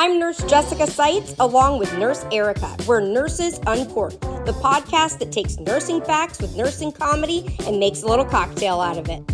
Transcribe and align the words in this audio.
I'm 0.00 0.20
Nurse 0.20 0.40
Jessica 0.44 0.86
Seitz, 0.86 1.34
along 1.40 1.80
with 1.80 1.92
Nurse 1.98 2.24
Erica. 2.30 2.76
We're 2.86 3.00
Nurses 3.00 3.58
Uncorked, 3.66 4.20
the 4.20 4.52
podcast 4.62 5.18
that 5.18 5.32
takes 5.32 5.58
nursing 5.58 6.00
facts 6.02 6.40
with 6.40 6.56
nursing 6.56 6.92
comedy 6.92 7.56
and 7.66 7.80
makes 7.80 8.04
a 8.04 8.06
little 8.06 8.24
cocktail 8.24 8.80
out 8.80 8.96
of 8.96 9.08
it. 9.08 9.24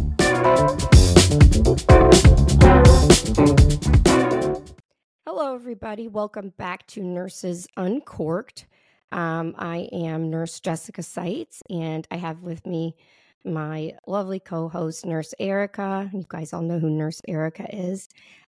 Hello, 5.27 5.54
everybody. 5.54 6.08
Welcome 6.08 6.55
back 6.57 6.87
to 6.87 7.03
Nurses 7.03 7.69
Uncorked. 7.77 8.65
Um, 9.12 9.55
I 9.59 9.91
am 9.93 10.31
Nurse 10.31 10.61
Jessica 10.61 11.03
Seitz, 11.03 11.62
and 11.69 12.09
I 12.11 12.17
have 12.17 12.41
with 12.41 12.65
me 12.65 12.96
my 13.45 13.93
lovely 14.07 14.41
co 14.41 14.71
host, 14.71 15.05
Nurse 15.05 15.35
Erica. 15.39 16.09
You 16.15 16.25
guys 16.27 16.55
all 16.55 16.62
know 16.62 16.79
who 16.79 16.89
Nurse 16.89 17.21
Erica 17.29 17.67
is. 17.71 18.09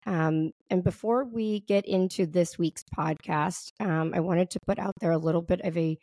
Um, 0.05 0.51
and 0.69 0.83
before 0.83 1.25
we 1.25 1.61
get 1.61 1.85
into 1.85 2.25
this 2.25 2.57
week's 2.57 2.83
podcast, 2.97 3.71
um, 3.79 4.13
I 4.15 4.19
wanted 4.19 4.49
to 4.51 4.59
put 4.65 4.79
out 4.79 4.93
there 4.99 5.11
a 5.11 5.17
little 5.17 5.41
bit 5.41 5.61
of 5.61 5.77
a 5.77 5.97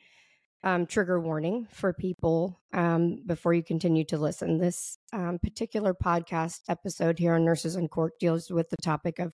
um, 0.65 0.87
trigger 0.87 1.21
warning 1.21 1.67
for 1.71 1.93
people 1.93 2.61
um, 2.73 3.23
before 3.27 3.55
you 3.55 3.63
continue 3.63 4.05
to 4.05 4.19
listen. 4.19 4.59
This 4.59 4.99
um, 5.13 5.39
particular 5.43 5.95
podcast 5.95 6.61
episode 6.69 7.19
here 7.19 7.35
on 7.35 7.45
Nurses 7.45 7.77
Uncorked 7.77 8.21
deals 8.21 8.51
with 8.51 8.69
the 8.71 8.77
topic 8.83 9.19
of 9.19 9.33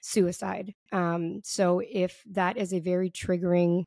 suicide. 0.00 0.74
Um, 0.92 1.40
so 1.44 1.80
if 1.80 2.22
that 2.30 2.56
is 2.56 2.72
a 2.72 2.80
very 2.80 3.10
triggering 3.10 3.84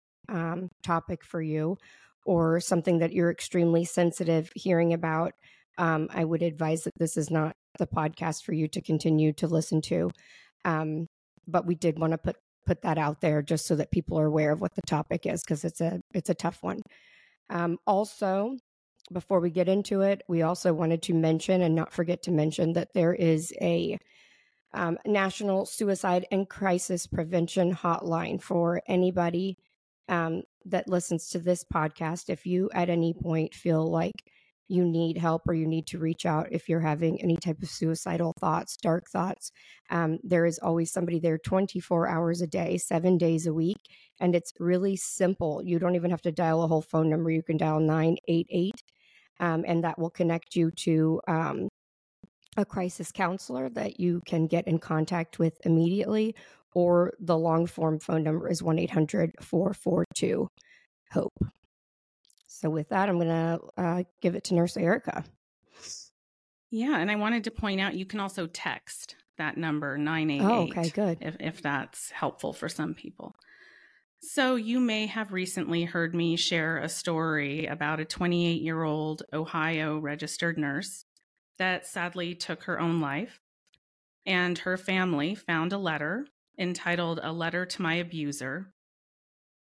topic 0.84 1.24
for 1.24 1.42
you, 1.42 1.78
or 2.26 2.60
something 2.60 3.00
that 3.00 3.14
you're 3.14 3.32
extremely 3.32 3.84
sensitive 3.84 4.50
hearing 4.56 4.94
about, 4.94 5.34
um, 5.78 6.08
I 6.12 6.24
would 6.24 6.42
advise 6.42 6.84
that 6.84 6.98
this 6.98 7.18
is 7.18 7.30
not 7.30 7.54
the 7.80 7.88
podcast 7.88 8.44
for 8.44 8.54
you 8.54 8.68
to 8.70 8.82
continue 8.82 9.34
to 9.34 9.48
listen 9.48 9.82
to. 9.82 10.12
Um, 10.66 11.08
but 11.48 11.66
we 11.66 11.76
did 11.76 12.00
want 12.00 12.12
to 12.12 12.18
put 12.18 12.38
put 12.66 12.82
that 12.82 12.98
out 12.98 13.20
there 13.20 13.42
just 13.42 13.66
so 13.66 13.76
that 13.76 13.92
people 13.92 14.18
are 14.18 14.26
aware 14.26 14.52
of 14.52 14.62
what 14.62 14.74
the 14.74 14.82
topic 14.84 15.26
is 15.26 15.44
because 15.44 15.66
it's 15.66 15.82
a 15.82 16.00
it's 16.14 16.30
a 16.30 16.36
tough 16.36 16.60
one. 16.62 16.82
Um, 17.50 17.78
also, 17.86 18.56
before 19.12 19.40
we 19.40 19.50
get 19.50 19.68
into 19.68 20.02
it, 20.02 20.22
we 20.30 20.44
also 20.44 20.74
wanted 20.74 21.02
to 21.04 21.14
mention 21.14 21.62
and 21.62 21.76
not 21.76 21.92
forget 21.92 22.24
to 22.24 22.32
mention 22.32 22.74
that 22.74 22.94
there 22.94 23.14
is 23.14 23.54
a 23.62 23.98
um, 24.74 24.98
national 25.06 25.66
suicide 25.66 26.26
and 26.32 26.50
crisis 26.50 27.06
prevention 27.06 27.76
hotline 27.76 28.42
for 28.42 28.82
anybody 28.88 29.58
um, 30.10 30.44
that 30.66 30.88
listens 30.88 31.30
to 31.30 31.40
this 31.40 31.64
podcast, 31.64 32.30
if 32.30 32.46
you 32.46 32.70
at 32.74 32.90
any 32.90 33.14
point 33.14 33.54
feel 33.54 33.90
like 33.90 34.32
you 34.68 34.86
need 34.86 35.18
help 35.18 35.44
or 35.48 35.54
you 35.54 35.68
need 35.68 35.86
to 35.88 36.00
reach 36.00 36.26
out 36.26 36.48
if 36.52 36.70
you're 36.70 36.80
having 36.80 37.22
any 37.22 37.36
type 37.36 37.62
of 37.62 37.70
suicidal 37.70 38.34
thoughts, 38.40 38.78
dark 38.78 39.06
thoughts, 39.10 39.52
um, 39.90 40.20
there 40.24 40.46
is 40.46 40.60
always 40.60 40.92
somebody 40.92 41.20
there 41.20 41.38
24 41.38 42.08
hours 42.08 42.42
a 42.42 42.48
day, 42.48 42.78
seven 42.78 43.18
days 43.18 43.46
a 43.46 43.54
week. 43.54 43.78
And 44.20 44.36
it's 44.36 44.54
really 44.60 44.96
simple. 44.96 45.62
You 45.64 45.80
don't 45.80 45.96
even 45.96 46.12
have 46.12 46.22
to 46.24 46.32
dial 46.32 46.64
a 46.64 46.68
whole 46.68 46.82
phone 46.82 47.10
number. 47.10 47.30
You 47.30 47.44
can 47.44 47.58
dial 47.58 47.80
988, 47.80 48.74
um, 49.40 49.66
and 49.68 49.84
that 49.84 50.00
will 50.00 50.10
connect 50.10 50.56
you 50.56 50.72
to 50.72 51.22
um, 51.28 51.68
a 52.58 52.66
crisis 52.66 53.12
counselor 53.12 53.70
that 53.70 54.00
you 54.00 54.22
can 54.26 54.48
get 54.48 54.68
in 54.68 54.80
contact 54.80 55.40
with 55.40 55.58
immediately 55.66 56.36
or 56.76 57.14
the 57.20 57.38
long 57.38 57.66
form 57.66 58.00
phone 58.00 58.24
number 58.24 58.50
is 58.50 58.64
1 58.64 58.80
800 58.80 59.34
442 59.40 60.48
HOPE. 61.12 61.34
So, 62.64 62.70
with 62.70 62.88
that, 62.90 63.10
I'm 63.10 63.20
going 63.20 63.28
to 63.28 63.60
uh, 63.76 64.04
give 64.22 64.36
it 64.36 64.46
to 64.46 64.54
Nurse 64.54 64.78
Erica. 64.78 65.26
Yeah, 66.72 66.98
and 66.98 67.12
I 67.12 67.18
wanted 67.18 67.44
to 67.44 67.52
point 67.52 67.82
out 67.82 67.94
you 67.94 68.06
can 68.06 68.22
also 68.22 68.48
text 68.48 69.18
that 69.38 69.58
number 69.58 69.98
988. 69.98 70.46
Oh, 70.46 70.62
okay, 70.70 70.90
good. 70.90 71.18
If, 71.20 71.36
if 71.42 71.62
that's 71.62 72.12
helpful 72.12 72.54
for 72.54 72.70
some 72.70 72.94
people. 72.94 73.36
So, 74.22 74.56
you 74.56 74.80
may 74.80 75.08
have 75.08 75.34
recently 75.34 75.84
heard 75.84 76.16
me 76.16 76.38
share 76.38 76.78
a 76.78 76.88
story 76.88 77.66
about 77.66 78.00
a 78.00 78.06
28 78.06 78.62
year 78.62 78.82
old 78.82 79.24
Ohio 79.34 80.00
registered 80.00 80.58
nurse 80.58 81.04
that 81.58 81.86
sadly 81.86 82.34
took 82.34 82.64
her 82.64 82.80
own 82.80 83.02
life. 83.02 83.42
And 84.26 84.58
her 84.60 84.78
family 84.78 85.36
found 85.36 85.74
a 85.74 85.78
letter 85.78 86.28
entitled 86.58 87.20
A 87.22 87.34
Letter 87.34 87.66
to 87.66 87.82
My 87.82 87.96
Abuser 87.96 88.74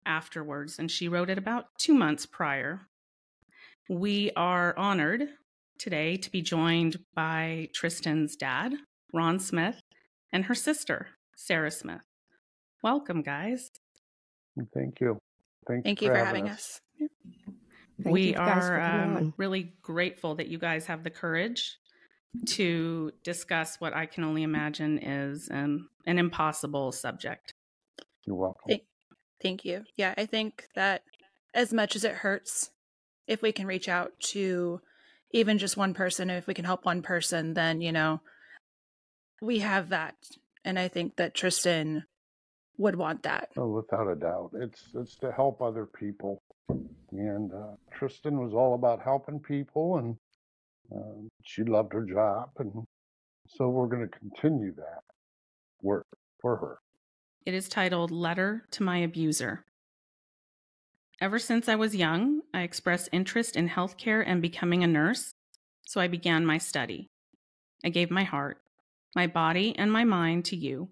afterwards, 0.04 0.78
and 0.78 0.90
she 0.90 1.08
wrote 1.08 1.30
it 1.30 1.38
about 1.38 1.66
two 1.78 1.94
months 1.94 2.26
prior. 2.26 2.89
We 3.88 4.30
are 4.36 4.76
honored 4.76 5.28
today 5.78 6.16
to 6.16 6.30
be 6.30 6.42
joined 6.42 6.98
by 7.14 7.68
Tristin's 7.74 8.36
dad, 8.36 8.74
Ron 9.12 9.38
Smith, 9.38 9.80
and 10.32 10.44
her 10.44 10.54
sister, 10.54 11.08
Sarah 11.36 11.70
Smith. 11.70 12.02
Welcome, 12.82 13.22
guys. 13.22 13.70
Thank 14.74 15.00
you. 15.00 15.18
Thank, 15.66 15.84
Thank 15.84 16.02
you 16.02 16.08
for, 16.08 16.16
having 16.16 16.48
us. 16.48 16.80
us. 17.00 17.06
we 18.04 18.34
are 18.34 18.80
um, 18.80 19.34
really 19.36 19.74
grateful 19.82 20.34
that 20.36 20.48
you 20.48 20.58
guys 20.58 20.86
have 20.86 21.04
the 21.04 21.10
courage 21.10 21.76
to 22.46 23.12
discuss 23.24 23.76
what 23.80 23.94
I 23.94 24.06
can 24.06 24.24
only 24.24 24.42
imagine 24.42 24.98
is 24.98 25.48
um, 25.50 25.88
an 26.06 26.18
impossible 26.18 26.92
subject. 26.92 27.54
You're 28.26 28.36
welcome. 28.36 28.68
Thank, 28.68 28.82
thank 29.42 29.64
you. 29.64 29.84
Yeah, 29.96 30.14
I 30.16 30.26
think 30.26 30.66
that 30.74 31.02
as 31.54 31.72
much 31.72 31.96
as 31.96 32.04
it 32.04 32.12
hurts, 32.12 32.70
if 33.30 33.42
we 33.42 33.52
can 33.52 33.66
reach 33.66 33.88
out 33.88 34.12
to 34.18 34.80
even 35.30 35.58
just 35.58 35.76
one 35.76 35.94
person, 35.94 36.30
if 36.30 36.48
we 36.48 36.54
can 36.54 36.64
help 36.64 36.84
one 36.84 37.00
person, 37.00 37.54
then, 37.54 37.80
you 37.80 37.92
know, 37.92 38.20
we 39.40 39.60
have 39.60 39.90
that. 39.90 40.16
And 40.64 40.78
I 40.78 40.88
think 40.88 41.16
that 41.16 41.34
Tristin 41.34 42.02
would 42.76 42.96
want 42.96 43.22
that. 43.22 43.50
Oh, 43.56 43.68
without 43.68 44.08
a 44.08 44.16
doubt. 44.16 44.50
It's 44.54 44.82
it's 44.94 45.16
to 45.18 45.30
help 45.30 45.62
other 45.62 45.86
people. 45.86 46.42
And 47.12 47.52
uh, 47.52 47.76
Tristin 47.96 48.42
was 48.42 48.52
all 48.52 48.74
about 48.74 49.00
helping 49.02 49.38
people 49.38 49.98
and 49.98 50.16
um, 50.94 51.28
she 51.44 51.62
loved 51.62 51.92
her 51.92 52.04
job, 52.04 52.50
and 52.58 52.72
so 53.46 53.68
we're 53.68 53.86
going 53.86 54.08
to 54.08 54.18
continue 54.18 54.74
that 54.74 55.02
work 55.82 56.06
for 56.40 56.56
her. 56.56 56.78
It 57.46 57.54
is 57.54 57.68
titled 57.68 58.10
Letter 58.10 58.64
to 58.72 58.82
My 58.82 58.98
Abuser. 58.98 59.64
Ever 61.20 61.38
since 61.38 61.68
I 61.68 61.74
was 61.74 61.94
young, 61.94 62.40
I 62.54 62.62
expressed 62.62 63.10
interest 63.12 63.54
in 63.54 63.68
healthcare 63.68 64.24
and 64.26 64.40
becoming 64.40 64.82
a 64.82 64.86
nurse, 64.86 65.34
so 65.86 66.00
I 66.00 66.08
began 66.08 66.46
my 66.46 66.56
study. 66.56 67.08
I 67.84 67.90
gave 67.90 68.10
my 68.10 68.24
heart, 68.24 68.56
my 69.14 69.26
body, 69.26 69.76
and 69.76 69.92
my 69.92 70.02
mind 70.02 70.46
to 70.46 70.56
you, 70.56 70.88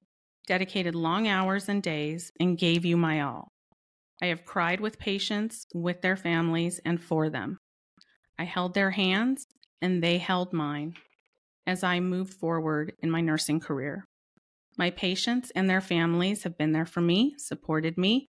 dedicated 0.46 0.94
long 0.94 1.26
hours 1.26 1.66
and 1.66 1.82
days, 1.82 2.30
and 2.38 2.58
gave 2.58 2.84
you 2.84 2.98
my 2.98 3.22
all. 3.22 3.48
I 4.20 4.26
have 4.26 4.44
cried 4.44 4.80
with 4.80 4.98
patients, 4.98 5.66
with 5.72 6.02
their 6.02 6.16
families, 6.16 6.78
and 6.84 7.02
for 7.02 7.30
them. 7.30 7.58
I 8.38 8.44
held 8.44 8.74
their 8.74 8.90
hands 8.90 9.46
and 9.80 10.02
they 10.02 10.18
held 10.18 10.52
mine 10.52 10.94
as 11.66 11.82
I 11.82 12.00
moved 12.00 12.34
forward 12.34 12.92
in 13.00 13.10
my 13.10 13.20
nursing 13.20 13.60
career. 13.60 14.04
My 14.76 14.90
patients 14.90 15.50
and 15.54 15.70
their 15.70 15.80
families 15.80 16.42
have 16.42 16.58
been 16.58 16.72
there 16.72 16.86
for 16.86 17.00
me, 17.00 17.34
supported 17.38 17.96
me, 17.96 18.28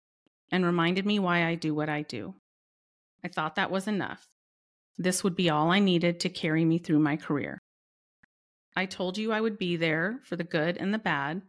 and 0.53 0.64
reminded 0.64 1.03
me 1.03 1.18
why 1.18 1.46
I 1.46 1.56
do 1.56 1.74
what 1.74 1.90
I 1.90 2.03
do. 2.03 2.36
I 3.25 3.28
thought 3.28 3.56
that 3.56 3.72
was 3.72 3.88
enough. 3.88 4.28
This 5.00 5.24
would 5.24 5.36
be 5.36 5.50
all 5.50 5.72
I 5.72 5.80
needed 5.80 6.19
to 6.19 6.30
carry 6.30 6.64
me 6.64 6.78
through 6.78 7.00
my 7.00 7.18
career. 7.18 7.58
I 8.75 8.86
told 8.86 9.18
you 9.18 9.31
I 9.31 9.41
would 9.41 9.58
be 9.58 9.78
there 9.78 10.19
for 10.24 10.36
the 10.36 10.44
good 10.44 10.78
and 10.78 10.94
the 10.94 11.00
bad, 11.00 11.41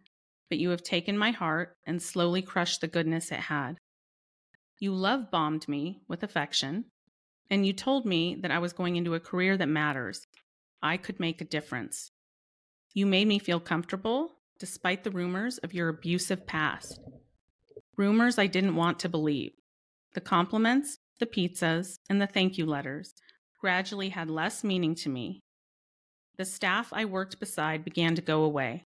but 0.49 0.59
you 0.59 0.71
have 0.71 0.83
taken 0.83 1.19
my 1.19 1.33
heart 1.33 1.75
and 1.87 2.03
slowly 2.03 2.41
crushed 2.41 2.81
the 2.81 2.89
goodness 2.89 3.31
it 3.31 3.41
had. 3.41 3.77
You 4.81 4.95
love 4.95 5.31
bombed 5.31 5.69
me 5.69 6.01
with 6.09 6.23
affection, 6.23 6.87
and 7.51 7.67
you 7.67 7.75
told 7.75 8.07
me 8.07 8.39
that 8.41 8.51
I 8.51 8.59
was 8.59 8.73
going 8.73 8.97
into 8.97 9.15
a 9.15 9.21
career 9.21 9.59
that 9.59 9.69
matters. 9.69 10.27
I 10.83 10.97
could 10.97 11.21
make 11.21 11.43
a 11.43 11.47
difference. 11.47 12.11
You 12.95 13.05
made 13.05 13.29
me 13.29 13.39
feel 13.39 13.61
comfortable 13.61 14.31
despite 14.59 15.05
the 15.05 15.11
rumors 15.11 15.59
of 15.59 15.75
your 15.75 15.91
abusive 15.91 16.47
past. 16.47 17.01
Rumors 17.97 18.39
I 18.39 18.47
didn't 18.47 18.77
want 18.77 18.99
to 19.01 19.09
believe. 19.09 19.53
The 20.15 20.21
compliments, 20.21 20.99
the 21.21 21.27
pizzas, 21.27 21.99
and 22.09 22.21
the 22.21 22.27
thank 22.27 22.59
you 22.59 22.67
letters 22.67 23.15
gradually 23.61 24.09
had 24.11 24.29
less 24.29 24.65
meaning 24.65 24.95
to 24.97 25.09
me. 25.09 25.41
The 26.37 26.45
staff 26.45 26.93
I 26.93 27.05
worked 27.05 27.39
beside 27.39 27.85
began 27.85 28.15
to 28.17 28.23
go 28.23 28.43
away. 28.43 28.85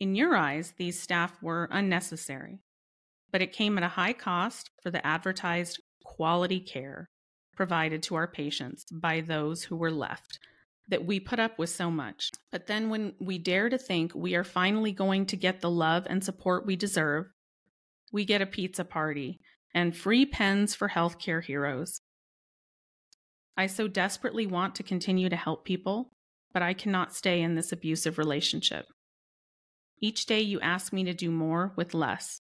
In 0.00 0.14
your 0.14 0.34
eyes, 0.34 0.72
these 0.78 1.00
staff 1.00 1.36
were 1.42 1.68
unnecessary, 1.70 2.60
but 3.30 3.42
it 3.42 3.52
came 3.52 3.76
at 3.76 3.84
a 3.84 3.88
high 3.88 4.14
cost 4.14 4.70
for 4.82 4.90
the 4.90 5.06
advertised 5.06 5.80
quality 6.02 6.60
care 6.60 7.06
provided 7.54 8.02
to 8.04 8.14
our 8.14 8.26
patients 8.26 8.84
by 8.90 9.20
those 9.20 9.64
who 9.64 9.76
were 9.76 9.90
left 9.90 10.38
that 10.88 11.04
we 11.06 11.20
put 11.20 11.38
up 11.38 11.58
with 11.58 11.70
so 11.70 11.90
much. 11.90 12.30
But 12.50 12.66
then 12.66 12.90
when 12.90 13.14
we 13.20 13.38
dare 13.38 13.68
to 13.68 13.78
think 13.78 14.14
we 14.14 14.34
are 14.34 14.44
finally 14.44 14.92
going 14.92 15.26
to 15.26 15.36
get 15.36 15.60
the 15.60 15.70
love 15.70 16.06
and 16.08 16.22
support 16.22 16.66
we 16.66 16.76
deserve, 16.76 17.26
we 18.14 18.24
get 18.24 18.40
a 18.40 18.46
pizza 18.46 18.84
party 18.84 19.40
and 19.74 19.96
free 19.96 20.24
pens 20.24 20.72
for 20.72 20.90
healthcare 20.90 21.42
heroes. 21.42 22.00
I 23.56 23.66
so 23.66 23.88
desperately 23.88 24.46
want 24.46 24.76
to 24.76 24.84
continue 24.84 25.28
to 25.28 25.34
help 25.34 25.64
people, 25.64 26.12
but 26.52 26.62
I 26.62 26.74
cannot 26.74 27.12
stay 27.12 27.42
in 27.42 27.56
this 27.56 27.72
abusive 27.72 28.16
relationship. 28.16 28.86
Each 30.00 30.26
day 30.26 30.40
you 30.40 30.60
ask 30.60 30.92
me 30.92 31.02
to 31.02 31.12
do 31.12 31.32
more 31.32 31.72
with 31.76 31.92
less. 31.92 32.40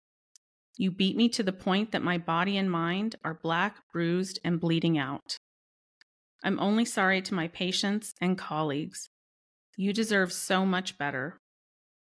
You 0.77 0.91
beat 0.91 1.17
me 1.17 1.29
to 1.29 1.41
the 1.41 1.51
point 1.51 1.91
that 1.93 2.03
my 2.03 2.19
body 2.19 2.57
and 2.57 2.69
mind 2.69 3.15
are 3.23 3.39
black, 3.41 3.77
bruised, 3.91 4.39
and 4.43 4.59
bleeding 4.59 4.99
out. 4.99 5.35
I'm 6.43 6.59
only 6.59 6.85
sorry 6.85 7.23
to 7.23 7.33
my 7.33 7.47
patients 7.47 8.13
and 8.21 8.37
colleagues. 8.37 9.09
You 9.77 9.93
deserve 9.93 10.31
so 10.31 10.63
much 10.63 10.99
better, 10.99 11.39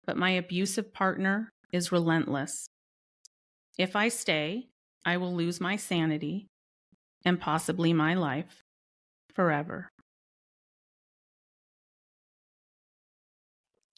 but 0.04 0.18
my 0.18 0.32
abusive 0.32 0.92
partner 0.92 1.50
is 1.72 1.90
relentless. 1.90 2.68
If 3.76 3.96
I 3.96 4.08
stay, 4.08 4.68
I 5.04 5.16
will 5.16 5.34
lose 5.34 5.60
my 5.60 5.76
sanity 5.76 6.46
and 7.24 7.40
possibly 7.40 7.92
my 7.92 8.14
life 8.14 8.62
forever. 9.34 9.88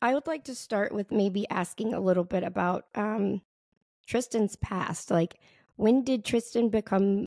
I 0.01 0.15
would 0.15 0.27
like 0.27 0.45
to 0.45 0.55
start 0.55 0.93
with 0.93 1.11
maybe 1.11 1.49
asking 1.49 1.95
a 1.95 2.01
little 2.01 2.25
bit 2.25 2.43
about 2.43 2.85
um, 2.95 3.43
Tristin's 4.09 4.57
past. 4.57 5.11
Like, 5.11 5.39
when 5.77 6.05
did 6.05 6.25
Tristin 6.25 6.71
become 6.71 7.25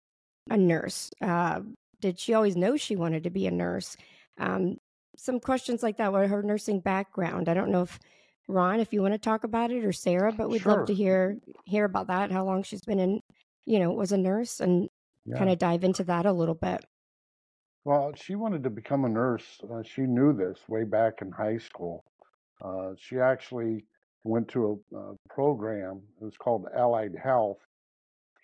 a 0.49 0.57
nurse? 0.57 1.09
Uh, 1.21 1.61
did 1.99 2.19
she 2.19 2.33
always 2.33 2.55
know 2.55 2.77
she 2.77 2.95
wanted 2.95 3.23
to 3.23 3.29
be 3.29 3.47
a 3.47 3.51
nurse? 3.51 3.97
Um, 4.39 4.77
some 5.17 5.39
questions 5.39 5.83
like 5.83 5.97
that. 5.97 6.13
What 6.13 6.27
her 6.29 6.41
nursing 6.43 6.79
background? 6.79 7.49
I 7.49 7.53
don't 7.53 7.71
know 7.71 7.81
if 7.81 7.99
Ron, 8.49 8.79
if 8.79 8.91
you 8.91 9.01
want 9.01 9.13
to 9.13 9.19
talk 9.19 9.43
about 9.43 9.71
it, 9.71 9.85
or 9.85 9.93
Sarah, 9.93 10.33
but 10.33 10.49
we'd 10.49 10.63
Sure. 10.63 10.77
love 10.77 10.87
to 10.87 10.93
hear 10.93 11.37
hear 11.65 11.85
about 11.85 12.07
that. 12.07 12.31
How 12.31 12.43
long 12.43 12.63
she's 12.63 12.81
been 12.81 12.99
in, 12.99 13.21
you 13.65 13.77
know, 13.79 13.91
was 13.91 14.11
a 14.11 14.17
nurse, 14.17 14.59
and 14.59 14.89
Yeah. 15.25 15.37
kind 15.37 15.51
of 15.51 15.59
dive 15.59 15.83
into 15.83 16.03
that 16.05 16.25
a 16.25 16.33
little 16.33 16.55
bit. 16.55 16.83
Well, 17.85 18.11
she 18.15 18.35
wanted 18.35 18.63
to 18.63 18.69
become 18.71 19.05
a 19.05 19.09
nurse. 19.09 19.61
Uh, 19.69 19.83
she 19.83 20.01
knew 20.01 20.33
this 20.33 20.67
way 20.67 20.83
back 20.83 21.21
in 21.21 21.31
high 21.31 21.59
school. 21.59 22.03
Uh, 22.61 22.93
she 22.97 23.19
actually 23.19 23.85
went 24.23 24.47
to 24.49 24.81
a, 24.91 24.97
a 24.97 25.15
program. 25.29 26.01
It 26.19 26.25
was 26.25 26.37
called 26.37 26.65
Allied 26.75 27.15
Health 27.15 27.59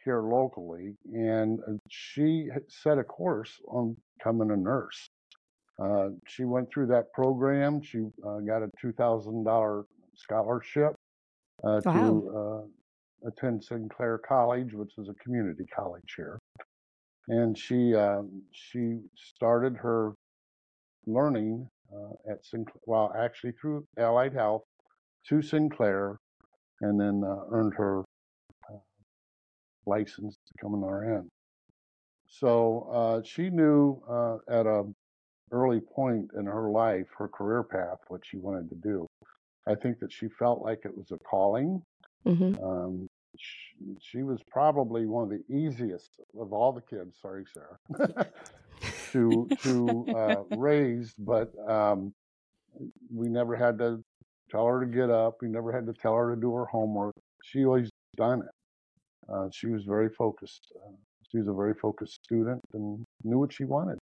here 0.03 0.21
locally, 0.21 0.95
and 1.13 1.59
uh, 1.67 1.73
she 1.89 2.49
set 2.69 2.99
a 2.99 3.03
course 3.03 3.59
on 3.67 3.97
becoming 4.17 4.51
a 4.51 4.57
nurse. 4.57 5.09
Uh, 5.79 6.09
she 6.27 6.45
went 6.45 6.69
through 6.69 6.87
that 6.87 7.11
program. 7.11 7.81
She 7.81 8.05
uh, 8.25 8.39
got 8.39 8.61
a 8.63 8.69
two 8.79 8.93
thousand 8.93 9.43
dollar 9.43 9.85
scholarship 10.17 10.93
uh, 11.63 11.81
Wow. 11.85 11.93
to 11.93 12.67
uh, 13.25 13.27
attend 13.29 13.63
Sinclair 13.63 14.17
College, 14.19 14.73
which 14.73 14.93
is 14.97 15.09
a 15.09 15.13
community 15.23 15.65
college 15.75 16.13
here 16.15 16.39
and 17.27 17.57
she 17.57 17.95
uh, 17.95 18.21
she 18.51 18.99
started 19.15 19.75
her 19.77 20.13
learning 21.07 21.67
uh, 21.93 22.31
at 22.31 22.45
Sinclair. 22.45 22.81
Well, 22.85 23.13
actually 23.17 23.53
through 23.53 23.85
Allied 23.97 24.33
Health 24.33 24.63
to 25.29 25.41
Sinclair, 25.41 26.17
and 26.81 26.99
then 26.99 27.23
uh, 27.25 27.45
earned 27.51 27.73
her 27.75 28.01
uh, 28.71 28.77
license 29.85 30.35
to 30.35 30.53
become 30.57 30.75
an 30.75 30.81
RN. 30.81 31.29
So 32.27 32.89
uh, 32.91 33.21
she 33.23 33.49
knew 33.49 34.01
uh, 34.09 34.37
at 34.49 34.65
a 34.65 34.83
early 35.51 35.79
point 35.79 36.29
in 36.37 36.45
her 36.45 36.69
life, 36.69 37.07
her 37.17 37.27
career 37.27 37.63
path, 37.63 37.97
what 38.07 38.21
she 38.25 38.37
wanted 38.37 38.69
to 38.69 38.75
do. 38.75 39.07
I 39.67 39.75
think 39.75 39.99
that 39.99 40.11
she 40.11 40.27
felt 40.29 40.61
like 40.61 40.81
it 40.85 40.95
was 40.95 41.11
a 41.11 41.17
calling. 41.17 41.81
hmm 42.25 42.53
Um, 42.63 43.07
she, 43.37 43.75
she 44.01 44.23
was 44.23 44.39
probably 44.49 45.05
one 45.05 45.23
of 45.23 45.29
the 45.29 45.43
easiest 45.53 46.09
of 46.39 46.53
all 46.53 46.71
the 46.71 46.81
kids. 46.81 47.17
Sorry, 47.21 47.45
Sarah, 47.53 47.77
to 49.11 49.49
to 49.63 50.07
uh, 50.15 50.43
raise, 50.55 51.13
but 51.17 51.51
um, 51.67 52.13
we 53.13 53.27
never 53.27 53.55
had 53.55 53.77
to 53.79 54.01
tell 54.49 54.65
her 54.67 54.79
to 54.79 54.85
get 54.85 55.09
up. 55.09 55.37
We 55.41 55.49
never 55.49 55.71
had 55.71 55.85
to 55.87 55.93
tell 55.93 56.15
her 56.15 56.33
to 56.35 56.39
do 56.39 56.53
her 56.53 56.65
homework. 56.65 57.13
She 57.43 57.65
always 57.65 57.89
done 58.15 58.41
it. 58.41 59.31
Uh, 59.31 59.49
she 59.51 59.67
was 59.67 59.83
very 59.83 60.09
focused. 60.09 60.71
Uh, 60.75 60.95
she 61.29 61.39
was 61.39 61.47
a 61.47 61.53
very 61.53 61.73
focused 61.73 62.23
student 62.23 62.61
and 62.73 63.03
knew 63.23 63.39
what 63.39 63.51
she 63.51 63.65
wanted. 63.65 63.97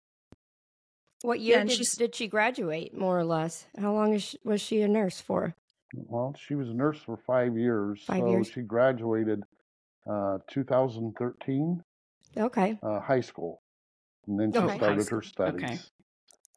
What 1.22 1.40
year 1.40 1.58
and 1.58 1.68
did, 1.68 1.76
she's- 1.78 1.96
did 1.96 2.14
she 2.14 2.28
graduate, 2.28 2.96
more 2.96 3.18
or 3.18 3.24
less? 3.24 3.66
How 3.78 3.92
long 3.92 4.14
is 4.14 4.22
she, 4.22 4.38
was 4.44 4.60
she 4.60 4.82
a 4.82 4.88
nurse 4.88 5.20
for? 5.20 5.54
Well, 5.94 6.34
she 6.38 6.54
was 6.54 6.68
a 6.68 6.74
nurse 6.74 7.00
for 7.02 7.16
five 7.16 7.56
years, 7.56 8.04
Five 8.04 8.20
so 8.20 8.30
years. 8.30 8.48
she 8.50 8.60
graduated 8.62 9.42
uh, 10.08 10.38
2013. 10.48 11.82
Okay. 12.36 12.78
uh, 12.82 13.00
high 13.00 13.20
school, 13.20 13.60
and 14.26 14.38
then 14.38 14.52
she 14.52 14.58
Okay. 14.58 14.76
Started 14.76 15.08
her 15.08 15.22
studies 15.22 15.64
Okay. 15.64 15.78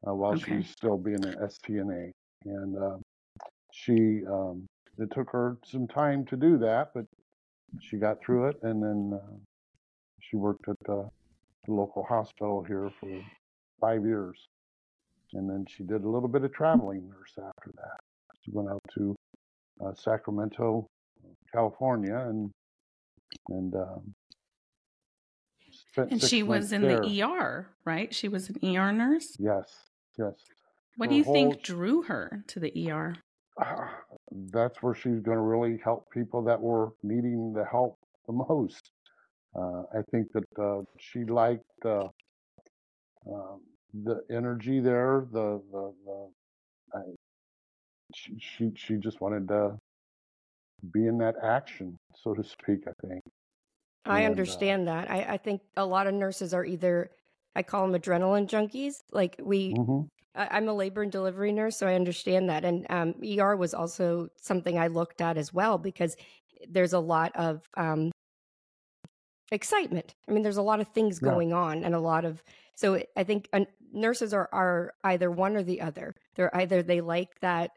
uh, 0.08 0.14
while 0.14 0.34
Okay. 0.34 0.44
she 0.44 0.54
was 0.58 0.68
still 0.70 0.98
being 0.98 1.24
an 1.26 1.36
STNA. 1.42 2.12
And 2.46 2.78
uh, 2.78 2.98
she, 3.72 4.22
um, 4.28 4.68
it 5.00 5.10
took 5.12 5.30
her 5.32 5.58
some 5.66 5.88
time 5.88 6.26
to 6.26 6.36
do 6.38 6.58
that, 6.60 6.92
but 6.94 7.06
she 7.80 7.98
got 7.98 8.20
through 8.22 8.50
it, 8.50 8.58
and 8.64 8.84
then 8.84 9.18
uh, 9.20 9.36
she 10.20 10.36
worked 10.36 10.68
at 10.68 10.76
uh, 10.90 11.04
the 11.66 11.72
local 11.74 12.04
hospital 12.04 12.64
here 12.64 12.92
for 13.00 13.10
five 13.82 14.06
years, 14.06 14.38
and 15.34 15.50
then 15.50 15.66
she 15.68 15.84
did 15.84 16.04
a 16.04 16.10
little 16.10 16.30
bit 16.30 16.44
of 16.44 16.54
traveling 16.54 17.10
nurse 17.10 17.34
after 17.38 17.72
that. 17.76 17.98
She 18.44 18.52
went 18.52 18.70
out 18.70 18.82
to 18.96 19.16
uh, 19.84 19.94
Sacramento, 19.94 20.88
California, 21.54 22.16
and 22.16 22.52
and 23.50 23.76
um, 23.76 24.14
And 25.98 26.22
she 26.22 26.44
was 26.44 26.72
in 26.72 26.82
there. 26.84 27.02
the 27.02 27.22
ER, 27.24 27.68
right? 27.86 28.14
She 28.14 28.28
was 28.28 28.50
an 28.50 28.58
ER 28.78 28.92
nurse. 28.92 29.36
Yes, 29.40 29.66
yes. 30.18 30.34
What 30.98 31.08
Her 31.08 31.12
do 31.12 31.18
you 31.18 31.24
whole 31.24 31.34
think 31.34 31.64
drew 31.64 32.04
her 32.04 32.44
to 32.48 32.60
the 32.60 32.92
ER? 32.92 33.16
That's 34.32 34.82
where 34.82 34.94
she's 34.94 35.20
going 35.20 35.38
to 35.38 35.42
really 35.44 35.80
help 35.84 36.10
people 36.12 36.42
that 36.44 36.60
were 36.60 36.92
needing 37.04 37.54
the 37.54 37.66
help 37.66 37.98
the 38.28 38.34
most. 38.34 38.92
Uh, 39.56 39.84
I 39.94 40.02
think 40.12 40.28
that 40.34 40.62
uh, 40.62 40.82
she 40.98 41.24
liked 41.26 41.64
uh, 41.86 42.08
um, 43.30 43.62
the 43.94 44.24
energy 44.30 44.80
there. 44.80 45.28
The 45.32 45.62
the, 45.72 45.94
the 46.06 46.32
I, 46.94 47.02
she, 48.16 48.38
she 48.40 48.72
she 48.76 48.96
just 48.98 49.22
wanted 49.22 49.48
to 49.50 49.78
be 50.94 51.06
in 51.08 51.18
that 51.20 51.36
action, 51.44 51.98
so 52.16 52.34
to 52.34 52.44
speak. 52.44 52.88
I 52.88 52.94
think. 53.08 53.22
I 54.06 54.24
And, 54.24 54.26
uh, 54.26 54.26
understand 54.32 54.88
that. 54.88 55.10
I, 55.12 55.34
I 55.34 55.38
think 55.38 55.62
a 55.78 55.86
lot 55.86 56.08
of 56.08 56.14
nurses 56.14 56.54
are 56.54 56.66
either, 56.66 57.12
I 57.56 57.64
call 57.64 57.88
them 57.88 58.00
adrenaline 58.00 58.48
junkies. 58.48 59.04
Like 59.12 59.36
we, 59.42 59.78
Mhm. 59.78 60.08
I, 60.36 60.48
I'm 60.52 60.68
a 60.68 60.74
labor 60.74 61.04
and 61.04 61.12
delivery 61.12 61.52
nurse, 61.52 61.78
so 61.78 61.88
I 61.88 61.96
understand 61.96 62.50
that. 62.50 62.66
And 62.66 62.88
um, 62.90 63.16
ER 63.22 63.56
was 63.56 63.74
also 63.74 64.30
something 64.38 64.78
I 64.78 64.88
looked 64.88 65.22
at 65.22 65.38
as 65.38 65.54
well 65.54 65.78
because 65.78 66.18
there's 66.68 66.94
a 66.94 67.00
lot 67.00 67.32
of 67.36 67.68
um, 67.78 68.12
excitement. 69.52 70.16
I 70.28 70.32
mean, 70.32 70.44
there's 70.44 70.58
a 70.58 70.62
lot 70.62 70.80
of 70.80 70.88
things 70.90 71.20
Yeah. 71.22 71.32
going 71.32 71.54
on 71.54 71.84
and 71.84 71.94
a 71.94 72.00
lot 72.00 72.26
of, 72.26 72.44
so 72.76 73.02
I 73.16 73.24
think 73.24 73.50
uh, 73.54 73.66
nurses 73.92 74.34
are, 74.34 74.50
are 74.52 74.94
either 75.04 75.30
one 75.32 75.56
or 75.56 75.64
the 75.64 75.82
other. 75.82 76.16
They're 76.36 76.56
either 76.56 76.84
they 76.84 77.02
like 77.02 77.30
that 77.42 77.72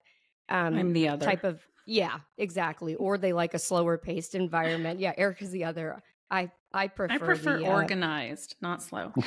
um, 0.49 0.75
I'm 0.75 0.93
the 0.93 1.09
other. 1.09 1.25
type 1.25 1.45
of, 1.45 1.61
yeah, 1.87 2.19
exactly. 2.39 2.95
Or 2.95 3.19
they 3.19 3.33
like 3.33 3.55
a 3.55 3.59
slower 3.59 3.99
paced 3.99 4.35
environment. 4.35 5.01
Yeah, 5.01 5.13
Erica's 5.17 5.51
the 5.51 5.65
other. 5.65 6.03
I, 6.31 6.51
I 6.73 6.89
prefer, 6.89 7.15
I 7.15 7.19
prefer 7.19 7.59
the, 7.59 7.67
uh, 7.67 7.71
organized, 7.73 8.57
not 8.61 8.83
slow. 8.83 9.13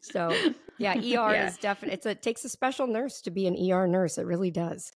So 0.00 0.38
yeah, 0.78 0.94
ER 0.96 1.00
Yeah. 1.34 1.46
is 1.48 1.56
definitely 1.58 1.94
it's 1.94 2.06
a 2.06 2.10
it 2.10 2.22
takes 2.22 2.44
a 2.44 2.48
special 2.48 2.86
nurse 2.86 3.20
to 3.22 3.30
be 3.30 3.46
an 3.46 3.56
ER 3.70 3.86
nurse. 3.86 4.18
It 4.18 4.26
really 4.26 4.50
does. 4.50 4.92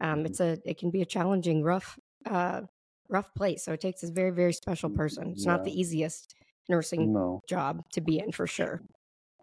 Um, 0.00 0.26
it's 0.26 0.40
a 0.40 0.58
it 0.64 0.78
can 0.78 0.90
be 0.90 1.02
a 1.02 1.06
challenging, 1.06 1.62
rough, 1.62 1.98
uh, 2.26 2.62
rough 3.08 3.32
place. 3.34 3.64
So 3.64 3.72
it 3.72 3.80
takes 3.80 4.02
a 4.02 4.12
very 4.12 4.30
very 4.30 4.52
special 4.52 4.90
person. 4.90 5.30
It's 5.32 5.46
not 5.46 5.64
the 5.64 5.72
easiest 5.78 6.34
nursing 6.68 7.12
No. 7.12 7.40
job 7.48 7.82
to 7.92 8.00
be 8.00 8.18
in 8.18 8.32
for 8.32 8.46
sure. 8.46 8.80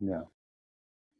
Yeah. 0.02 0.24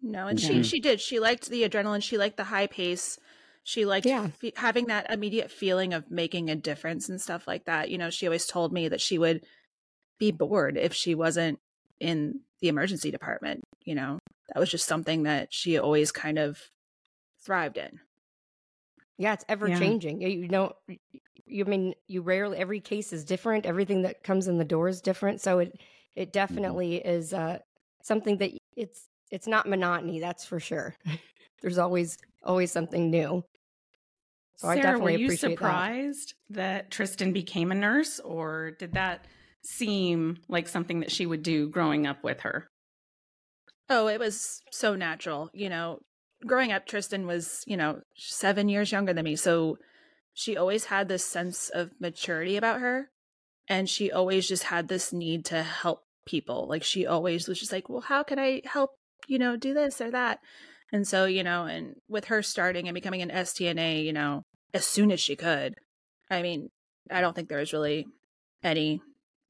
No, 0.02 0.28
and 0.28 0.40
Yeah. 0.42 0.48
she 0.50 0.64
she 0.64 0.80
did. 0.80 1.00
She 1.00 1.20
liked 1.20 1.48
the 1.50 1.62
adrenaline. 1.68 2.04
She 2.04 2.18
liked 2.18 2.38
the 2.38 2.46
high 2.46 2.68
pace. 2.68 3.20
She 3.64 3.86
liked 3.86 4.08
Yeah. 4.08 4.30
fe- 4.30 4.54
having 4.56 4.88
that 4.88 5.12
immediate 5.12 5.52
feeling 5.52 5.94
of 5.94 6.10
making 6.10 6.50
a 6.50 6.56
difference 6.56 7.08
and 7.08 7.22
stuff 7.22 7.48
like 7.48 7.66
that. 7.66 7.90
You 7.92 8.00
know, 8.00 8.10
she 8.10 8.26
always 8.26 8.48
told 8.48 8.74
me 8.74 8.88
that 8.90 9.00
she 9.02 9.20
would 9.20 9.46
be 10.18 10.32
bored 10.32 10.78
if 10.78 10.94
she 10.94 11.14
wasn't 11.14 11.60
in 12.00 12.42
the 12.60 12.68
emergency 12.70 13.12
department. 13.12 13.62
You 13.86 13.94
know, 13.96 14.20
that 14.48 14.60
was 14.60 14.72
just 14.72 14.88
something 14.88 15.24
that 15.24 15.54
she 15.54 15.78
always 15.78 16.12
kind 16.12 16.40
of 16.40 16.60
thrived 17.46 17.78
in. 17.78 18.00
Yeah, 19.18 19.34
it's 19.34 19.46
ever 19.48 19.68
changing. 19.68 20.22
You, 20.22 20.48
know. 20.48 20.74
You 21.46 21.66
I 21.66 21.68
mean 21.68 21.94
you 22.08 22.22
rarely 22.22 22.58
every 22.58 22.80
case 22.80 23.14
is 23.14 23.24
different. 23.26 23.66
Everything 23.68 24.02
that 24.04 24.24
comes 24.24 24.48
in 24.48 24.58
the 24.58 24.66
door 24.66 24.88
is 24.88 25.02
different. 25.02 25.42
So 25.42 25.60
it 25.60 25.80
it 26.16 26.34
definitely 26.34 26.96
is 26.96 27.34
uh, 27.34 27.60
something 28.04 28.38
that 28.38 28.52
it's 28.76 29.08
it's 29.32 29.48
not 29.48 29.68
monotony. 29.68 30.20
That's 30.20 30.46
for 30.46 30.60
sure. 30.60 30.96
There's 31.62 31.78
always 31.78 32.18
always 32.44 32.72
something 32.72 33.10
new. 33.10 33.44
So 34.58 34.68
I 34.68 34.76
Sarah, 34.76 34.84
definitely 34.84 35.14
were 35.14 35.20
you 35.20 35.26
appreciate 35.28 35.50
that. 35.50 35.56
surprised 35.56 36.34
that. 36.52 36.92
Tristin 36.92 37.34
became 37.34 37.72
a 37.72 37.76
nurse, 37.76 38.20
or 38.20 38.72
did 38.72 38.94
that 38.94 39.26
seem 39.64 40.38
like 40.48 40.68
something 40.68 41.00
that 41.00 41.12
she 41.12 41.26
would 41.26 41.44
do 41.44 41.70
growing 41.70 42.06
up 42.06 42.24
with 42.24 42.42
her? 42.42 42.68
Oh, 43.90 44.08
it 44.08 44.20
was 44.20 44.62
so 44.72 44.96
natural. 44.96 45.50
You 45.54 45.70
know, 45.70 46.00
growing 46.46 46.72
up, 46.72 46.88
Tristin 46.88 47.26
was, 47.26 47.64
you 47.68 47.78
know, 47.78 48.02
seven 48.16 48.70
years 48.70 48.92
younger 48.92 49.14
than 49.14 49.26
me. 49.26 49.36
So 49.36 49.78
she 50.34 50.58
always 50.58 50.86
had 50.86 51.08
this 51.08 51.26
sense 51.26 51.70
of 51.70 51.92
maturity 52.00 52.58
about 52.58 52.80
her. 52.82 53.10
And 53.68 53.90
she 53.90 54.12
always 54.12 54.48
just 54.48 54.64
had 54.64 54.88
this 54.88 55.14
need 55.14 55.46
to 55.46 55.64
help 55.64 56.04
people. 56.32 56.66
Like 56.68 56.84
she 56.84 57.06
always 57.06 57.48
was 57.48 57.60
just 57.60 57.72
like, 57.72 57.90
well, 57.90 58.02
how 58.02 58.24
can 58.24 58.40
I 58.40 58.62
help, 58.66 58.92
you 59.28 59.38
know, 59.38 59.58
do 59.58 59.74
this 59.74 60.00
or 60.00 60.10
that? 60.12 60.40
And 60.94 61.08
so, 61.08 61.26
you 61.26 61.44
know, 61.44 61.66
and 61.66 61.96
with 62.10 62.26
her 62.26 62.42
starting 62.42 62.88
and 62.88 62.96
becoming 62.96 63.22
an 63.22 63.30
STNA, 63.30 64.04
you 64.04 64.14
know, 64.14 64.44
as 64.74 64.86
soon 64.86 65.12
as 65.12 65.20
she 65.20 65.36
could, 65.36 65.76
I 66.30 66.42
mean, 66.42 66.70
I 67.10 67.22
don't 67.22 67.36
think 67.36 67.50
there 67.50 67.60
was 67.60 67.74
really 67.74 68.08
any 68.64 69.02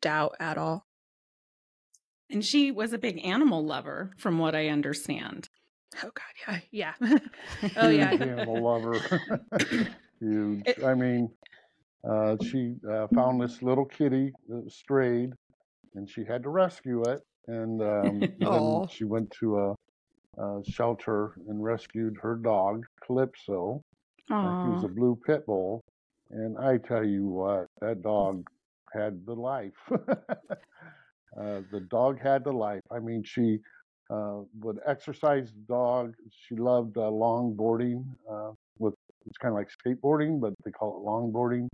doubt 0.01 0.35
at 0.39 0.57
all. 0.57 0.85
And 2.29 2.43
she 2.43 2.71
was 2.71 2.93
a 2.93 2.97
big 2.97 3.23
animal 3.25 3.65
lover, 3.65 4.11
from 4.17 4.39
what 4.39 4.55
I 4.55 4.69
understand. 4.69 5.49
Oh 6.03 6.09
God, 6.13 6.61
yeah, 6.71 6.93
yeah. 7.01 7.17
oh 7.75 7.89
yeah, 7.89 8.11
animal 8.11 8.63
lover. 8.63 8.99
Huge. 10.19 10.63
It, 10.65 10.83
I 10.83 10.93
mean, 10.93 11.29
uh, 12.09 12.37
she 12.41 12.75
uh, 12.89 13.07
found 13.13 13.41
this 13.41 13.61
little 13.61 13.85
kitty 13.85 14.31
that 14.47 14.71
strayed, 14.71 15.33
and 15.95 16.09
she 16.09 16.23
had 16.23 16.43
to 16.43 16.49
rescue 16.49 17.03
it. 17.03 17.21
And 17.47 17.81
um, 17.81 18.19
then 18.39 18.87
she 18.89 19.03
went 19.03 19.31
to 19.39 19.57
a, 19.57 20.41
a, 20.41 20.63
shelter 20.63 21.33
and 21.47 21.63
rescued 21.63 22.17
her 22.21 22.35
dog, 22.35 22.85
Calypso. 23.05 23.81
Uh, 24.29 24.63
he 24.63 24.69
was 24.69 24.83
a 24.83 24.87
blue 24.87 25.19
pit 25.25 25.45
bull, 25.45 25.83
and 26.29 26.57
I 26.57 26.77
tell 26.77 27.03
you 27.03 27.25
what, 27.27 27.67
that 27.81 28.01
dog 28.01 28.47
had 28.93 29.25
the 29.25 29.33
life. 29.33 29.73
uh, 29.91 31.61
the 31.71 31.85
dog 31.89 32.19
had 32.21 32.45
the 32.45 32.53
life. 32.53 32.81
I 32.91 32.99
mean, 32.99 33.23
she 33.23 33.59
uh, 34.09 34.41
would 34.59 34.79
exercise 34.85 35.51
the 35.51 35.73
dog. 35.73 36.13
She 36.47 36.55
loved 36.55 36.97
uh, 36.97 37.01
longboarding. 37.01 38.05
Uh, 38.29 38.51
with 38.79 38.95
it's 39.27 39.37
kind 39.37 39.53
of 39.53 39.57
like 39.57 39.69
skateboarding, 39.69 40.39
but 40.39 40.53
they 40.65 40.71
call 40.71 40.97
it 40.97 41.05
longboarding. 41.05 41.67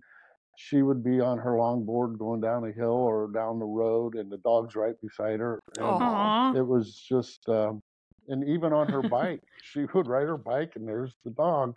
She 0.59 0.81
would 0.81 1.03
be 1.03 1.21
on 1.21 1.37
her 1.37 1.51
longboard 1.51 2.17
going 2.17 2.41
down 2.41 2.67
a 2.67 2.71
hill 2.71 2.89
or 2.89 3.29
down 3.31 3.59
the 3.59 3.65
road, 3.65 4.15
and 4.15 4.31
the 4.31 4.39
dog's 4.39 4.75
right 4.75 4.95
beside 5.03 5.39
her. 5.39 5.59
And 5.77 6.57
it 6.57 6.65
was 6.65 6.95
just, 6.95 7.47
um, 7.47 7.79
and 8.27 8.43
even 8.43 8.73
on 8.73 8.89
her 8.89 9.03
bike, 9.03 9.43
she 9.61 9.85
would 9.93 10.07
ride 10.07 10.25
her 10.25 10.37
bike, 10.37 10.71
and 10.75 10.87
there's 10.87 11.13
the 11.23 11.29
dog. 11.29 11.75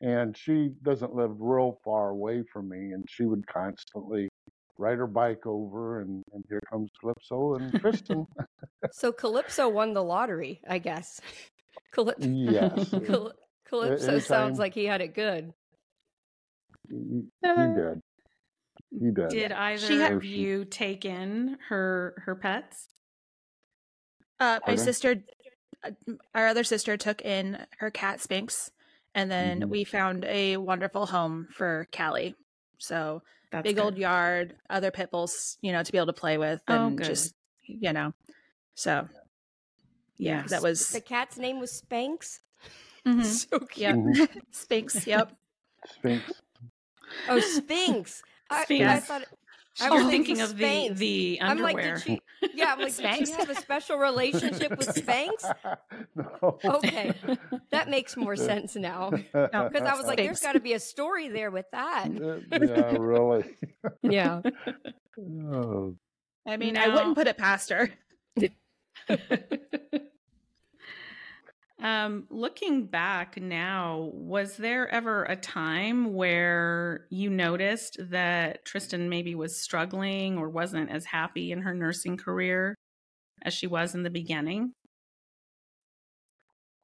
And 0.00 0.34
she 0.34 0.70
doesn't 0.82 1.14
live 1.14 1.32
real 1.38 1.78
far 1.84 2.08
away 2.08 2.42
from 2.50 2.70
me, 2.70 2.92
and 2.92 3.04
she 3.06 3.26
would 3.26 3.46
constantly 3.46 4.30
ride 4.78 4.96
her 4.96 5.06
bike 5.06 5.44
over, 5.44 6.00
and, 6.00 6.22
and 6.32 6.42
here 6.48 6.60
comes 6.70 6.88
Calypso 6.98 7.56
and 7.56 7.70
Tristin. 7.74 8.26
so 8.92 9.12
Calypso 9.12 9.68
won 9.68 9.92
the 9.92 10.02
lottery, 10.02 10.62
I 10.66 10.78
guess. 10.78 11.20
Calyp- 11.92 12.16
yes. 12.20 12.94
Cal- 13.06 13.32
Calypso 13.68 14.06
Anytime, 14.06 14.20
sounds 14.20 14.58
like 14.58 14.72
he 14.72 14.86
had 14.86 15.02
it 15.02 15.14
good. 15.14 15.52
He, 16.88 17.22
he 17.42 17.50
did. 17.74 18.02
He 18.90 19.10
did. 19.10 19.28
Did 19.28 19.52
either 19.52 19.86
she 19.86 20.02
of 20.02 20.24
you 20.24 20.64
take 20.64 21.04
in 21.04 21.58
her 21.68 22.14
her 22.24 22.34
pets? 22.34 22.88
Uh, 24.38 24.58
my 24.66 24.76
sister, 24.76 25.22
uh, 25.82 25.90
our 26.34 26.48
other 26.48 26.64
sister, 26.64 26.96
took 26.96 27.22
in 27.22 27.58
her 27.78 27.90
cat 27.90 28.20
Sphinx, 28.20 28.70
and 29.14 29.30
then 29.30 29.60
mm-hmm. 29.60 29.70
we 29.70 29.84
found 29.84 30.24
a 30.26 30.58
wonderful 30.58 31.06
home 31.06 31.48
for 31.50 31.88
Callie. 31.96 32.34
So 32.78 33.22
that's 33.50 33.64
big 33.64 33.76
good. 33.76 33.82
old 33.82 33.98
yard, 33.98 34.56
other 34.68 34.90
pit 34.90 35.10
bulls, 35.10 35.56
you 35.62 35.72
know, 35.72 35.82
to 35.82 35.92
be 35.92 35.98
able 35.98 36.06
to 36.06 36.12
play 36.12 36.36
with, 36.36 36.60
oh, 36.68 36.86
and 36.86 37.00
oh, 37.00 37.04
just 37.04 37.34
you 37.66 37.92
know, 37.92 38.12
so 38.74 39.08
yeah, 40.18 40.44
that 40.48 40.62
was 40.62 40.88
the 40.88 41.00
cat's 41.00 41.38
name 41.38 41.58
was 41.58 41.82
Spanx. 41.82 42.40
Mm-hmm. 43.06 43.22
So 43.22 43.58
cute. 43.60 43.66
Yep. 43.76 43.96
Mm-hmm. 43.96 44.38
Sphinx. 44.50 45.06
Yep. 45.06 45.32
Sphinx. 45.86 46.32
Oh, 47.28 47.40
Sphinx. 47.40 48.22
Sphinx. 48.62 48.84
I, 48.90 48.96
I 48.96 49.00
thought. 49.00 49.24
I 49.78 49.90
oh, 49.90 49.96
was 49.96 50.06
thinking 50.06 50.40
of 50.40 50.56
the 50.56 50.88
the 50.94 51.38
underwear. 51.42 51.78
I'm 51.78 51.94
like, 51.94 51.98
she, 52.02 52.20
yeah, 52.54 52.72
I'm 52.72 52.78
like, 52.80 52.92
Spanx? 52.92 53.18
did 53.18 53.28
she 53.28 53.34
have 53.34 53.50
a 53.50 53.54
special 53.56 53.98
relationship 53.98 54.70
with 54.70 54.88
Spanx? 54.88 55.52
no. 56.14 56.58
Okay, 56.64 57.12
that 57.70 57.90
makes 57.90 58.16
more 58.16 58.36
sense 58.36 58.74
now. 58.74 59.10
Because 59.10 59.82
I 59.82 59.94
was 59.94 60.06
like, 60.06 60.16
there's 60.16 60.40
got 60.40 60.52
to 60.52 60.60
be 60.60 60.72
a 60.72 60.80
story 60.80 61.28
there 61.28 61.50
with 61.50 61.66
that. 61.72 62.06
Uh, 62.06 62.38
yeah, 62.58 62.96
really. 62.98 63.56
yeah. 64.02 64.40
Oh. 65.52 65.94
I 66.46 66.56
mean, 66.56 66.78
I 66.78 66.88
wouldn't 66.88 67.14
put 67.14 67.26
it 67.26 67.36
past 67.36 67.70
her. 67.70 67.90
Um, 71.82 72.26
looking 72.30 72.86
back 72.86 73.38
now, 73.38 74.10
was 74.14 74.56
there 74.56 74.88
ever 74.88 75.24
a 75.24 75.36
time 75.36 76.14
where 76.14 77.06
you 77.10 77.28
noticed 77.28 77.98
that 78.10 78.64
Tristin 78.64 79.08
maybe 79.08 79.34
was 79.34 79.60
struggling 79.60 80.38
or 80.38 80.48
wasn't 80.48 80.90
as 80.90 81.04
happy 81.04 81.52
in 81.52 81.60
her 81.62 81.74
nursing 81.74 82.16
career 82.16 82.74
as 83.42 83.52
she 83.52 83.66
was 83.66 83.94
in 83.94 84.02
the 84.02 84.10
beginning? 84.10 84.72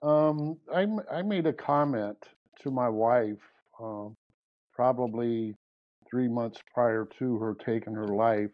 Um, 0.03 0.59
I, 0.75 0.87
I 1.11 1.23
made 1.23 1.47
a 1.47 1.53
comment 1.55 2.19
to 2.61 2.71
my 2.71 2.89
wife 2.89 3.41
um, 3.81 4.15
probably 4.75 5.55
three 6.11 6.29
months 6.29 6.61
prior 6.75 7.09
to 7.19 7.39
her 7.39 7.57
taking 7.65 7.95
her 7.95 8.09
life. 8.09 8.51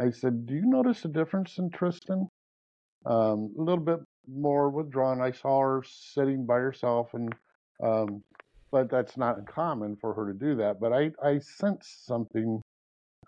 I 0.00 0.10
said, 0.10 0.46
Do 0.46 0.54
you 0.54 0.64
notice 0.64 1.04
a 1.04 1.08
difference 1.08 1.58
in 1.58 1.68
Tristin? 1.70 2.28
Um, 3.04 3.52
a 3.58 3.62
little 3.62 3.84
bit 3.84 4.00
more 4.28 4.70
withdrawn. 4.70 5.20
I 5.20 5.32
saw 5.32 5.60
her 5.60 5.82
sitting 5.86 6.46
by 6.46 6.58
herself, 6.58 7.14
and 7.14 7.34
um, 7.82 8.22
but 8.70 8.90
that's 8.90 9.16
not 9.16 9.38
uncommon 9.38 9.96
for 9.96 10.14
her 10.14 10.32
to 10.32 10.38
do 10.38 10.56
that. 10.56 10.80
But 10.80 10.92
I 10.92 11.10
I 11.22 11.38
sensed 11.38 12.06
something 12.06 12.60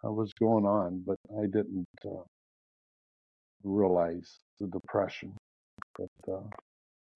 uh, 0.04 0.12
was 0.12 0.32
going 0.34 0.64
on, 0.64 1.02
but 1.06 1.18
I 1.38 1.46
didn't 1.46 1.86
uh, 2.04 2.22
realize 3.64 4.38
the 4.60 4.66
depression. 4.68 5.36
But 5.98 6.32
uh, 6.32 6.42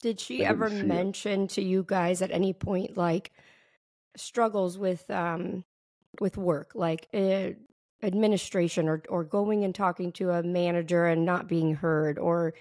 did 0.01 0.21
she 0.21 0.45
ever 0.45 0.71
mention 0.71 1.43
it. 1.45 1.51
to 1.51 1.63
you 1.63 1.85
guys 1.87 2.23
at 2.23 2.31
any 2.31 2.53
point 2.53 2.97
like 2.97 3.33
struggles 4.17 4.79
with 4.79 5.09
um 5.11 5.65
with 6.21 6.37
work, 6.37 6.73
like 6.75 7.09
uh, 7.15 7.51
administration, 8.03 8.89
or 8.89 9.03
or 9.09 9.25
going 9.25 9.65
and 9.65 9.75
talking 9.75 10.13
to 10.13 10.31
a 10.31 10.43
manager 10.43 11.07
and 11.07 11.25
not 11.25 11.49
being 11.49 11.75
heard, 11.75 12.19
or 12.19 12.55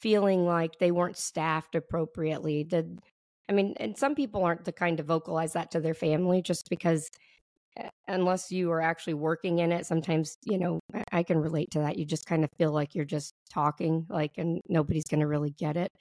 feeling 0.00 0.44
like 0.44 0.78
they 0.78 0.90
weren't 0.90 1.16
staffed 1.16 1.74
appropriately 1.74 2.64
did 2.64 3.00
i 3.48 3.52
mean 3.52 3.74
and 3.78 3.96
some 3.96 4.14
people 4.14 4.44
aren't 4.44 4.64
the 4.64 4.72
kind 4.72 4.96
to 4.96 5.02
vocalize 5.02 5.52
that 5.52 5.70
to 5.70 5.80
their 5.80 5.94
family 5.94 6.42
just 6.42 6.68
because 6.68 7.08
eh, 7.76 7.88
unless 8.08 8.50
you 8.52 8.70
are 8.70 8.80
actually 8.80 9.14
working 9.14 9.58
in 9.60 9.72
it 9.72 9.86
sometimes 9.86 10.36
you 10.44 10.58
know 10.58 10.80
i 11.12 11.22
can 11.22 11.38
relate 11.38 11.70
to 11.70 11.78
that 11.78 11.96
you 11.98 12.04
just 12.04 12.26
kind 12.26 12.44
of 12.44 12.50
feel 12.58 12.72
like 12.72 12.94
you're 12.94 13.04
just 13.04 13.34
talking 13.50 14.06
like 14.08 14.32
and 14.36 14.60
nobody's 14.68 15.04
going 15.04 15.20
to 15.20 15.26
really 15.26 15.50
get 15.50 15.76
it. 15.76 15.92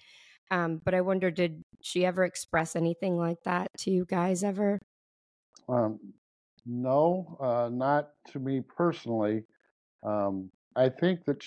Um, 0.51 0.81
but 0.83 0.93
i 0.93 1.01
wonder 1.01 1.31
did 1.31 1.63
she 1.81 2.05
ever 2.05 2.23
express 2.23 2.75
anything 2.75 3.17
like 3.17 3.41
that 3.45 3.69
to 3.79 3.91
you 3.91 4.05
guys 4.05 4.43
ever? 4.43 4.79
Um, 5.67 5.99
no 6.65 7.37
uh, 7.39 7.69
not 7.71 8.09
to 8.31 8.39
me 8.39 8.61
personally. 8.61 9.43
Um, 10.03 10.51
i 10.75 10.89
think 10.89 11.25
that 11.25 11.43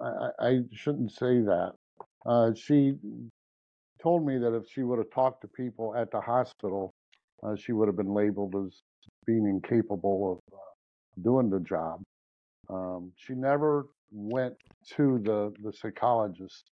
I, 0.00 0.28
I 0.40 0.58
shouldn't 0.72 1.12
say 1.12 1.40
that. 1.40 1.72
Uh, 2.24 2.52
she 2.54 2.94
told 4.02 4.26
me 4.26 4.38
that 4.38 4.54
if 4.54 4.64
she 4.70 4.82
would 4.82 4.98
have 4.98 5.10
talked 5.10 5.42
to 5.42 5.48
people 5.48 5.94
at 5.96 6.10
the 6.10 6.20
hospital, 6.20 6.92
uh, 7.42 7.56
she 7.56 7.72
would 7.72 7.88
have 7.88 7.96
been 7.96 8.12
labeled 8.12 8.54
as 8.56 8.82
being 9.26 9.46
incapable 9.46 10.32
of 10.32 10.58
uh, 10.58 11.22
doing 11.22 11.50
the 11.50 11.60
job. 11.60 12.02
Um, 12.68 13.12
she 13.16 13.34
never 13.34 13.86
went 14.12 14.54
to 14.96 15.20
the, 15.22 15.52
the 15.62 15.72
psychologist, 15.72 16.70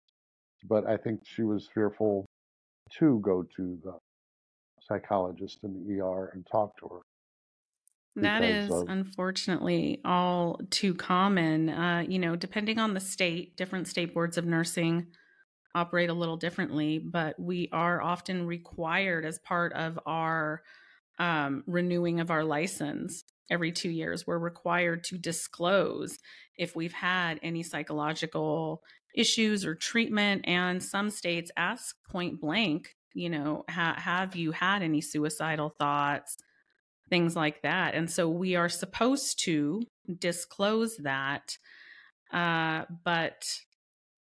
but 0.69 0.87
I 0.87 0.97
think 0.97 1.21
she 1.25 1.43
was 1.43 1.69
fearful 1.75 2.27
to 2.99 3.21
go 3.21 3.45
to 3.57 3.79
the 3.85 3.95
psychologist 4.81 5.59
in 5.63 5.87
the 5.87 6.01
ER 6.01 6.31
and 6.35 6.47
talk 6.51 6.77
to 6.79 6.89
her. 6.89 7.01
That 8.15 8.45
is 8.45 8.83
of, 8.83 8.87
unfortunately 8.87 10.01
all 10.05 10.61
too 10.71 10.95
common. 10.95 11.71
Uh, 11.71 12.05
you 12.07 12.19
know, 12.19 12.37
depending 12.37 12.79
on 12.79 12.95
the 12.95 13.01
state, 13.01 13.57
different 13.57 13.89
state 13.89 14.13
boards 14.13 14.37
of 14.37 14.45
nursing 14.45 15.07
operate 15.75 16.11
a 16.11 16.15
little 16.15 16.37
differently, 16.37 16.99
but 16.99 17.39
we 17.41 17.69
are 17.73 18.03
often 18.03 18.47
required 18.47 19.25
as 19.25 19.39
part 19.41 19.73
of 19.75 19.99
our 20.07 20.63
um, 21.19 21.65
renewing 21.67 22.21
of 22.21 22.31
our 22.31 22.45
license 22.45 23.25
every 23.51 23.73
two 23.73 23.91
years. 23.91 24.27
We're 24.27 24.39
required 24.39 25.05
to 25.05 25.19
disclose 25.19 26.19
if 26.57 26.77
we've 26.77 26.93
had 26.93 27.41
any 27.43 27.63
psychological 27.63 28.83
issues 29.15 29.65
or 29.65 29.75
treatment. 29.75 30.45
And 30.47 30.83
some 30.83 31.11
states 31.11 31.51
ask 31.57 31.97
point 32.09 32.41
blank, 32.41 32.97
you 33.15 33.31
know, 33.31 33.65
ha- 33.71 33.97
have 33.99 34.37
you 34.37 34.53
had 34.53 34.83
any 34.83 35.01
suicidal 35.01 35.71
thoughts? 35.71 36.37
Things 37.09 37.37
like 37.37 37.63
that. 37.63 37.95
And 37.95 38.11
so 38.11 38.29
we 38.29 38.57
are 38.57 38.69
supposed 38.69 39.43
to 39.45 39.83
disclose 40.19 40.97
that. 40.99 41.57
Uh, 42.33 42.85
but 43.05 43.45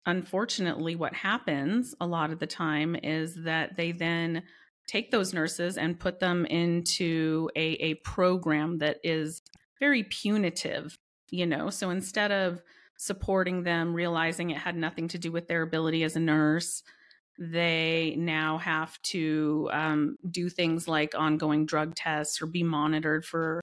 unfortunately, 0.04 0.94
what 0.94 1.14
happens 1.14 1.94
a 2.00 2.06
lot 2.06 2.30
of 2.30 2.38
the 2.38 2.46
time 2.46 2.96
is 3.02 3.34
that 3.44 3.76
they 3.76 3.92
then 3.92 4.42
take 4.86 5.10
those 5.10 5.34
nurses 5.34 5.76
and 5.76 5.98
put 5.98 6.20
them 6.20 6.46
into 6.46 7.50
a, 7.56 7.72
a 7.82 7.94
program 7.94 8.78
that 8.78 8.98
is 9.02 9.42
very 9.80 10.04
punitive, 10.04 10.96
you 11.30 11.44
know? 11.44 11.70
So 11.70 11.90
instead 11.90 12.30
of 12.30 12.62
supporting 12.96 13.64
them, 13.64 13.92
realizing 13.92 14.50
it 14.50 14.58
had 14.58 14.76
nothing 14.76 15.08
to 15.08 15.18
do 15.18 15.32
with 15.32 15.48
their 15.48 15.62
ability 15.62 16.04
as 16.04 16.16
a 16.16 16.20
nurse, 16.20 16.82
they 17.38 18.14
now 18.18 18.58
have 18.58 19.00
to 19.02 19.68
um, 19.72 20.16
do 20.30 20.48
things 20.48 20.88
like 20.88 21.14
ongoing 21.14 21.66
drug 21.66 21.94
tests 21.94 22.40
or 22.40 22.46
be 22.46 22.62
monitored 22.62 23.24
for 23.24 23.62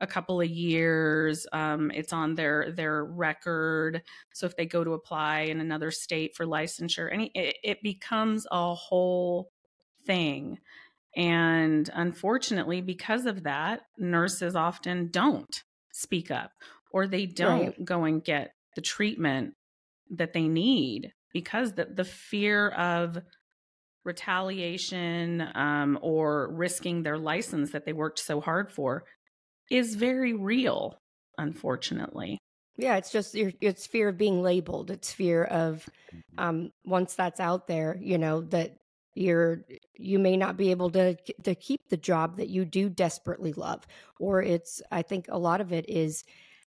a 0.00 0.06
couple 0.06 0.40
of 0.40 0.48
years. 0.48 1.46
Um, 1.52 1.90
it's 1.90 2.12
on 2.12 2.34
their 2.34 2.70
their 2.70 3.04
record. 3.04 4.02
So 4.34 4.46
if 4.46 4.56
they 4.56 4.66
go 4.66 4.84
to 4.84 4.92
apply 4.92 5.40
in 5.40 5.60
another 5.60 5.90
state 5.90 6.36
for 6.36 6.46
licensure, 6.46 7.12
any 7.12 7.30
it, 7.34 7.56
it 7.64 7.82
becomes 7.82 8.46
a 8.50 8.74
whole 8.74 9.50
thing. 10.06 10.58
And 11.16 11.88
unfortunately, 11.94 12.80
because 12.80 13.26
of 13.26 13.44
that, 13.44 13.82
nurses 13.96 14.56
often 14.56 15.10
don't 15.10 15.62
speak 15.92 16.30
up 16.30 16.50
or 16.92 17.06
they 17.06 17.26
don't 17.26 17.66
right. 17.66 17.84
go 17.84 18.04
and 18.04 18.22
get 18.22 18.54
the 18.74 18.82
treatment 18.82 19.54
that 20.10 20.32
they 20.32 20.48
need 20.48 21.12
because 21.34 21.74
the, 21.74 21.84
the 21.84 22.04
fear 22.04 22.70
of 22.70 23.18
retaliation 24.04 25.46
um, 25.54 25.98
or 26.00 26.48
risking 26.52 27.02
their 27.02 27.18
license 27.18 27.72
that 27.72 27.84
they 27.84 27.92
worked 27.92 28.18
so 28.18 28.40
hard 28.40 28.70
for 28.70 29.04
is 29.70 29.96
very 29.96 30.32
real, 30.32 30.96
unfortunately. 31.36 32.38
Yeah, 32.76 32.96
it's 32.96 33.12
just 33.12 33.34
it's 33.36 33.86
fear 33.86 34.08
of 34.08 34.18
being 34.18 34.42
labeled. 34.42 34.90
It's 34.90 35.12
fear 35.12 35.44
of 35.44 35.88
um, 36.38 36.70
once 36.84 37.14
that's 37.14 37.40
out 37.40 37.66
there, 37.66 37.96
you 38.00 38.18
know 38.18 38.40
that 38.42 38.76
you're 39.14 39.60
you 39.96 40.18
may 40.18 40.36
not 40.36 40.56
be 40.56 40.72
able 40.72 40.90
to 40.90 41.14
to 41.44 41.54
keep 41.54 41.80
the 41.88 41.96
job 41.96 42.36
that 42.38 42.48
you 42.48 42.64
do 42.64 42.88
desperately 42.88 43.52
love, 43.52 43.86
or 44.18 44.42
it's 44.42 44.82
I 44.90 45.02
think 45.02 45.26
a 45.28 45.38
lot 45.38 45.60
of 45.60 45.72
it 45.72 45.88
is 45.88 46.24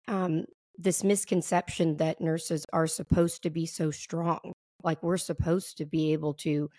um, 0.07 0.45
this 0.79 1.03
misconception 1.03 1.97
that 1.97 2.21
nurses 2.21 2.65
are 2.71 2.87
supposed 2.87 3.43
to 3.43 3.49
be 3.49 3.65
so 3.65 3.91
strong. 3.91 4.53
Like 4.81 5.03
we're 5.03 5.17
supposed 5.17 5.77
to 5.77 5.85
be 5.85 6.13
able 6.13 6.33
to 6.35 6.69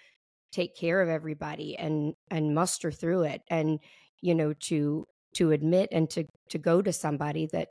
take 0.52 0.74
care 0.74 1.02
of 1.02 1.08
everybody 1.08 1.76
and 1.76 2.14
and 2.30 2.54
muster 2.54 2.90
through 2.90 3.22
it 3.22 3.42
and 3.48 3.78
you 4.20 4.34
know 4.34 4.52
to 4.54 5.06
to 5.34 5.52
admit 5.52 5.88
and 5.92 6.10
to 6.10 6.24
to 6.48 6.58
go 6.58 6.82
to 6.82 6.92
somebody 6.92 7.46
that 7.52 7.68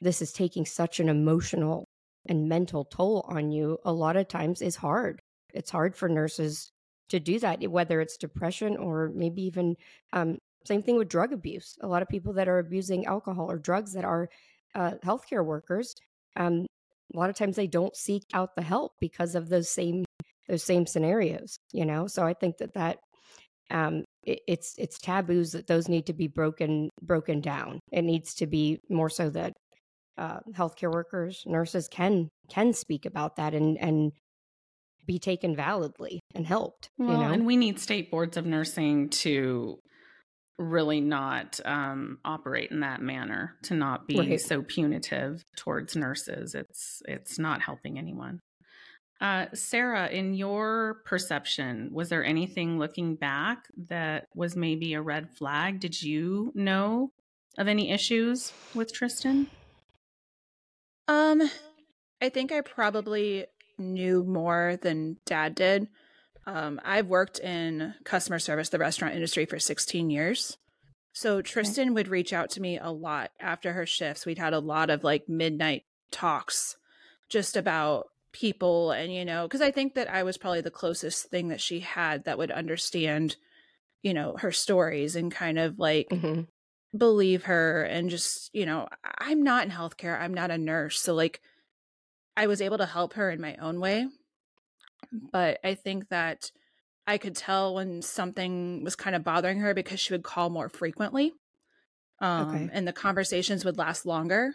this 0.00 0.20
is 0.20 0.32
taking 0.32 0.66
such 0.66 1.00
an 1.00 1.08
emotional 1.08 1.88
and 2.26 2.48
mental 2.48 2.84
toll 2.84 3.24
on 3.28 3.52
you 3.52 3.78
a 3.84 3.92
lot 3.92 4.16
of 4.16 4.28
times 4.28 4.60
is 4.60 4.76
hard. 4.76 5.22
It's 5.54 5.70
hard 5.70 5.94
for 5.96 6.08
nurses 6.08 6.72
to 7.10 7.20
do 7.20 7.38
that 7.38 7.62
whether 7.70 8.00
it's 8.00 8.16
depression 8.16 8.76
or 8.76 9.12
maybe 9.14 9.42
even 9.42 9.76
um, 10.12 10.38
same 10.66 10.82
thing 10.82 10.96
with 10.96 11.08
drug 11.08 11.32
abuse. 11.32 11.78
A 11.80 11.86
lot 11.86 12.02
of 12.02 12.08
people 12.08 12.32
that 12.32 12.48
are 12.48 12.58
abusing 12.58 13.06
alcohol 13.06 13.50
or 13.50 13.58
drugs 13.58 13.92
that 13.92 14.04
are 14.04 14.28
uh, 14.74 14.92
healthcare 15.04 15.44
workers, 15.44 15.94
um, 16.36 16.66
a 17.14 17.18
lot 17.18 17.30
of 17.30 17.36
times 17.36 17.56
they 17.56 17.66
don't 17.66 17.96
seek 17.96 18.22
out 18.32 18.50
the 18.56 18.62
help 18.62 18.92
because 19.00 19.34
of 19.34 19.48
those 19.48 19.70
same 19.70 20.04
those 20.48 20.62
same 20.62 20.86
scenarios. 20.86 21.56
You 21.72 21.86
know, 21.86 22.06
so 22.06 22.24
I 22.24 22.34
think 22.34 22.58
that 22.58 22.74
that 22.74 22.98
um, 23.70 24.04
it, 24.24 24.40
it's 24.46 24.74
it's 24.78 24.98
taboos 24.98 25.52
that 25.52 25.66
those 25.66 25.88
need 25.88 26.06
to 26.06 26.12
be 26.12 26.28
broken 26.28 26.88
broken 27.02 27.40
down. 27.40 27.80
It 27.92 28.02
needs 28.02 28.34
to 28.36 28.46
be 28.46 28.78
more 28.88 29.10
so 29.10 29.30
that 29.30 29.52
uh, 30.16 30.40
healthcare 30.52 30.92
workers, 30.92 31.42
nurses 31.46 31.88
can 31.88 32.28
can 32.48 32.72
speak 32.72 33.06
about 33.06 33.36
that 33.36 33.54
and 33.54 33.78
and 33.78 34.12
be 35.06 35.18
taken 35.18 35.54
validly 35.54 36.20
and 36.34 36.46
helped. 36.46 36.88
Well, 36.98 37.12
you 37.12 37.18
know? 37.18 37.32
and 37.32 37.46
we 37.46 37.56
need 37.56 37.78
state 37.78 38.10
boards 38.10 38.36
of 38.36 38.46
nursing 38.46 39.10
to 39.10 39.78
really 40.58 41.00
not 41.00 41.58
um, 41.64 42.18
operate 42.24 42.70
in 42.70 42.80
that 42.80 43.02
manner 43.02 43.56
to 43.64 43.74
not 43.74 44.06
be 44.06 44.18
right. 44.18 44.40
so 44.40 44.62
punitive 44.62 45.44
towards 45.56 45.96
nurses. 45.96 46.54
It's 46.54 47.02
it's 47.06 47.38
not 47.38 47.62
helping 47.62 47.98
anyone. 47.98 48.40
Uh, 49.20 49.46
sarah 49.54 50.08
in 50.08 50.34
your 50.34 51.00
perception 51.06 51.88
was 51.92 52.08
there 52.08 52.24
anything 52.24 52.78
looking 52.78 53.14
back 53.14 53.64
that 53.88 54.26
was 54.34 54.56
maybe 54.56 54.94
a 54.94 55.02
red 55.02 55.30
flag? 55.30 55.80
Did 55.80 56.00
you 56.02 56.52
know 56.54 57.10
of 57.56 57.68
any 57.68 57.90
issues 57.90 58.52
with 58.74 58.92
tristin? 58.92 59.46
Um 61.08 61.42
i 62.20 62.28
think 62.28 62.52
i 62.52 62.60
probably 62.60 63.46
knew 63.78 64.24
more 64.24 64.78
than 64.82 65.16
dad 65.26 65.54
did 65.54 65.88
um, 66.46 66.80
I've 66.84 67.06
worked 67.06 67.38
in 67.38 67.94
customer 68.04 68.38
service, 68.38 68.68
the 68.68 68.78
restaurant 68.78 69.14
industry 69.14 69.46
for 69.46 69.58
16 69.58 70.10
years. 70.10 70.58
So 71.12 71.42
Tristin 71.42 71.82
okay. 71.82 71.90
would 71.90 72.08
reach 72.08 72.32
out 72.32 72.50
to 72.50 72.60
me 72.60 72.78
a 72.78 72.90
lot 72.90 73.30
after 73.40 73.72
her 73.72 73.86
shifts. 73.86 74.26
We'd 74.26 74.38
had 74.38 74.52
a 74.52 74.58
lot 74.58 74.90
of 74.90 75.04
like 75.04 75.28
midnight 75.28 75.84
talks 76.10 76.76
just 77.28 77.56
about 77.56 78.06
people 78.32 78.90
and, 78.90 79.12
you 79.12 79.24
know, 79.24 79.46
because 79.46 79.60
I 79.60 79.70
think 79.70 79.94
that 79.94 80.10
I 80.10 80.24
was 80.24 80.36
probably 80.36 80.60
the 80.60 80.70
closest 80.70 81.30
thing 81.30 81.48
that 81.48 81.60
she 81.60 81.80
had 81.80 82.24
that 82.24 82.36
would 82.36 82.50
understand, 82.50 83.36
you 84.02 84.12
know, 84.12 84.36
her 84.38 84.50
stories 84.50 85.14
and 85.14 85.30
kind 85.32 85.58
of 85.58 85.78
like 85.78 86.08
mm-hmm. 86.10 86.42
believe 86.96 87.44
her 87.44 87.84
and 87.84 88.10
just, 88.10 88.50
you 88.52 88.66
know, 88.66 88.88
I'm 89.18 89.44
not 89.44 89.64
in 89.64 89.70
healthcare. 89.70 90.20
I'm 90.20 90.34
not 90.34 90.50
a 90.50 90.58
nurse. 90.58 91.00
So 91.00 91.14
like 91.14 91.40
I 92.36 92.48
was 92.48 92.60
able 92.60 92.78
to 92.78 92.86
help 92.86 93.14
her 93.14 93.30
in 93.30 93.40
my 93.40 93.54
own 93.56 93.78
way 93.78 94.08
but 95.32 95.58
I 95.64 95.74
think 95.74 96.08
that 96.08 96.50
I 97.06 97.18
could 97.18 97.36
tell 97.36 97.74
when 97.74 98.02
something 98.02 98.82
was 98.82 98.96
kind 98.96 99.14
of 99.14 99.24
bothering 99.24 99.60
her 99.60 99.74
because 99.74 100.00
she 100.00 100.14
would 100.14 100.22
call 100.22 100.50
more 100.50 100.68
frequently. 100.68 101.34
Um, 102.20 102.48
okay. 102.48 102.70
And 102.72 102.88
the 102.88 102.92
conversations 102.92 103.64
would 103.64 103.76
last 103.76 104.06
longer. 104.06 104.54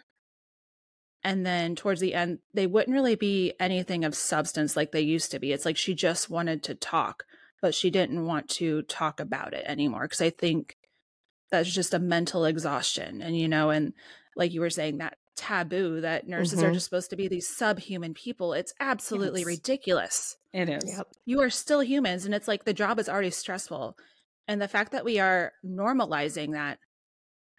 And 1.22 1.44
then 1.44 1.76
towards 1.76 2.00
the 2.00 2.14
end, 2.14 2.38
they 2.54 2.66
wouldn't 2.66 2.94
really 2.94 3.14
be 3.14 3.52
anything 3.60 4.04
of 4.04 4.14
substance 4.14 4.74
like 4.74 4.90
they 4.90 5.02
used 5.02 5.30
to 5.32 5.38
be. 5.38 5.52
It's 5.52 5.66
like 5.66 5.76
she 5.76 5.94
just 5.94 6.30
wanted 6.30 6.62
to 6.64 6.74
talk, 6.74 7.24
but 7.60 7.74
she 7.74 7.90
didn't 7.90 8.24
want 8.24 8.48
to 8.50 8.82
talk 8.82 9.20
about 9.20 9.52
it 9.52 9.64
anymore. 9.66 10.08
Cause 10.08 10.22
I 10.22 10.30
think 10.30 10.76
that's 11.50 11.70
just 11.72 11.94
a 11.94 11.98
mental 11.98 12.44
exhaustion. 12.46 13.20
And, 13.20 13.38
you 13.38 13.48
know, 13.48 13.70
and 13.70 13.92
like 14.34 14.52
you 14.52 14.60
were 14.60 14.70
saying, 14.70 14.98
that 14.98 15.18
taboo 15.36 16.00
that 16.02 16.26
nurses 16.28 16.58
mm-hmm. 16.58 16.68
are 16.68 16.72
just 16.72 16.84
supposed 16.84 17.10
to 17.10 17.16
be 17.16 17.28
these 17.28 17.48
subhuman 17.48 18.14
people. 18.14 18.52
It's 18.52 18.74
absolutely 18.80 19.40
yes. 19.40 19.46
ridiculous. 19.46 20.36
It 20.52 20.68
is. 20.68 20.82
Yep. 20.96 21.06
You 21.26 21.40
are 21.42 21.50
still 21.50 21.82
humans, 21.82 22.24
and 22.24 22.34
it's 22.34 22.48
like 22.48 22.64
the 22.64 22.72
job 22.72 22.98
is 22.98 23.08
already 23.08 23.30
stressful. 23.30 23.96
And 24.48 24.60
the 24.60 24.68
fact 24.68 24.92
that 24.92 25.04
we 25.04 25.20
are 25.20 25.52
normalizing 25.64 26.52
that 26.52 26.78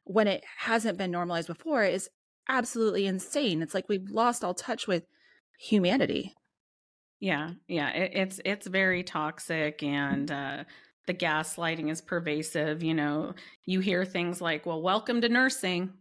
when 0.04 0.27
it 0.27 0.43
hasn't 0.58 0.97
been 0.97 1.12
normalized 1.12 1.47
before 1.47 1.84
is 1.84 2.10
absolutely 2.49 3.06
insane. 3.06 3.62
It's 3.62 3.73
like 3.73 3.88
we've 3.88 4.10
lost 4.10 4.43
all 4.43 4.54
touch 4.54 4.88
with 4.88 5.06
humanity. 5.58 6.34
Yeah, 7.19 7.51
yeah, 7.67 7.89
it, 7.91 8.12
it's 8.13 8.41
it's 8.43 8.67
very 8.67 9.04
toxic, 9.04 9.84
and 9.84 10.30
uh, 10.32 10.63
the 11.06 11.13
gaslighting 11.13 11.89
is 11.89 12.01
pervasive. 12.01 12.82
You 12.82 12.95
know, 12.95 13.36
you 13.65 13.80
hear 13.80 14.04
things 14.04 14.41
like, 14.41 14.65
"Well, 14.65 14.82
welcome 14.82 15.21
to 15.21 15.30
nursing," 15.30 15.93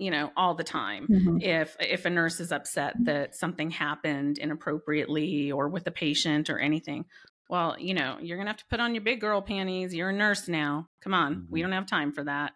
you 0.00 0.10
know 0.10 0.30
all 0.36 0.54
the 0.54 0.64
time 0.64 1.06
mm-hmm. 1.06 1.36
if 1.40 1.76
if 1.78 2.06
a 2.06 2.10
nurse 2.10 2.40
is 2.40 2.50
upset 2.50 2.94
that 3.04 3.36
something 3.36 3.70
happened 3.70 4.38
inappropriately 4.38 5.52
or 5.52 5.68
with 5.68 5.86
a 5.86 5.90
patient 5.90 6.48
or 6.48 6.58
anything 6.58 7.04
well 7.48 7.76
you 7.78 7.92
know 7.92 8.16
you're 8.20 8.38
gonna 8.38 8.50
have 8.50 8.56
to 8.56 8.66
put 8.70 8.80
on 8.80 8.94
your 8.94 9.04
big 9.04 9.20
girl 9.20 9.42
panties 9.42 9.94
you're 9.94 10.08
a 10.08 10.12
nurse 10.12 10.48
now 10.48 10.88
come 11.02 11.12
on 11.12 11.34
mm-hmm. 11.34 11.52
we 11.52 11.60
don't 11.60 11.72
have 11.72 11.86
time 11.86 12.12
for 12.12 12.24
that 12.24 12.52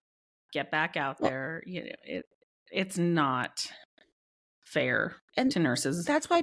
get 0.53 0.71
back 0.71 0.97
out 0.97 1.21
well, 1.21 1.31
there 1.31 1.63
you 1.67 1.83
know, 1.83 1.91
it 2.05 2.25
it's 2.73 2.97
not 2.97 3.67
fair 4.65 5.17
and 5.37 5.53
to 5.53 5.59
nurses 5.59 6.05
that's 6.05 6.31
why 6.31 6.43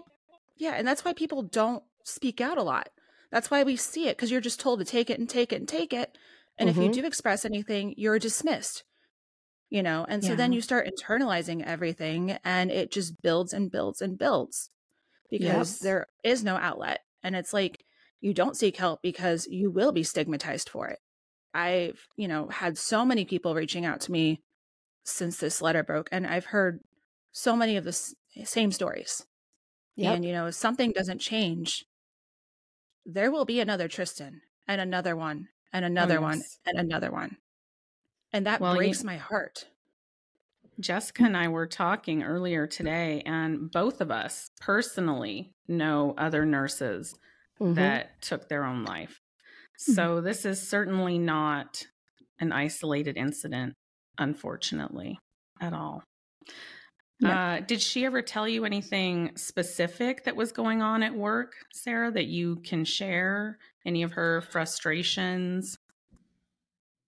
yeah 0.58 0.74
and 0.74 0.88
that's 0.88 1.04
why 1.04 1.14
people 1.14 1.42
don't 1.42 1.84
speak 2.06 2.40
out 2.40 2.58
a 2.58 2.64
lot 2.64 2.90
that's 3.32 3.50
why 3.50 3.64
we 3.64 3.76
see 3.76 4.08
it 4.08 4.16
because 4.16 4.30
you're 4.30 4.40
just 4.40 4.60
told 4.60 4.80
to 4.80 4.86
take 4.86 5.10
it 5.10 5.20
and 5.20 5.28
take 5.30 5.52
it 5.52 5.56
and 5.56 5.68
take 5.68 5.94
it 5.94 6.16
and 6.60 6.70
mm-hmm. 6.70 6.80
if 6.80 6.84
you 6.84 6.92
mm-hmm. 6.92 7.02
do 7.02 7.08
express 7.08 7.44
anything 7.44 7.96
you're 7.98 8.20
dismissed 8.20 8.84
you 9.72 9.82
know 9.82 10.06
and 10.08 10.24
so 10.24 10.32
yeah. 10.32 10.36
then 10.36 10.54
you 10.54 10.62
start 10.62 10.88
internalizing 10.88 11.66
everything 11.66 12.38
and 12.44 12.70
it 12.70 12.92
just 12.92 13.20
builds 13.24 13.54
and 13.54 13.72
builds 13.72 14.02
and 14.02 14.20
builds 14.20 14.70
because 15.32 15.72
yes. 15.72 15.80
there 15.80 16.08
is 16.24 16.44
no 16.44 16.58
outlet 16.58 17.00
and 17.24 17.36
it's 17.36 17.54
like 17.54 17.84
you 18.20 18.34
don't 18.34 18.58
seek 18.58 18.78
help 18.78 19.02
because 19.02 19.48
you 19.48 19.72
will 19.72 19.92
be 19.92 20.04
stigmatized 20.04 20.70
for 20.70 20.90
it 20.90 21.00
i've 21.56 22.08
you 22.16 22.28
know 22.28 22.48
had 22.50 22.78
so 22.78 23.04
many 23.04 23.26
people 23.26 23.56
reaching 23.56 23.86
out 23.86 24.02
to 24.02 24.12
me 24.12 24.42
since 25.04 25.38
this 25.38 25.62
letter 25.62 25.84
broke 25.84 26.10
and 26.12 26.28
i've 26.28 26.46
heard 26.46 26.82
so 27.32 27.56
many 27.56 27.78
of 27.78 27.86
the 27.86 28.14
same 28.44 28.72
stories 28.72 29.26
yep. 29.96 30.16
and 30.16 30.26
you 30.26 30.34
know 30.34 30.48
if 30.48 30.56
something 30.56 30.92
doesn't 30.92 31.20
change 31.20 31.86
there 33.06 33.32
will 33.32 33.46
be 33.46 33.60
another 33.60 33.88
tristin 33.88 34.42
and 34.68 34.82
another 34.82 35.16
one 35.16 35.48
and 35.74 35.86
another 35.86 36.20
oh, 36.20 36.22
yes. 36.22 36.30
one 36.30 36.42
and 36.66 36.78
another 36.78 37.10
one 37.10 37.38
and 38.34 38.46
that 38.46 38.62
well, 38.62 38.76
breaks 38.76 39.04
you, 39.04 39.08
my 39.08 39.18
heart. 39.18 39.68
Jessica 40.80 41.24
and 41.24 41.38
I 41.38 41.48
were 41.48 41.68
talking 41.68 42.24
earlier 42.24 42.66
today, 42.68 43.22
and 43.26 43.70
both 43.72 44.02
of 44.02 44.10
us 44.12 44.50
personally 44.60 45.52
know 45.68 46.14
other 46.18 46.46
nurses 46.46 47.16
Mhm. 47.60 47.76
that 47.76 48.22
took 48.22 48.50
their 48.50 48.64
own 48.64 48.84
life. 48.84 49.20
Mhm. 49.88 49.94
So 49.96 50.22
this 50.22 50.46
is 50.46 50.68
certainly 50.68 51.20
not 51.20 51.88
an 52.40 52.52
isolated 52.52 53.18
incident, 53.18 53.76
unfortunately, 54.18 55.20
at 55.62 55.74
all. 55.74 56.04
Uh, 57.24 57.60
did 57.60 57.80
she 57.82 58.04
ever 58.06 58.22
tell 58.24 58.48
you 58.48 58.66
anything 58.66 59.36
specific 59.38 60.24
that 60.24 60.36
was 60.36 60.52
going 60.52 60.82
on 60.82 61.04
at 61.04 61.14
work, 61.14 61.54
Sarah, 61.72 62.12
that 62.12 62.26
you 62.26 62.56
can 62.62 62.84
share? 62.84 63.60
Any 63.86 64.02
of 64.02 64.14
her 64.14 64.42
frustrations? 64.42 65.78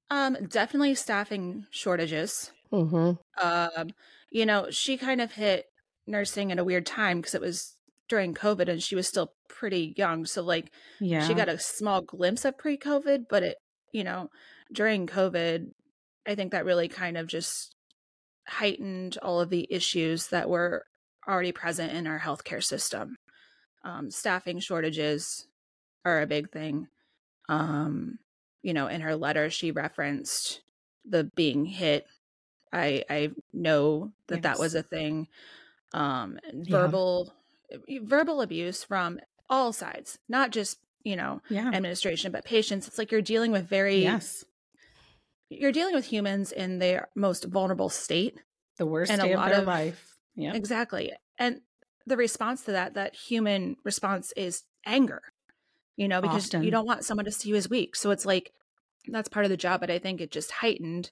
Um, 0.10 0.38
definitely 0.48 0.96
staffing 0.96 1.66
shortages. 1.72 2.52
Mhm. 2.72 3.18
Um, 3.42 3.92
you 4.32 4.46
know, 4.46 4.72
she 4.72 4.98
kind 4.98 5.22
of 5.22 5.34
hit 5.34 5.68
nursing 6.08 6.52
at 6.52 6.60
a 6.60 6.64
weird 6.66 6.86
time 6.86 7.20
because 7.22 7.36
it 7.36 7.42
was 7.42 7.78
during 8.10 8.34
COVID 8.34 8.70
and 8.70 8.84
she 8.84 8.96
was 8.96 9.08
still 9.08 9.36
pretty 9.50 9.94
young. 9.98 10.26
So 10.26 10.44
like 10.44 10.74
Yeah. 11.00 11.20
she 11.20 11.36
got 11.36 11.50
a 11.50 11.60
small 11.60 12.02
glimpse 12.02 12.46
of 12.46 12.58
pre-COVID, 12.58 13.26
but 13.30 13.44
it, 13.44 13.58
you 13.94 14.04
know, 14.04 14.30
during 14.74 15.08
COVID, 15.08 15.72
I 16.28 16.36
think 16.36 16.52
that 16.54 16.66
really 16.66 16.90
kind 16.90 17.18
of 17.18 17.28
just 17.28 17.76
heightened 18.48 19.18
all 19.22 19.42
of 19.42 19.50
the 19.50 19.68
issues 19.72 20.30
that 20.30 20.50
were 20.50 20.86
already 21.28 21.52
present 21.52 21.94
in 21.94 22.08
our 22.08 22.20
healthcare 22.20 22.64
system. 22.64 23.18
Um, 23.84 24.12
staffing 24.12 24.60
shortages 24.60 25.48
are 26.06 26.22
a 26.22 26.28
big 26.28 26.52
thing. 26.52 26.88
Um, 27.50 28.20
you 28.64 28.74
know, 28.74 28.88
in 28.88 29.02
her 29.02 29.16
letter, 29.16 29.50
she 29.52 29.70
referenced 29.72 30.62
the 31.06 31.26
being 31.36 31.66
hit. 31.66 32.08
I 32.72 33.04
I 33.10 33.30
know 33.54 34.12
that 34.28 34.42
that 34.42 34.58
was 34.58 34.74
a 34.74 34.82
thing. 34.84 35.28
Um, 35.94 36.40
Yeah. 36.52 36.64
verbal 36.88 37.34
verbal 38.02 38.42
abuse 38.42 38.84
from 38.84 39.20
all 39.50 39.72
sides, 39.74 40.18
not 40.28 40.50
just 40.52 40.80
you 41.04 41.16
know 41.16 41.42
yeah. 41.50 41.68
administration, 41.68 42.32
but 42.32 42.46
patients. 42.46 42.88
It's 42.88 42.98
like 42.98 43.12
you're 43.12 43.22
dealing 43.22 43.52
with 43.52 43.68
very 43.68 44.02
yes. 44.02 44.44
you're 45.50 45.72
dealing 45.72 45.94
with 45.94 46.06
humans 46.06 46.52
in 46.52 46.80
their 46.80 47.10
most 47.16 47.44
vulnerable 47.46 47.90
state. 47.90 48.40
The 48.78 48.86
worst 48.88 49.12
and 49.12 49.22
a 49.22 49.26
day 49.26 49.34
of 49.34 49.40
lot 49.40 49.50
their 49.50 49.60
of- 49.60 49.68
life. 49.68 50.16
Yeah. 50.36 50.54
Exactly. 50.56 51.14
And 51.38 51.62
the 52.08 52.18
response 52.18 52.64
to 52.64 52.72
that, 52.72 52.96
that 52.96 53.16
human 53.16 53.78
response 53.84 54.34
is 54.36 54.64
anger, 54.86 55.22
you 55.96 56.08
know, 56.08 56.22
because 56.22 56.46
Often. 56.48 56.64
you 56.64 56.72
don't 56.72 56.86
want 56.88 57.06
someone 57.06 57.26
to 57.26 57.32
see 57.32 57.50
you 57.50 57.56
as 57.56 57.70
weak. 57.70 57.96
So 57.96 58.12
it's 58.12 58.26
like, 58.26 58.52
that's 59.08 59.30
part 59.30 59.46
of 59.46 59.50
the 59.50 59.58
job. 59.58 59.82
But 59.82 59.92
I 59.92 60.00
think 60.00 60.22
it 60.22 60.32
just 60.32 60.52
heightened. 60.52 61.12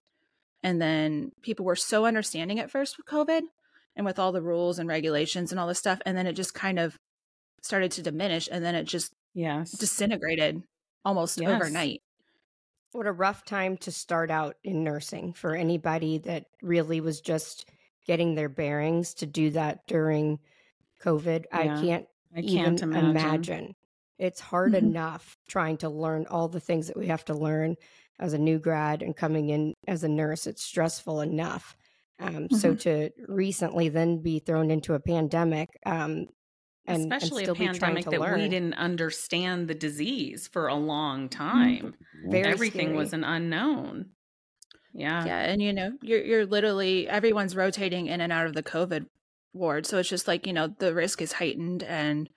And 0.63 0.81
then 0.81 1.31
people 1.41 1.65
were 1.65 1.75
so 1.75 2.05
understanding 2.05 2.59
at 2.59 2.71
first 2.71 2.97
with 2.97 3.05
COVID 3.07 3.41
and 3.95 4.05
with 4.05 4.19
all 4.19 4.31
the 4.31 4.41
rules 4.41 4.79
and 4.79 4.87
regulations 4.87 5.51
and 5.51 5.59
all 5.59 5.67
this 5.67 5.79
stuff. 5.79 5.99
And 6.05 6.17
then 6.17 6.27
it 6.27 6.33
just 6.33 6.53
kind 6.53 6.79
of 6.79 6.97
started 7.61 7.91
to 7.93 8.01
diminish. 8.01 8.47
And 8.51 8.63
then 8.63 8.75
it 8.75 8.85
just 8.85 9.13
Yes. 9.33 9.71
disintegrated 9.71 10.61
almost 11.05 11.39
Yes. 11.39 11.49
overnight. 11.49 12.01
What 12.91 13.07
a 13.07 13.11
rough 13.11 13.45
time 13.45 13.77
to 13.77 13.91
start 13.91 14.29
out 14.29 14.57
in 14.63 14.83
nursing 14.83 15.33
for 15.33 15.55
anybody 15.55 16.17
that 16.19 16.45
really 16.61 16.99
was 16.99 17.21
just 17.21 17.69
getting 18.05 18.35
their 18.35 18.49
bearings 18.49 19.13
to 19.15 19.25
do 19.25 19.51
that 19.51 19.87
during 19.87 20.39
COVID. 21.01 21.45
I 21.51 21.67
can't 21.81 22.05
I 22.35 22.39
even 22.41 22.75
can't 22.77 22.81
imagine. 22.81 23.09
imagine. 23.09 23.75
It's 24.21 24.39
hard 24.39 24.73
Mhm. 24.73 24.77
enough 24.89 25.36
trying 25.47 25.77
to 25.77 25.89
learn 25.89 26.25
all 26.29 26.47
the 26.47 26.60
things 26.60 26.88
that 26.88 26.97
we 26.97 27.07
have 27.07 27.25
to 27.25 27.34
learn 27.34 27.75
as 28.19 28.34
a 28.34 28.38
new 28.38 28.60
grad 28.60 29.01
and 29.01 29.15
coming 29.17 29.49
in 29.49 29.73
as 29.88 30.03
a 30.03 30.07
nurse. 30.10 30.45
It's 30.45 30.63
stressful 30.63 31.21
enough. 31.21 31.75
Um, 32.19 32.47
So 32.51 32.75
to 32.75 33.10
recently 33.27 33.89
then 33.89 34.21
be 34.21 34.38
thrown 34.39 34.69
into 34.69 34.93
a 34.93 34.99
pandemic 34.99 35.69
um, 35.88 36.27
and, 36.86 37.03
and 37.03 37.13
Especially 37.13 37.43
still 37.45 37.55
a 37.55 37.57
pandemic 37.57 38.05
that 38.05 38.19
learn. 38.19 38.39
we 38.41 38.47
didn't 38.47 38.75
understand 38.75 39.67
the 39.67 39.73
disease 39.75 40.47
for 40.47 40.67
a 40.67 40.75
long 40.75 41.29
time. 41.29 41.95
Very 42.29 42.45
Everything 42.51 42.95
was 42.95 43.13
an 43.13 43.23
unknown. 43.23 44.12
Yeah. 44.93 45.25
Yeah, 45.25 45.39
and 45.51 45.62
you 45.62 45.73
know, 45.73 45.93
you're 46.01 46.23
you're 46.23 46.45
literally 46.45 47.07
everyone's 47.07 47.55
rotating 47.55 48.07
in 48.07 48.19
and 48.21 48.31
out 48.31 48.45
of 48.45 48.53
the 48.53 48.63
COVID 48.63 49.05
ward, 49.53 49.86
so 49.86 49.97
it's 49.99 50.10
just 50.10 50.27
like 50.27 50.45
you 50.45 50.53
know 50.53 50.67
the 50.79 50.93
risk 50.93 51.21
is 51.21 51.34
heightened, 51.34 51.81
and 51.84 52.29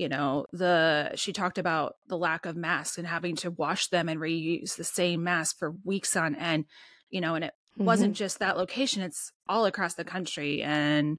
you 0.00 0.08
know 0.08 0.46
the 0.50 1.12
she 1.14 1.30
talked 1.30 1.58
about 1.58 1.96
the 2.08 2.16
lack 2.16 2.46
of 2.46 2.56
masks 2.56 2.96
and 2.96 3.06
having 3.06 3.36
to 3.36 3.50
wash 3.50 3.88
them 3.88 4.08
and 4.08 4.18
reuse 4.18 4.76
the 4.76 4.84
same 4.84 5.22
mask 5.22 5.58
for 5.58 5.74
weeks 5.84 6.16
on 6.16 6.34
end, 6.36 6.64
you 7.10 7.20
know, 7.20 7.34
and 7.34 7.44
it 7.44 7.52
Mhm. 7.78 7.84
wasn't 7.84 8.16
just 8.16 8.38
that 8.38 8.56
location; 8.56 9.02
it's 9.02 9.30
all 9.46 9.66
across 9.66 9.94
the 9.94 10.04
country, 10.04 10.62
and 10.62 11.18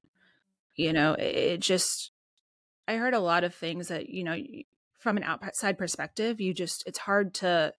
you 0.74 0.92
know, 0.92 1.14
it, 1.14 1.36
it 1.54 1.60
just 1.60 2.10
I 2.88 2.96
heard 2.96 3.14
a 3.14 3.20
lot 3.20 3.44
of 3.44 3.54
things 3.54 3.88
that 3.88 4.08
you 4.08 4.24
know 4.24 4.36
from 4.98 5.16
an 5.16 5.22
outside 5.22 5.78
perspective, 5.78 6.40
you 6.40 6.52
just 6.52 6.82
it's 6.86 6.98
hard 6.98 7.34
to 7.34 7.72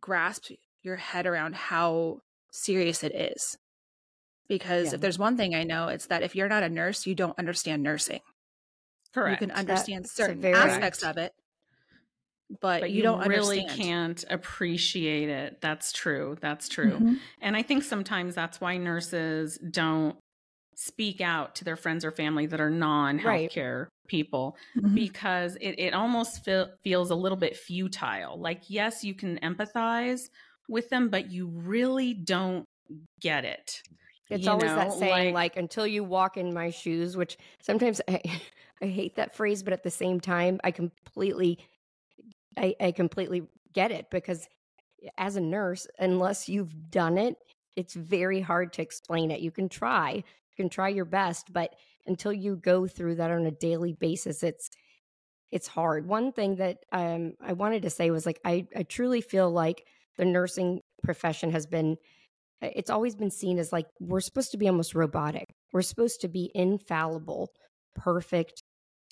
grasp 0.00 0.50
your 0.82 0.96
head 0.96 1.26
around 1.26 1.54
how 1.54 2.20
serious 2.52 3.02
it 3.02 3.14
is. 3.14 3.56
Because 4.48 4.88
Yeah. 4.88 4.96
if 4.96 5.00
there's 5.00 5.18
one 5.18 5.36
thing 5.38 5.54
I 5.54 5.64
know, 5.64 5.88
it's 5.88 6.06
that 6.08 6.22
if 6.22 6.36
you're 6.36 6.48
not 6.48 6.62
a 6.62 6.68
nurse, 6.68 7.06
you 7.06 7.14
don't 7.14 7.38
understand 7.38 7.82
nursing. 7.82 8.20
Correct. 9.14 9.40
You 9.42 9.48
can 9.48 9.56
understand 9.56 10.04
That's 10.04 10.12
certain 10.14 10.40
very- 10.40 10.54
aspects 10.54 11.02
of 11.02 11.16
it, 11.16 11.32
but, 12.60 12.80
but 12.80 12.90
you, 12.90 12.98
you, 12.98 13.02
don't 13.02 13.26
really 13.28 13.60
understand. 13.60 14.16
can't 14.18 14.24
appreciate 14.30 15.28
it. 15.28 15.60
That's 15.60 15.92
true. 15.92 16.36
That's 16.40 16.68
true. 16.68 16.92
Mhm. 16.98 17.18
And 17.40 17.56
I 17.56 17.62
think 17.62 17.82
sometimes 17.84 18.34
that's 18.34 18.60
why 18.60 18.76
nurses 18.76 19.58
don't 19.58 20.16
speak 20.74 21.20
out 21.20 21.54
to 21.56 21.64
their 21.64 21.76
friends 21.76 22.04
or 22.04 22.10
family 22.10 22.46
that 22.46 22.60
are 22.60 22.70
non 22.70 23.18
healthcare 23.18 23.86
people 24.08 24.56
Mhm. 24.76 24.94
because 24.94 25.56
it, 25.60 25.78
it 25.78 25.94
almost 25.94 26.44
feel, 26.44 26.68
feels 26.82 27.10
a 27.10 27.14
little 27.14 27.36
bit 27.38 27.56
futile. 27.56 28.38
Like, 28.40 28.62
yes, 28.68 29.04
you 29.04 29.14
can 29.14 29.38
empathize 29.40 30.30
with 30.68 30.88
them, 30.88 31.08
but 31.08 31.30
you 31.30 31.46
really 31.48 32.14
don't 32.14 32.64
get 33.20 33.44
it. 33.44 33.82
It's 34.30 34.44
you 34.44 34.50
always 34.50 34.70
that 34.70 34.88
know, 34.88 34.98
saying, 34.98 35.34
like, 35.34 35.56
until 35.56 35.86
you 35.86 36.02
walk 36.04 36.36
in 36.36 36.54
my 36.54 36.70
shoes, 36.70 37.16
which 37.16 37.36
sometimes 37.60 38.00
I, 38.08 38.20
I 38.82 38.86
hate 38.86 39.16
that 39.16 39.34
phrase, 39.34 39.62
but 39.62 39.72
at 39.72 39.82
the 39.82 39.90
same 39.90 40.20
time, 40.20 40.60
I 40.64 40.70
completely, 40.70 41.58
I, 42.56 42.74
I 42.80 42.92
completely 42.92 43.46
get 43.72 43.90
it 43.90 44.10
because 44.10 44.48
as 45.18 45.36
a 45.36 45.40
nurse, 45.40 45.86
unless 45.98 46.48
you've 46.48 46.90
done 46.90 47.18
it, 47.18 47.36
it's 47.76 47.94
very 47.94 48.40
hard 48.40 48.72
to 48.74 48.82
explain 48.82 49.30
it. 49.30 49.40
You 49.40 49.50
can 49.50 49.68
try, 49.68 50.12
you 50.12 50.56
can 50.56 50.68
try 50.68 50.88
your 50.88 51.04
best, 51.04 51.52
but 51.52 51.74
until 52.06 52.32
you 52.32 52.56
go 52.56 52.86
through 52.86 53.16
that 53.16 53.30
on 53.30 53.46
a 53.46 53.50
daily 53.50 53.92
basis, 53.92 54.42
it's 54.42 54.70
it's 55.50 55.66
hard. 55.66 56.06
One 56.06 56.30
thing 56.30 56.56
that 56.56 56.78
um, 56.92 57.32
I 57.40 57.54
wanted 57.54 57.82
to 57.82 57.90
say 57.90 58.10
was 58.10 58.24
like 58.24 58.40
I, 58.44 58.66
I 58.76 58.84
truly 58.84 59.20
feel 59.20 59.50
like 59.50 59.84
the 60.16 60.24
nursing 60.24 60.80
profession 61.02 61.50
has 61.52 61.66
been 61.66 61.96
it's 62.62 62.90
always 62.90 63.14
been 63.14 63.30
seen 63.30 63.58
as 63.58 63.72
like 63.72 63.86
we're 64.00 64.20
supposed 64.20 64.52
to 64.52 64.58
be 64.58 64.68
almost 64.68 64.94
robotic. 64.94 65.48
We're 65.72 65.82
supposed 65.82 66.20
to 66.20 66.28
be 66.28 66.50
infallible, 66.54 67.50
perfect 67.94 68.59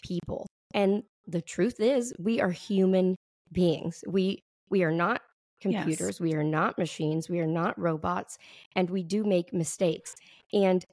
people. 0.03 0.47
And 0.75 1.03
the 1.27 1.43
truth 1.43 1.81
is 1.81 2.15
we 2.19 2.41
are 2.41 2.51
human 2.51 3.17
beings. 3.53 4.05
We 4.07 4.41
we 4.71 4.83
are 4.83 4.93
not 4.93 5.23
Yes. 5.69 6.13
computers, 6.17 6.21
we 6.21 6.35
are 6.35 6.45
not 6.45 6.79
machines, 6.79 7.29
we 7.29 7.41
are 7.41 7.47
not 7.47 7.79
robots, 7.79 8.39
and 8.77 8.91
we 8.91 9.03
do 9.03 9.25
make 9.25 9.53
mistakes. 9.53 10.15
And 10.53 10.85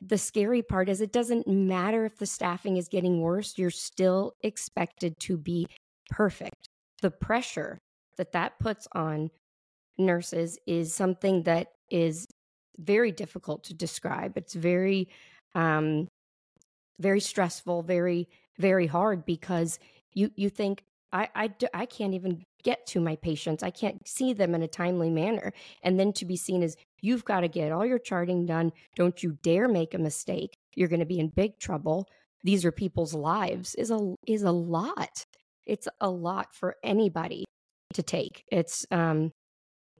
the 0.00 0.18
scary 0.18 0.62
part 0.62 0.88
is 0.88 1.00
it 1.00 1.12
doesn't 1.12 1.46
matter 1.46 2.04
if 2.06 2.16
the 2.18 2.26
staffing 2.26 2.76
is 2.76 2.88
getting 2.88 3.20
worse, 3.20 3.58
you're 3.58 3.70
still 3.70 4.34
expected 4.42 5.18
to 5.20 5.36
be 5.36 5.66
perfect. 6.10 6.68
The 7.02 7.10
pressure 7.10 7.78
that 8.16 8.32
that 8.32 8.58
puts 8.60 8.88
on 8.92 9.30
nurses 9.98 10.58
is 10.66 10.94
something 10.94 11.42
that 11.44 11.68
is 11.90 12.26
very 12.78 13.12
difficult 13.12 13.64
to 13.64 13.74
describe. 13.74 14.36
It's 14.36 14.54
very, 14.54 15.08
um, 15.54 16.08
very 17.00 17.20
stressful, 17.20 17.82
very, 17.82 18.28
very 18.58 18.86
hard 18.86 19.24
because 19.24 19.78
you 20.12 20.30
you 20.36 20.50
think 20.50 20.84
I, 21.12 21.28
I, 21.34 21.50
I 21.74 21.86
can't 21.86 22.14
even 22.14 22.44
get 22.62 22.86
to 22.88 23.00
my 23.00 23.16
patients. 23.16 23.62
I 23.62 23.70
can't 23.70 24.06
see 24.06 24.32
them 24.32 24.54
in 24.54 24.62
a 24.62 24.68
timely 24.68 25.10
manner, 25.10 25.52
and 25.82 25.98
then 25.98 26.12
to 26.14 26.24
be 26.24 26.36
seen 26.36 26.62
as 26.62 26.76
you've 27.00 27.24
got 27.24 27.40
to 27.40 27.48
get 27.48 27.72
all 27.72 27.84
your 27.84 27.98
charting 27.98 28.46
done. 28.46 28.72
Don't 28.96 29.22
you 29.22 29.38
dare 29.42 29.68
make 29.68 29.94
a 29.94 29.98
mistake. 29.98 30.56
You're 30.76 30.88
going 30.88 31.00
to 31.00 31.06
be 31.06 31.18
in 31.18 31.28
big 31.28 31.58
trouble. 31.58 32.08
These 32.44 32.64
are 32.64 32.72
people's 32.72 33.14
lives. 33.14 33.74
is 33.74 33.90
a 33.90 34.14
is 34.26 34.42
a 34.42 34.52
lot. 34.52 35.24
It's 35.66 35.88
a 36.00 36.10
lot 36.10 36.54
for 36.54 36.76
anybody 36.82 37.44
to 37.94 38.02
take. 38.02 38.44
It's 38.50 38.86
um 38.90 39.32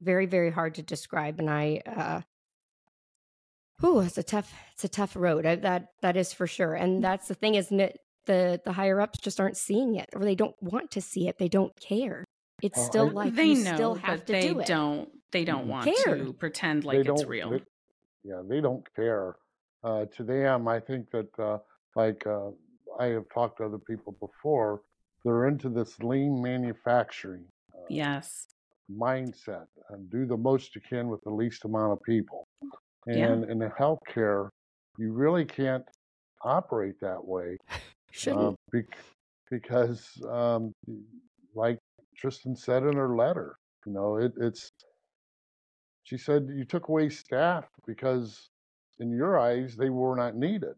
very 0.01 0.27
very 0.27 0.51
hard 0.51 0.75
to 0.75 0.83
describe 0.83 1.39
and 1.39 1.51
i 1.51 1.81
uh 1.87 2.21
whew, 3.81 4.01
it's 4.01 4.19
a 4.19 4.23
tough 4.23 4.53
it's 4.75 4.85
a 4.85 4.89
tough 4.89 5.17
road 5.17 5.47
I, 5.47 5.57
that 5.57 5.89
that 6.03 6.17
is 6.17 6.33
for 6.33 6.47
sure 6.47 6.75
and 6.75 7.03
that's 7.03 7.29
the 7.29 7.35
thing 7.35 7.55
isn't 7.55 7.81
it 7.81 7.99
the 8.27 8.61
the 8.65 8.73
higher 8.73 9.01
ups 9.01 9.19
just 9.19 9.41
aren't 9.41 9.57
seeing 9.57 9.97
it 9.97 10.09
or 10.15 10.23
they 10.23 10.35
don't 10.35 10.55
want 10.63 10.91
to 10.93 11.01
see 11.01 11.29
it 11.29 11.39
they 11.39 11.49
don't 11.49 11.73
care 11.81 12.25
it's 12.63 12.79
Oh, 12.79 12.85
still 12.85 13.09
I- 13.11 13.13
like 13.25 13.35
they 13.35 13.47
you 13.47 13.65
know, 13.65 13.75
still 13.75 13.95
have 13.95 14.19
but 14.19 14.27
to 14.27 14.33
they 14.33 14.49
do 14.49 14.61
it 14.61 14.67
don't. 14.67 15.09
They 15.33 15.45
don't 15.45 15.69
want 15.69 15.89
Care. 16.05 16.17
to 16.19 16.33
pretend 16.35 16.83
They 16.83 16.99
like 16.99 17.09
it's 17.09 17.25
real. 17.25 17.51
they- 17.51 17.63
yeah, 18.25 18.43
they 18.47 18.61
don't 18.61 18.85
care. 18.95 19.37
Uh, 19.83 20.05
to 20.17 20.25
them, 20.25 20.69
I 20.69 20.79
think 20.81 21.11
that 21.13 21.29
uh, 21.39 21.59
like 21.97 22.27
uh, 22.27 22.51
I 22.99 23.07
have 23.07 23.25
talked 23.33 23.59
to 23.59 23.65
other 23.65 23.79
people 23.79 24.15
before, 24.21 24.83
they're 25.25 25.47
into 25.49 25.71
this 25.71 25.99
lean 26.01 26.43
manufacturing 26.43 27.45
uh, 27.75 27.79
Yes. 27.89 28.49
mindset 28.93 29.69
and 29.91 30.11
do 30.11 30.27
the 30.27 30.37
most 30.37 30.75
you 30.75 30.83
can 30.87 31.09
with 31.09 31.23
the 31.23 31.31
least 31.31 31.65
amount 31.65 31.93
of 31.93 32.03
people. 32.03 32.47
Yeah. 33.07 33.33
And 33.33 33.51
in 33.51 33.59
the 33.59 33.69
healthcare, 33.79 34.49
you 34.99 35.13
really 35.13 35.45
can't 35.45 35.85
operate 36.45 36.95
that 37.01 37.25
way 37.25 37.57
Shouldn't. 38.13 38.41
uh, 38.43 38.53
bec- 38.73 38.99
because, 39.51 40.07
um, 40.29 40.73
like 41.55 41.79
Tristin 42.23 42.57
said 42.57 42.83
in 42.85 42.97
her 42.97 43.17
letter, 43.17 43.57
you 43.87 43.93
know, 43.93 44.17
it, 44.17 44.33
it's. 44.41 44.71
She 46.05 46.19
said 46.19 46.49
you 46.53 46.65
took 46.65 46.89
away 46.89 47.09
staff 47.09 47.67
because, 47.87 48.49
in 48.99 49.11
your 49.13 49.39
eyes, 49.39 49.77
they 49.77 49.91
were 49.91 50.17
not 50.17 50.35
needed. 50.37 50.75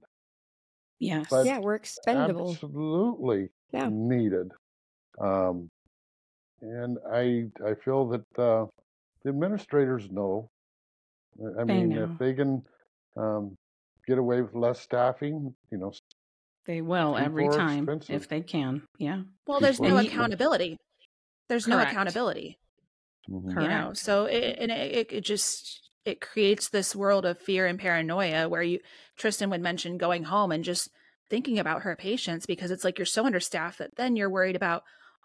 Yes. 1.01 1.27
but- 1.31 1.47
yeah, 1.47 1.59
we're 1.59 1.75
expendable. 1.75 2.51
Absolutely 2.53 3.49
Yeah. 3.73 3.89
needed. 3.91 4.53
Um, 5.21 5.69
and 6.61 6.99
I 7.13 7.47
I 7.67 7.75
feel 7.75 8.09
that 8.09 8.25
uh, 8.39 8.67
the 9.25 9.29
administrators 9.31 10.11
know. 10.11 10.49
I- 11.41 11.61
I 11.63 11.65
They 11.65 11.75
mean, 11.75 11.89
know. 11.91 12.05
if 12.13 12.19
they 12.19 12.35
can 12.35 12.63
um, 13.17 13.57
get 14.07 14.19
away 14.19 14.41
with 14.43 14.55
less 14.55 14.81
staffing, 14.81 15.55
you 15.71 15.79
know, 15.79 15.93
they 16.67 16.81
will 16.81 17.17
every 17.17 17.49
time 17.49 17.81
expensive. 17.89 18.15
if 18.17 18.29
they 18.29 18.41
can. 18.41 18.83
Yeah. 18.99 19.23
Well, 19.47 19.61
there's 19.61 19.77
People 19.81 19.91
no 19.91 19.97
are- 20.03 20.07
accountability. 20.07 20.77
There's 21.49 21.67
no 21.69 21.77
Correct. 21.77 21.93
accountability. 21.93 22.59
mhm. 23.29 23.63
you 23.63 23.69
know 23.69 23.93
so 23.93 24.25
it, 24.25 24.57
and 24.59 24.73
it, 24.73 24.93
it- 24.97 25.13
it 25.13 25.21
just 25.21 25.91
it 26.05 26.21
creates 26.21 26.69
this 26.71 26.97
world 26.97 27.25
of 27.25 27.39
fear 27.39 27.67
and 27.69 27.79
paranoia 27.79 28.49
where 28.49 28.63
you 28.65 28.81
tristin 29.17 29.49
would 29.51 29.61
mention 29.61 29.97
going 29.97 30.25
home 30.25 30.51
and 30.51 30.65
just 30.65 30.91
thinking 31.31 31.57
about 31.61 31.83
her 31.83 31.95
patients 31.95 32.47
because 32.47 32.73
it's 32.73 32.83
like 32.83 32.99
you're 32.99 33.07
so 33.07 33.25
understaffed 33.25 33.79
that 33.79 33.95
then 33.97 34.17
you're 34.17 34.29
worried 34.29 34.57
about 34.57 34.83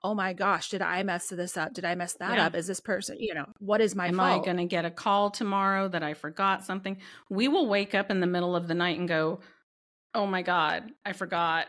oh 0.08 0.14
my 0.16 0.32
gosh 0.34 0.70
did 0.70 0.82
i 0.82 1.04
mess 1.04 1.28
this 1.30 1.58
up 1.58 1.74
did 1.74 1.84
i 1.84 1.94
mess 1.96 2.14
that 2.14 2.36
Yeah. 2.36 2.46
up 2.46 2.56
is 2.56 2.66
this 2.68 2.80
person 2.80 3.18
you 3.20 3.34
know 3.34 3.46
what 3.60 3.82
is 3.82 3.94
my 3.96 4.08
Am 4.08 4.16
fault 4.18 4.42
I 4.42 4.46
going 4.46 4.58
to 4.58 4.66
get 4.66 4.86
a 4.86 4.92
call 4.92 5.30
tomorrow 5.32 5.88
that 5.90 6.04
I 6.04 6.14
forgot 6.14 6.64
something? 6.64 6.98
We 7.30 7.48
will 7.48 7.68
wake 7.68 7.94
up 7.94 8.10
in 8.12 8.20
the 8.22 8.28
middle 8.28 8.56
of 8.56 8.68
the 8.68 8.74
night 8.74 8.98
and 9.00 9.08
go, 9.08 9.40
"Oh 10.14 10.26
my 10.26 10.42
god, 10.44 10.92
I 11.06 11.12
forgot 11.14 11.68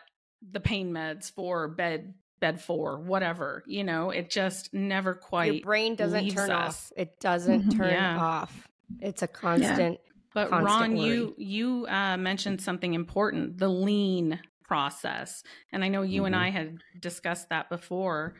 the 0.52 0.60
pain 0.60 0.92
meds 0.92 1.30
for 1.32 1.66
bed 1.68 2.14
bed 2.40 2.60
4, 2.60 3.00
whatever." 3.00 3.64
You 3.66 3.82
know, 3.84 4.10
it 4.10 4.30
just 4.30 4.72
never 4.72 5.14
quite 5.14 5.52
Your 5.54 5.62
brain 5.62 5.96
doesn't 5.96 6.22
leaves 6.24 6.34
turn 6.36 6.50
us. 6.50 6.76
off. 6.76 6.92
It 6.96 7.18
doesn't 7.20 7.70
turn 7.76 7.90
Yeah. 7.90 8.18
off. 8.18 8.68
It's 9.00 9.22
a 9.22 9.28
constant. 9.28 9.98
But 10.34 10.50
constant 10.50 10.64
Ron, 10.66 10.96
worry. 10.96 11.08
you 11.08 11.34
you 11.38 11.86
uh, 11.88 12.16
mentioned 12.16 12.60
something 12.60 12.94
important: 12.94 13.58
the 13.58 13.68
lean 13.68 14.38
process, 14.68 15.42
and 15.72 15.82
I 15.84 15.88
know 15.88 16.02
you 16.02 16.24
and 16.26 16.34
Mhm. 16.34 16.40
I 16.44 16.50
had 16.50 16.78
discussed 17.00 17.48
that 17.50 17.70
before. 17.70 18.36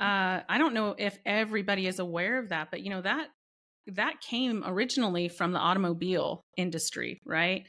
Uh, 0.00 0.42
I 0.48 0.58
don't 0.58 0.74
know 0.74 0.94
if 0.98 1.18
everybody 1.26 1.86
is 1.86 1.98
aware 1.98 2.38
of 2.38 2.50
that, 2.50 2.70
but 2.70 2.82
you 2.82 2.90
know 2.90 3.02
that 3.02 3.28
that 3.86 4.20
came 4.20 4.62
originally 4.66 5.28
from 5.28 5.52
the 5.52 5.58
automobile 5.58 6.44
industry, 6.56 7.20
right? 7.24 7.66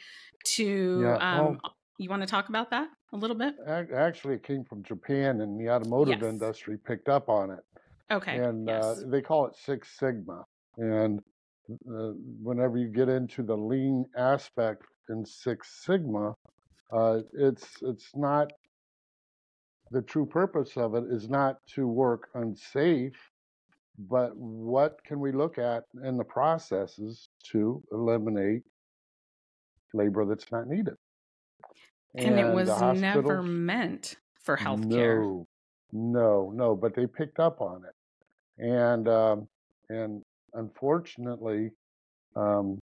To 0.55 1.01
Yeah, 1.01 1.15
um, 1.19 1.61
you 1.97 2.09
want 2.09 2.21
to 2.23 2.27
talk 2.27 2.49
about 2.49 2.71
that 2.71 2.89
a 3.13 3.17
little 3.17 3.37
bit? 3.37 3.55
Actually, 3.67 4.35
it 4.35 4.43
came 4.43 4.63
from 4.63 4.83
Japan, 4.83 5.41
and 5.41 5.59
the 5.59 5.69
automotive 5.69 6.21
Yes. 6.21 6.23
industry 6.23 6.77
picked 6.77 7.09
up 7.09 7.29
on 7.29 7.51
it. 7.51 7.59
Okay. 8.11 8.33
and 8.35 8.67
yes. 8.67 8.85
uh, 8.85 8.95
they 9.07 9.21
call 9.21 9.45
it 9.47 9.55
Six 9.55 9.97
Sigma. 9.99 10.45
And 10.77 11.19
uh, 11.71 12.13
whenever 12.41 12.77
you 12.77 12.89
get 12.89 13.09
into 13.09 13.43
the 13.43 13.57
lean 13.57 14.05
aspect 14.17 14.83
in 15.09 15.25
Six 15.25 15.83
Sigma, 15.85 16.35
uh, 16.91 17.19
it's 17.33 17.67
it's 17.81 18.15
not 18.15 18.51
the 19.91 20.01
true 20.01 20.25
purpose 20.25 20.77
of 20.77 20.95
it 20.95 21.05
is 21.09 21.29
not 21.29 21.57
to 21.75 21.87
work 21.87 22.29
unsafe, 22.35 23.17
but 23.97 24.35
what 24.35 25.03
can 25.03 25.19
we 25.19 25.31
look 25.31 25.57
at 25.57 25.83
in 26.03 26.17
the 26.17 26.23
processes 26.23 27.29
to 27.51 27.81
eliminate 27.91 28.61
labor 29.93 30.25
that's 30.25 30.51
not 30.51 30.67
needed? 30.67 30.95
and, 32.15 32.39
it 32.39 32.53
was 32.53 32.69
never 32.99 33.41
meant 33.41 34.15
for 34.41 34.57
healthcare. 34.57 35.21
no, 35.21 35.47
no, 35.91 36.51
no. 36.55 36.75
But 36.75 36.95
they 36.95 37.05
picked 37.05 37.39
up 37.39 37.61
on 37.61 37.83
it, 37.85 38.63
and 38.63 39.07
um, 39.07 39.47
and 39.89 40.23
unfortunately, 40.53 41.71
um, 42.35 42.79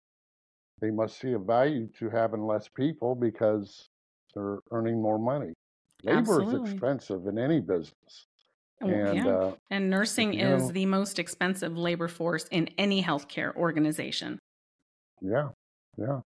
they 0.82 0.92
must 0.92 1.20
see 1.20 1.34
a 1.34 1.40
value 1.40 1.88
to 2.00 2.10
having 2.10 2.46
less 2.46 2.68
people 2.68 3.16
because 3.16 3.90
they're 4.34 4.60
earning 4.72 5.02
more 5.02 5.20
money. 5.20 5.54
Labor 6.04 6.18
Absolutely. 6.20 6.64
is 6.70 6.72
expensive 6.74 7.28
in 7.28 7.38
any 7.38 7.60
business, 7.62 8.28
Oh, 8.82 8.88
and 8.90 9.16
yeah. 9.18 9.28
uh, 9.28 9.56
And 9.70 9.90
nursing 9.90 10.34
is 10.34 10.64
know- 10.64 10.72
the 10.72 10.86
most 10.86 11.18
expensive 11.20 11.78
labor 11.78 12.08
force 12.08 12.46
in 12.52 12.68
any 12.78 13.02
healthcare 13.02 13.56
organization. 13.56 14.40
yeah, 15.22 15.50
yeah. 15.98 16.20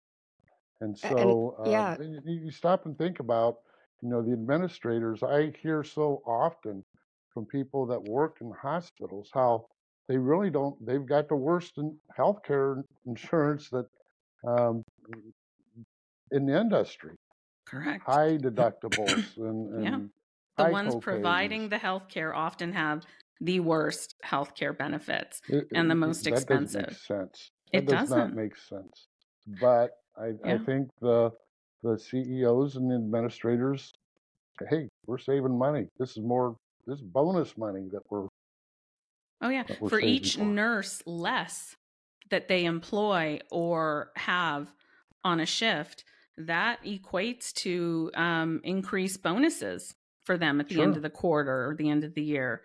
And 0.82 0.89
and- 0.89 0.98
so, 0.98 1.56
uh, 1.60 1.70
yeah. 1.70 1.98
you, 2.02 2.22
you 2.46 2.52
stop 2.52 2.86
and 2.86 2.98
think 2.98 3.20
about, 3.20 3.58
you 4.02 4.10
know, 4.10 4.22
the 4.22 4.32
administrators. 4.34 5.22
I 5.24 5.52
hear 5.62 5.84
so 5.84 6.22
often 6.26 6.84
from 7.34 7.46
people 7.46 7.86
that 7.88 8.04
work 8.04 8.38
in 8.41 8.52
hospitals 8.52 9.30
how 9.34 9.67
they 10.08 10.17
really 10.17 10.50
don't. 10.50 10.84
They've 10.86 11.06
got 11.06 11.28
the 11.30 11.36
worst 11.36 11.78
in 11.78 11.96
healthcare 12.17 12.84
insurance 13.06 13.70
that 13.70 13.86
um, 14.48 14.84
in 16.32 16.46
the 16.46 16.60
industry. 16.60 17.15
Correct. 17.68 18.04
High 18.06 18.38
deductibles 18.42 19.38
and, 19.38 19.74
and 19.76 19.84
Yeah. 19.84 20.00
the 20.58 20.64
high 20.66 20.72
ones 20.72 20.94
co-pays. 20.94 21.04
providing 21.04 21.70
the 21.70 21.78
healthcare 21.78 22.34
often 22.36 22.72
have 22.74 23.04
the 23.42 23.60
worst 23.60 24.16
healthcare 24.26 24.76
benefits. 24.78 25.42
It- 25.50 25.68
and 25.76 25.90
the 25.92 25.96
most 25.96 26.24
that 26.24 26.32
doesn't 26.32 26.50
make 26.50 26.62
expensive. 26.62 26.98
sense. 26.98 27.52
It 27.74 27.86
does 27.88 28.10
doesn't. 28.10 28.18
not 28.18 28.34
make 28.34 28.56
sense. 28.56 29.08
But 29.62 29.92
I, 30.18 30.34
I 30.44 30.58
think 30.58 30.90
the 31.02 31.32
the 31.84 31.98
CEOs 31.98 32.76
and 32.76 32.90
the 32.90 32.96
administrators, 32.96 33.94
hey, 34.70 34.90
we're 35.06 35.20
saving 35.20 35.58
money. 35.58 35.88
This 36.00 36.12
is 36.18 36.24
more 36.24 36.56
this 36.88 36.98
is 37.00 37.04
bonus 37.04 37.56
money 37.58 37.88
that 37.92 38.02
we're 38.10 38.28
Oh 39.42 39.50
yeah, 39.50 39.64
for 39.88 40.00
each 40.00 40.38
for. 40.38 40.44
nurse 40.46 41.04
less 41.06 41.76
that 42.32 42.48
they 42.48 42.66
employ 42.66 43.40
or 43.52 44.12
have 44.16 44.72
on 45.24 45.40
a 45.40 45.46
shift, 45.46 46.04
that 46.38 46.84
equates 46.84 47.54
to 47.54 48.12
um, 48.15 48.62
increased 48.63 49.23
bonuses 49.23 49.95
for 50.26 50.38
them 50.38 50.60
at 50.60 50.69
the 50.69 50.82
end 50.82 50.95
of 50.97 51.04
the 51.04 51.10
quarter 51.10 51.69
or 51.69 51.76
the 51.76 51.89
end 51.89 52.04
of 52.04 52.13
the 52.13 52.23
year. 52.23 52.62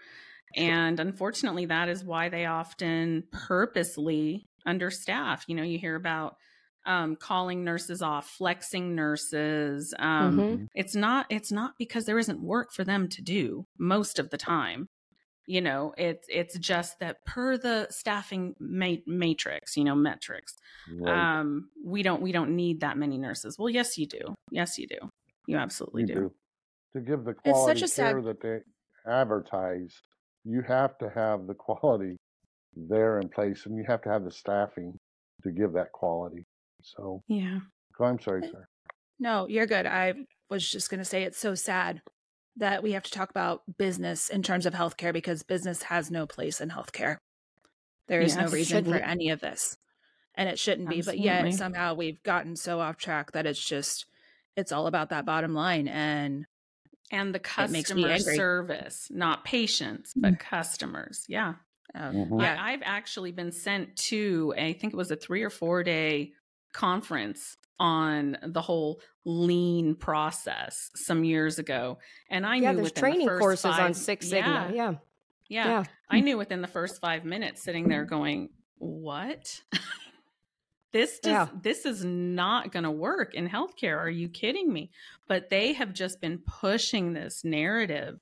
Sure. 0.55 0.65
And 0.65 1.01
unfortunately, 1.01 1.67
that 1.67 1.89
is 1.89 2.05
why 2.05 2.29
they 2.29 2.47
often 2.47 3.25
purposely 3.33 4.49
understaff. 4.67 5.43
You 5.47 5.57
know, 5.57 5.63
you 5.63 5.79
hear 5.79 5.97
about 5.97 6.37
um, 6.85 7.17
calling 7.17 7.65
nurses 7.65 8.03
off, 8.03 8.29
flexing 8.29 8.95
nurses. 8.95 9.95
Um, 9.99 10.39
Mhm. 10.39 10.69
It's 10.75 10.95
not. 10.95 11.27
It's 11.31 11.53
not 11.53 11.75
because 11.79 12.05
there 12.05 12.19
isn't 12.19 12.43
work 12.43 12.73
for 12.73 12.85
them 12.85 13.09
to 13.11 13.23
do 13.23 13.67
most 13.79 14.19
of 14.19 14.31
the 14.31 14.39
time. 14.39 14.89
You 15.47 15.61
know, 15.61 15.93
it's 15.99 16.27
it's 16.31 16.57
just 16.59 17.01
that 17.01 17.17
per 17.27 17.57
the 17.59 17.89
staffing 17.91 18.55
ma- 18.61 19.03
matrix, 19.07 19.77
you 19.77 19.83
know, 19.85 19.95
metrics, 19.97 20.55
right. 21.01 21.41
um, 21.41 21.69
we 21.85 22.03
don't 22.03 22.23
we 22.23 22.31
don't 22.33 22.55
need 22.55 22.81
that 22.81 22.97
many 22.97 23.19
nurses. 23.19 23.57
Well, 23.59 23.69
yes, 23.69 23.99
you 23.99 24.07
do. 24.07 24.35
Yes, 24.51 24.79
you 24.79 24.87
do. 24.87 24.99
You 25.49 25.57
absolutely 25.57 26.03
you 26.03 26.07
do. 26.07 26.15
do. 26.15 26.33
To 26.95 27.01
give 27.01 27.25
the 27.25 27.31
It's 27.31 27.39
such 27.45 27.55
quality 27.55 27.85
a 27.85 27.89
sad- 27.89 28.13
care 28.13 28.23
that 28.23 28.41
they 28.41 28.59
advertise, 29.11 29.95
you 30.45 30.63
have 30.63 30.97
to 30.99 31.11
have 31.11 31.47
the 31.47 31.55
quality 31.55 32.17
there 32.77 33.19
in 33.21 33.29
place, 33.29 33.67
and 33.67 33.77
you 33.77 33.85
have 33.89 34.03
to 34.03 34.09
have 34.11 34.25
the 34.25 34.31
staffing 34.31 34.97
to 35.43 35.51
give 35.51 35.73
that 35.73 35.91
quality. 35.93 36.45
So, 36.83 37.23
Yeah. 37.29 37.61
oh, 38.01 38.05
I'm 38.05 38.21
sorry, 38.21 38.43
sir. 38.43 38.67
no 39.21 39.47
you're 39.49 39.67
good 39.67 39.87
i 39.87 40.15
was 40.51 40.69
just 40.69 40.91
going 40.91 40.99
to 40.99 41.05
say 41.05 41.23
it's 41.23 41.39
so 41.39 41.55
sad 41.55 42.01
that 42.57 42.83
we 42.83 42.93
have 42.93 43.03
to 43.05 43.11
talk 43.11 43.31
about 43.31 43.63
business 43.79 44.29
in 44.29 44.43
terms 44.43 44.67
of 44.67 44.75
healthcare 44.75 45.13
because 45.13 45.43
business 45.43 45.85
has 45.85 46.11
no 46.11 46.27
place 46.27 46.61
in 46.61 46.71
healthcare 46.71 47.17
there 48.09 48.23
is 48.23 48.37
no 48.37 48.49
reason 48.49 48.85
for 48.85 48.97
Shouldn't. 48.97 49.05
any 49.05 49.31
of 49.31 49.41
this 49.41 49.77
and 50.35 50.49
it 50.49 50.59
shouldn't 50.59 50.89
be 50.89 51.03
but 51.03 51.19
yet 51.19 51.53
somehow 51.55 51.95
we've 51.95 52.23
gotten 52.25 52.57
so 52.57 52.81
off 52.81 52.97
track 52.99 53.33
that 53.33 53.47
it's 53.47 53.65
just 53.65 54.07
it's 54.57 54.73
all 54.73 54.87
about 54.87 55.11
that 55.11 55.27
bottom 55.27 55.55
line 55.55 55.89
and 55.89 56.47
And 57.11 57.35
the 57.35 57.39
It 57.59 57.71
makes 57.71 57.95
me 57.95 58.09
customer 58.09 58.17
service, 58.17 59.09
not 59.11 59.45
patients, 59.45 60.15
but 60.15 60.39
customers. 60.39 61.27
Yeah. 61.29 61.57
um, 61.95 62.15
Mhm. 62.17 62.41
yeah 62.41 62.55
I, 62.57 62.73
I've 62.73 62.83
actually 62.83 63.33
been 63.33 63.53
sent 63.53 63.97
to, 64.09 64.55
I 64.57 64.73
think 64.73 64.95
it 64.95 64.97
was 64.97 65.11
a 65.11 65.17
three 65.17 65.43
or 65.43 65.51
four 65.51 65.83
day 65.83 66.33
conference 66.73 67.57
on 67.79 68.39
the 68.47 68.63
whole 68.63 69.01
lean 69.25 69.95
process 69.95 70.91
some 70.95 71.25
years 71.25 71.59
ago. 71.59 71.99
And 72.31 72.47
I 72.47 72.57
yeah, 72.57 72.73
knew 72.73 72.79
there's 72.79 72.93
training 72.93 73.27
the 73.27 73.39
courses 73.39 73.65
on 73.65 73.95
Six 73.95 74.29
Sigma. 74.29 74.71
Yeah, 74.73 74.75
Yeah. 74.75 74.95
yeah. 75.49 75.69
Yeah. 75.69 75.85
I 76.09 76.21
knew 76.21 76.39
within 76.39 76.63
the 76.63 76.69
first 76.69 77.01
five 77.01 77.25
minutes 77.25 77.63
sitting 77.63 77.89
there 77.89 78.05
going, 78.05 78.51
what? 78.79 79.61
this 80.93 81.19
does 81.19 81.33
Yeah. 81.33 81.49
this 81.61 81.85
is 81.85 82.05
not 82.05 82.71
going 82.73 82.85
to 82.85 82.91
work 82.91 83.35
in 83.35 83.49
healthcare. 83.49 83.99
Are 83.99 84.11
you 84.11 84.29
kidding 84.29 84.73
me? 84.73 84.91
But 85.27 85.51
they 85.51 85.73
have 85.73 85.93
just 85.93 86.21
been 86.21 86.39
pushing 86.39 87.13
this 87.13 87.45
narrative 87.45 88.21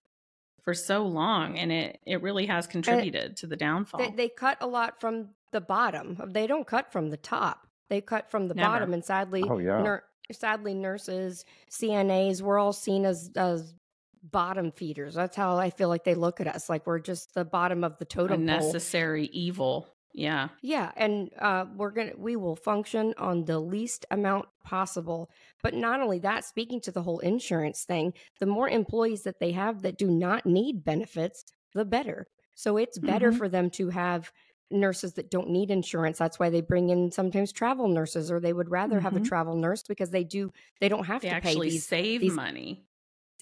for 0.63 0.75
so 0.75 1.05
long 1.07 1.59
and 1.59 1.73
it 1.73 2.01
it 2.07 2.23
really 2.23 2.47
has 2.47 2.67
contributed 2.67 3.37
to 3.39 3.47
the 3.47 3.57
downfall. 3.57 4.01
They, 4.01 4.11
they 4.11 4.29
cut 4.29 4.59
a 4.61 4.67
lot 4.67 5.01
from 5.01 5.31
the 5.53 5.61
bottom. 5.61 6.19
They 6.33 6.47
don't 6.47 6.67
cut 6.67 6.93
from 6.93 7.11
the 7.11 7.17
top. 7.17 7.67
They 7.91 8.01
cut 8.01 8.31
from 8.31 8.49
the 8.49 8.55
Never. 8.55 8.69
bottom, 8.71 8.95
and 8.95 9.05
sadly, 9.05 9.45
Oh, 9.47 9.59
yeah. 9.59 9.83
nur- 9.83 10.05
sadly, 10.33 10.73
nurses, 10.75 11.45
CNAs, 11.71 12.41
we're 12.41 12.59
all 12.59 12.73
seen 12.73 13.05
as 13.05 13.31
as 13.37 13.75
bottom 14.23 14.71
feeders. 14.71 15.15
That's 15.15 15.37
how 15.37 15.57
I 15.57 15.71
feel 15.71 15.89
like 15.89 16.05
they 16.05 16.15
look 16.15 16.41
at 16.41 16.47
us, 16.47 16.69
like 16.71 16.87
we're 16.87 16.99
just 17.01 17.35
the 17.35 17.45
bottom 17.45 17.83
of 17.85 17.99
the 17.99 18.05
a 18.05 18.09
totem 18.09 18.47
pole. 18.47 18.57
necessary 18.57 19.27
evil. 19.33 19.89
Yeah. 20.13 20.49
Yeah, 20.61 20.91
and 20.97 21.31
uh, 21.39 21.67
we're 21.77 21.93
gonna 21.93 22.13
we 22.19 22.37
will 22.37 22.57
function 22.57 23.15
on 23.17 23.45
the 23.45 23.59
least 23.61 24.05
amount 24.11 24.47
possible. 24.65 25.31
But 25.63 25.75
not 25.75 26.01
only 26.01 26.19
that, 26.21 26.45
speaking 26.45 26.81
to 26.83 26.91
the 26.93 27.03
whole 27.03 27.21
insurance 27.21 27.85
thing, 27.85 28.13
the 28.41 28.47
more 28.47 28.69
employees 28.69 29.23
that 29.23 29.39
they 29.41 29.53
have 29.53 29.83
that 29.83 29.97
do 29.99 30.09
not 30.11 30.45
need 30.47 30.85
benefits, 30.85 31.45
the 31.75 31.85
better. 31.85 32.27
So 32.57 32.77
it's 32.77 32.99
better 32.99 33.31
Mhm. 33.33 33.39
for 33.39 33.49
them 33.49 33.71
to 33.71 33.89
have 33.91 34.31
nurses 34.71 35.15
that 35.15 35.31
don't 35.31 35.49
need 35.51 35.71
insurance. 35.71 36.19
That's 36.19 36.39
why 36.39 36.51
they 36.51 36.61
bring 36.61 36.91
in 36.91 37.11
sometimes 37.11 37.53
travel 37.53 37.89
nurses, 37.89 38.31
or 38.31 38.41
they 38.41 38.53
would 38.53 38.71
rather 38.71 39.01
have 39.01 39.17
a 39.17 39.21
Mhm. 39.21 39.25
travel 39.27 39.57
nurse 39.57 39.83
because 39.83 40.11
they 40.11 40.25
do 40.25 40.53
they 40.81 40.89
don't 40.89 41.05
have 41.07 41.23
They 41.23 41.29
to 41.31 41.41
pay 41.41 41.49
actually 41.51 41.71
these. 41.71 41.87
save 41.87 42.21
these- 42.21 42.33
money. 42.33 42.85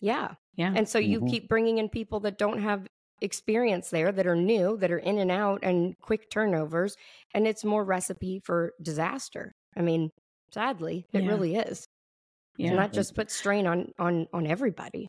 Yeah, 0.00 0.34
Yeah. 0.54 0.72
and 0.76 0.88
so 0.88 0.98
you 0.98 1.20
Mhm. 1.20 1.30
keep 1.30 1.48
bringing 1.48 1.78
in 1.78 1.88
people 1.88 2.20
that 2.20 2.38
don't 2.38 2.60
have 2.60 2.86
experience 3.20 3.90
there, 3.90 4.12
that 4.12 4.26
are 4.28 4.36
new, 4.36 4.76
that 4.76 4.90
are 4.92 4.98
in 4.98 5.18
and 5.18 5.30
out 5.30 5.58
and 5.64 5.98
quick 5.98 6.30
turnovers. 6.30 6.96
And 7.34 7.48
it's 7.48 7.64
more 7.64 7.82
recipe 7.84 8.38
for 8.44 8.74
disaster. 8.80 9.52
I 9.76 9.82
mean, 9.82 10.10
sadly, 10.52 11.06
it 11.12 11.24
Yeah. 11.24 11.28
really 11.28 11.56
is. 11.56 11.88
yeah. 12.56 12.70
And 12.70 12.78
that 12.78 12.92
just 12.92 13.14
puts 13.16 13.34
strain 13.34 13.66
on 13.66 13.92
on 13.98 14.28
on 14.32 14.46
everybody. 14.46 15.08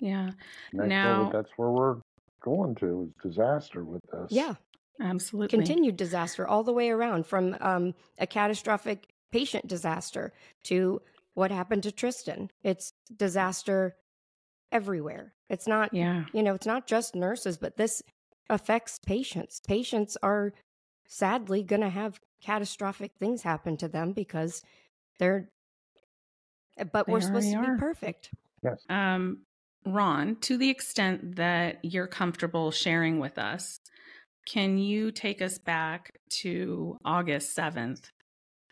yeah. 0.00 0.30
And 0.72 0.88
Now- 0.88 1.24
that 1.24 1.32
that's 1.32 1.58
where 1.58 1.70
we're 1.70 1.96
going 2.40 2.76
to 2.76 3.02
is 3.02 3.22
disaster 3.32 3.84
with 3.84 4.02
this. 4.12 4.30
Yeah. 4.30 4.54
Absolutely. 5.00 5.56
Continued 5.56 5.96
disaster 5.96 6.46
all 6.46 6.64
the 6.64 6.72
way 6.72 6.90
around 6.90 7.26
from 7.26 7.56
um, 7.60 7.94
a 8.18 8.26
catastrophic 8.26 9.08
patient 9.30 9.66
disaster 9.66 10.32
to 10.64 11.00
what 11.34 11.50
happened 11.50 11.84
to 11.84 11.92
Tristin. 11.92 12.48
It's 12.62 12.92
disaster 13.14 13.96
everywhere. 14.72 15.34
It's 15.48 15.66
not 15.66 15.94
Yeah. 15.94 16.24
you 16.32 16.42
know, 16.42 16.54
it's 16.54 16.66
not 16.66 16.86
just 16.86 17.14
nurses, 17.14 17.56
but 17.58 17.76
this 17.76 18.02
affects 18.50 18.98
patients. 19.06 19.60
Patients 19.66 20.16
are 20.22 20.52
sadly 21.06 21.62
going 21.62 21.82
to 21.82 21.88
have 21.88 22.20
catastrophic 22.42 23.12
things 23.18 23.42
happen 23.42 23.76
to 23.78 23.88
them 23.88 24.12
because 24.12 24.62
they're, 25.18 25.50
but 26.92 27.06
They 27.06 27.12
we're 27.12 27.20
supposed 27.20 27.50
to 27.50 27.56
already 27.56 27.72
be 27.72 27.78
perfect. 27.78 28.30
Yes. 28.62 28.84
Um, 28.88 29.42
Ron, 29.86 30.36
to 30.42 30.58
the 30.58 30.70
extent 30.70 31.36
that 31.36 31.78
you're 31.84 32.06
comfortable 32.06 32.70
sharing 32.70 33.20
with 33.20 33.38
us, 33.38 33.80
can 34.48 34.78
you 34.78 35.12
take 35.12 35.42
us 35.42 35.58
back 35.58 36.10
to 36.30 36.96
August 37.04 37.56
7th, 37.56 38.10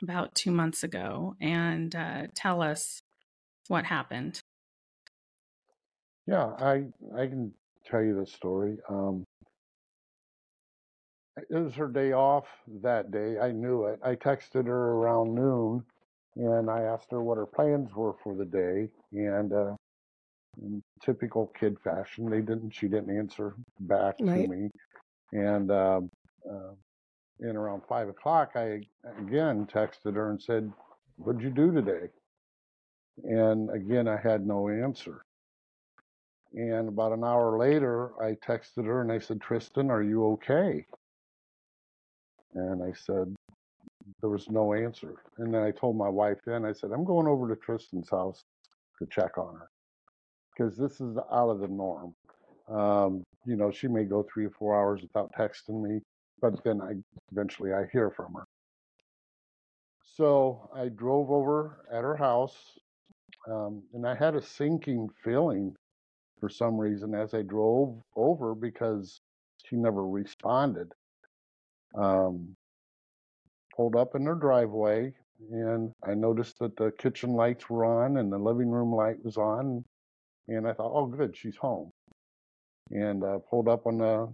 about 0.03 0.35
two 0.35 0.51
months 0.51 0.83
ago, 0.83 1.35
and 1.41 1.95
uh, 1.95 2.23
tell 2.35 2.63
us 2.63 3.01
what 3.69 3.85
happened? 3.85 4.41
Yeah, 6.27 6.47
I 6.59 6.87
I 7.15 7.27
can 7.27 7.53
tell 7.85 8.03
you 8.03 8.19
the 8.19 8.27
story. 8.27 8.79
Um, 8.89 9.25
it 11.37 11.55
was 11.55 11.75
her 11.75 11.89
day 11.89 12.13
off 12.13 12.47
that 12.83 13.11
day. 13.11 13.39
I 13.39 13.53
knew 13.53 13.85
it. 13.85 14.01
I 14.03 14.15
texted 14.15 14.67
her 14.67 14.93
around 14.93 15.35
noon, 15.35 15.85
and 16.37 16.71
I 16.71 16.83
asked 16.83 17.11
her 17.11 17.23
what 17.23 17.37
her 17.37 17.47
plans 17.47 17.95
were 17.95 18.15
for 18.25 18.35
the 18.35 18.47
day. 18.47 18.89
And 19.13 19.53
uh, 19.53 19.77
in 20.61 20.83
typical 21.05 21.53
kid 21.59 21.77
fashion, 21.85 22.31
they 22.31 22.41
didn't. 22.41 22.71
She 22.71 22.89
didn't 22.89 23.17
answer 23.17 23.55
back 23.81 24.17
Right. 24.21 24.45
to 24.45 24.49
me. 24.49 24.71
And 25.33 25.71
uh, 25.71 26.01
in 27.41 27.57
around 27.57 27.83
five 27.89 28.09
o'clock, 28.09 28.53
I 28.55 28.83
again 29.19 29.67
texted 29.67 30.15
her 30.15 30.31
and 30.31 30.41
said, 30.41 30.73
"What'd 31.17 31.43
you 31.43 31.51
do 31.51 31.73
today?" 31.73 32.09
And 33.25 33.71
again, 33.71 34.09
I 34.09 34.17
had 34.17 34.47
no 34.47 34.69
answer. 34.69 35.23
And 36.55 36.89
about 36.89 37.13
an 37.13 37.25
hour 37.25 37.59
later, 37.59 38.13
I 38.23 38.33
texted 38.35 38.87
her 38.87 39.03
and 39.03 39.13
I 39.13 39.19
said, 39.19 39.41
Tristin, 39.41 39.91
are 39.91 40.03
you 40.03 40.27
okay? 40.33 40.87
And 42.55 42.83
I 42.83 42.93
said, 42.93 43.35
there 44.21 44.31
was 44.31 44.49
no 44.49 44.73
answer. 44.73 45.17
And 45.39 45.53
then 45.53 45.63
I 45.63 45.71
told 45.71 45.97
my 45.97 46.09
wife 46.09 46.39
then, 46.47 46.65
I 46.65 46.73
said, 46.73 46.93
I'm 46.93 47.05
going 47.05 47.27
over 47.27 47.49
to 47.49 47.61
Tristin's 47.61 48.11
house 48.11 48.45
to 48.99 49.07
check 49.07 49.37
on 49.37 49.55
her 49.55 49.71
because 50.57 50.77
this 50.77 51.01
is 51.01 51.19
out 51.31 51.51
of 51.51 51.61
the 51.61 51.69
norm. 51.69 52.15
Um, 52.69 53.25
you 53.47 53.57
know, 53.57 53.71
she 53.71 53.89
may 53.89 54.05
go 54.05 54.25
three 54.33 54.47
or 54.47 54.51
four 54.51 54.75
hours 54.79 55.03
without 55.03 55.33
texting 55.39 55.83
me, 55.83 56.01
but 56.41 56.63
then 56.65 56.81
I 56.81 56.95
eventually 57.33 57.73
I 57.73 57.87
hear 57.93 58.11
from 58.11 58.35
her. 58.35 58.45
So 60.17 60.71
I 60.75 60.89
drove 60.89 61.31
over 61.31 61.85
at 61.93 62.03
her 62.03 62.17
house, 62.17 62.57
um, 63.49 63.83
and 63.95 64.07
I 64.07 64.15
had 64.15 64.35
a 64.35 64.43
sinking 64.43 65.09
feeling 65.23 65.75
for 66.41 66.49
some 66.49 66.77
reason 66.79 67.15
as 67.15 67.35
I 67.35 67.43
drove 67.43 68.01
over 68.17 68.55
because 68.55 69.21
she 69.65 69.77
never 69.77 70.07
responded. 70.07 70.93
Um, 71.95 72.57
pulled 73.77 73.97
up 73.97 74.15
in 74.15 74.25
her 74.27 74.35
driveway 74.35 75.13
and 75.51 75.93
I 76.05 76.15
noticed 76.15 76.59
that 76.61 76.77
the 76.77 76.93
kitchen 76.99 77.33
lights 77.35 77.69
were 77.69 77.85
on 77.85 78.17
and 78.19 78.33
the 78.33 78.39
living 78.39 78.71
room 78.71 78.93
light 78.93 79.23
was 79.25 79.37
on. 79.37 79.85
And 80.49 80.67
I 80.67 80.73
thought, 80.73 80.93
oh, 80.95 81.07
good, 81.07 81.37
she's 81.37 81.57
home. 81.57 81.91
And 82.91 83.25
uh, 83.25 83.39
pulled 83.51 83.69
up 83.69 83.87
on 83.87 83.99
the 83.99 84.33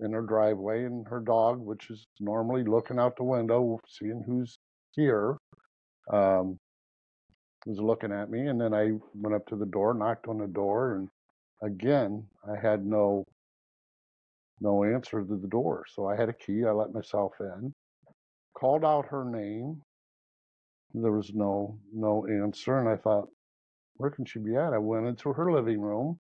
in 0.00 0.12
her 0.12 0.22
driveway, 0.22 0.84
and 0.84 1.06
her 1.08 1.20
dog, 1.20 1.58
which 1.58 1.90
is 1.90 2.06
normally 2.20 2.62
looking 2.62 2.98
out 2.98 3.16
the 3.16 3.24
window, 3.24 3.80
seeing 3.88 4.22
who's 4.24 4.56
here, 4.92 5.36
um, 6.12 6.56
was 7.66 7.80
looking 7.80 8.12
at 8.12 8.30
me. 8.30 8.46
And 8.46 8.60
then 8.60 8.72
I 8.72 8.92
went 9.14 9.34
up 9.34 9.46
to 9.48 9.56
the 9.56 9.66
door, 9.66 9.94
knocked 9.94 10.28
on 10.28 10.38
the 10.38 10.46
door, 10.46 10.94
and 10.94 11.08
again, 11.62 12.24
I 12.48 12.56
had 12.60 12.86
no 12.86 13.24
no 14.60 14.84
answer 14.84 15.22
to 15.22 15.36
the 15.36 15.48
door. 15.48 15.84
So 15.88 16.06
I 16.08 16.16
had 16.16 16.28
a 16.28 16.32
key. 16.32 16.64
I 16.64 16.70
let 16.70 16.92
myself 16.92 17.32
in, 17.40 17.72
called 18.54 18.84
out 18.84 19.06
her 19.06 19.24
name. 19.24 19.82
There 20.94 21.12
was 21.12 21.32
no 21.34 21.78
no 21.92 22.26
answer, 22.26 22.78
and 22.78 22.88
I 22.88 22.96
thought, 22.96 23.28
where 23.96 24.10
can 24.10 24.24
she 24.24 24.38
be 24.38 24.56
at? 24.56 24.72
I 24.72 24.78
went 24.78 25.06
into 25.06 25.32
her 25.32 25.52
living 25.52 25.80
room, 25.80 26.18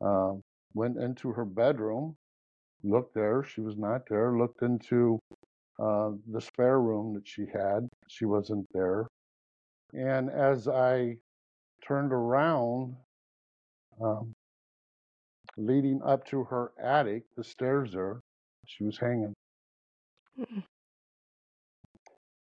uh, 0.00 0.34
went 0.74 0.96
into 0.96 1.32
her 1.32 1.44
bedroom, 1.44 2.16
looked 2.82 3.14
there. 3.14 3.42
She 3.44 3.60
was 3.60 3.76
not 3.76 4.02
there. 4.08 4.36
Looked 4.36 4.62
into 4.62 5.18
uh, 5.78 6.10
the 6.30 6.40
spare 6.40 6.80
room 6.80 7.14
that 7.14 7.26
she 7.26 7.46
had. 7.52 7.88
She 8.08 8.24
wasn't 8.24 8.66
there. 8.72 9.06
And 9.92 10.30
as 10.30 10.68
I 10.68 11.16
turned 11.86 12.12
around, 12.12 12.96
um, 14.00 14.32
leading 15.56 16.00
up 16.02 16.26
to 16.26 16.44
her 16.44 16.72
attic, 16.82 17.24
the 17.36 17.44
stairs 17.44 17.92
there, 17.92 18.20
she 18.66 18.84
was 18.84 18.98
hanging. 18.98 19.34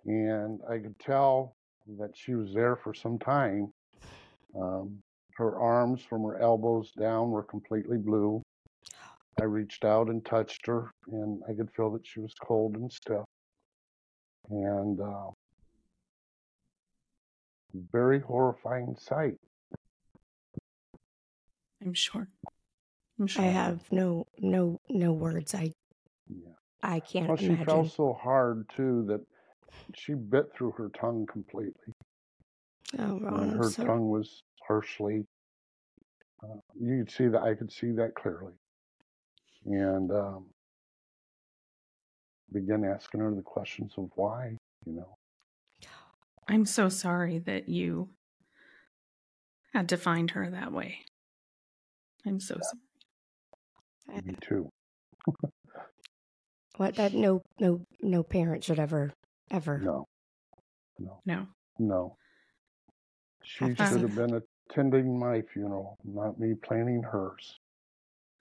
And 0.07 0.61
I 0.69 0.79
could 0.79 0.99
tell 0.99 1.55
that 1.99 2.11
she 2.15 2.35
was 2.35 2.53
there 2.55 2.77
for 2.77 2.95
some 2.95 3.19
time. 3.19 3.71
Um, 4.59 4.99
her 5.35 5.59
arms 5.59 6.03
from 6.03 6.23
her 6.23 6.39
elbows 6.41 6.93
down 6.93 7.31
were 7.31 7.43
completely 7.43 7.99
blue. 7.99 8.43
I 9.41 9.45
reached 9.45 9.85
out 9.85 10.09
and 10.09 10.25
touched 10.25 10.65
her, 10.67 10.91
and 11.11 11.43
I 11.49 11.55
could 11.55 11.71
feel 11.77 11.91
that 11.93 12.07
she 12.07 12.21
was 12.21 12.33
cold 12.41 12.77
and 12.77 12.91
stiff. 12.93 13.25
And 14.49 15.01
uh, 15.01 15.31
very 17.93 18.21
horrifying 18.21 18.95
sight. 18.99 19.35
I'm 21.85 21.95
sure. 21.95 22.29
I'm 23.19 23.27
sure. 23.27 23.45
I 23.45 23.49
have 23.49 23.81
no 23.91 24.27
no 24.39 24.81
no 24.89 25.13
words. 25.13 25.55
I 25.55 25.73
Yeah. 26.29 26.51
I 26.83 27.01
can't 27.01 27.29
Well, 27.29 27.37
she 27.37 27.47
imagine. 27.47 27.67
fell 27.67 27.89
so 27.89 28.13
hard 28.13 28.69
too 28.77 29.05
that 29.09 29.21
she 29.95 30.15
bit 30.15 30.53
through 30.55 30.73
her 30.73 30.91
tongue 30.91 31.27
completely, 31.27 31.93
oh, 32.99 33.19
Ron, 33.21 33.43
and 33.43 33.53
her 33.53 33.71
so- 33.71 33.85
tongue 33.85 34.09
was 34.09 34.43
harshly. 34.67 35.27
Uh, 36.45 36.57
you 36.81 36.99
could 37.05 37.11
see 37.13 37.29
that. 37.29 37.43
I 37.43 37.55
could 37.55 37.73
see 37.73 37.93
that 37.93 38.15
clearly, 38.15 38.53
and 39.67 40.11
um, 40.11 40.47
began 42.53 42.85
asking 42.85 43.21
her 43.21 43.35
the 43.35 43.43
questions 43.43 43.93
of 43.97 44.11
why. 44.17 44.57
You 44.85 44.93
know, 44.95 45.17
I'm 46.49 46.67
so 46.67 46.89
sorry 46.89 47.39
that 47.41 47.69
you 47.69 48.11
had 49.73 49.89
to 49.91 49.97
find 49.97 50.31
her 50.33 50.51
that 50.51 50.73
way. 50.73 50.99
I'm 52.27 52.41
so 52.41 52.59
sorry. 54.07 54.23
me 54.25 54.37
too. 54.41 54.69
what 56.77 56.97
that 56.97 57.15
no 57.15 57.43
no 57.61 57.81
no 58.03 58.23
parent 58.23 58.65
should 58.65 58.79
ever 58.81 59.13
ever. 59.51 59.79
No, 59.79 60.05
no, 60.99 61.21
No. 61.25 61.47
no. 61.79 62.17
She 63.43 63.75
should 63.75 63.79
have 63.79 64.15
been 64.15 64.41
attending 64.71 65.19
my 65.19 65.43
funeral, 65.53 65.97
not 66.05 66.39
me 66.39 66.55
planning 66.55 67.03
hers. 67.03 67.59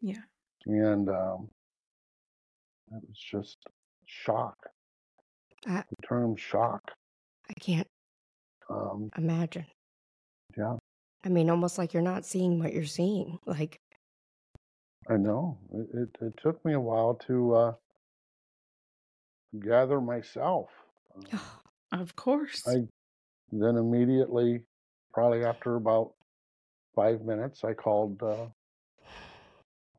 Yeah. 0.01 0.21
And 0.65 1.09
um, 1.09 1.49
it 2.91 3.01
was 3.07 3.17
just 3.31 3.57
shock. 4.05 4.55
I- 5.67 5.83
the 5.89 6.07
term 6.07 6.35
shock. 6.35 6.81
I 7.49 7.53
can't 7.59 7.87
Um, 8.69 9.09
imagine. 9.17 9.65
yeah, 10.57 10.77
I 11.25 11.29
mean, 11.29 11.49
almost 11.49 11.77
like 11.77 11.93
you're 11.93 12.01
not 12.03 12.25
seeing 12.25 12.59
what 12.59 12.73
you're 12.73 12.85
seeing. 12.85 13.37
Like, 13.45 13.79
I 15.09 15.17
know. 15.17 15.57
It, 15.73 15.87
it, 15.93 16.09
it 16.25 16.33
took 16.41 16.63
me 16.65 16.73
a 16.73 16.79
while 16.79 17.15
to 17.27 17.55
uh, 17.55 17.73
gather 19.59 19.99
myself. 20.01 20.69
Um, 21.15 21.39
Of 21.91 22.15
course. 22.15 22.67
I 22.67 22.87
then 23.51 23.75
immediately, 23.77 24.61
probably 25.13 25.43
after 25.45 25.75
about 25.75 26.13
five 26.95 27.21
minutes, 27.21 27.63
I 27.63 27.73
called 27.73 28.21
uh, 28.23 28.47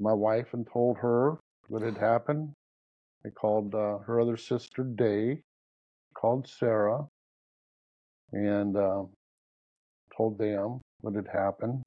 my 0.01 0.13
wife 0.13 0.49
and 0.53 0.67
told 0.67 0.99
her 0.99 1.39
what 1.69 1.83
had 1.83 1.97
happened. 1.97 2.53
I 3.25 3.31
called 3.31 3.75
uh, 3.75 3.99
her 3.99 4.21
other 4.21 4.37
sister, 4.37 4.83
Day, 4.83 5.41
called 6.15 6.47
Sarah, 6.47 7.07
and 8.33 8.77
uh, 8.77 9.05
told 10.17 10.39
them 10.39 10.81
what 11.01 11.15
had 11.15 11.29
happened. 11.33 11.83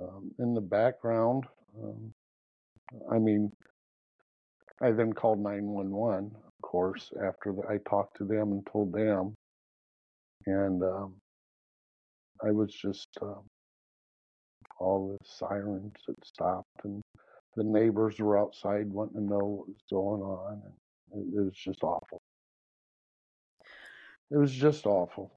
Um, 0.00 0.30
in 0.38 0.54
the 0.54 0.60
background, 0.60 1.44
um, 1.82 2.12
I 3.10 3.18
mean, 3.18 3.50
I 4.80 4.90
then 4.92 5.12
called 5.12 5.40
911, 5.40 6.32
of 6.34 6.52
course, 6.62 7.12
after 7.24 7.52
the, 7.52 7.62
I 7.68 7.78
talked 7.88 8.16
to 8.18 8.24
them 8.24 8.52
and 8.52 8.66
told 8.70 8.92
them. 8.92 9.34
And 10.46 10.82
um, 10.82 11.14
I 12.44 12.50
was 12.50 12.72
just, 12.72 13.08
um, 13.22 13.42
all 14.78 15.16
the 15.18 15.24
sirens 15.24 15.94
had 16.06 16.16
stopped, 16.24 16.84
and 16.84 17.02
the 17.56 17.64
neighbors 17.64 18.18
were 18.18 18.38
outside 18.38 18.90
wanting 18.90 19.22
to 19.22 19.34
know 19.34 19.38
what 19.38 19.68
was 19.68 19.84
going 19.90 20.22
on. 20.22 20.62
And 21.12 21.34
it, 21.34 21.38
it 21.38 21.40
was 21.40 21.56
just 21.56 21.82
awful. 21.82 22.20
It 24.30 24.36
was 24.36 24.52
just 24.52 24.86
awful. 24.86 25.32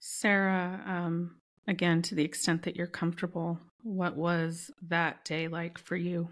Sarah, 0.00 0.82
um, 0.86 1.40
again, 1.66 2.02
to 2.02 2.14
the 2.14 2.24
extent 2.24 2.62
that 2.62 2.76
you're 2.76 2.86
comfortable, 2.86 3.58
what 3.82 4.16
was 4.16 4.70
that 4.82 5.24
day 5.24 5.48
like 5.48 5.78
for 5.78 5.96
you? 5.96 6.28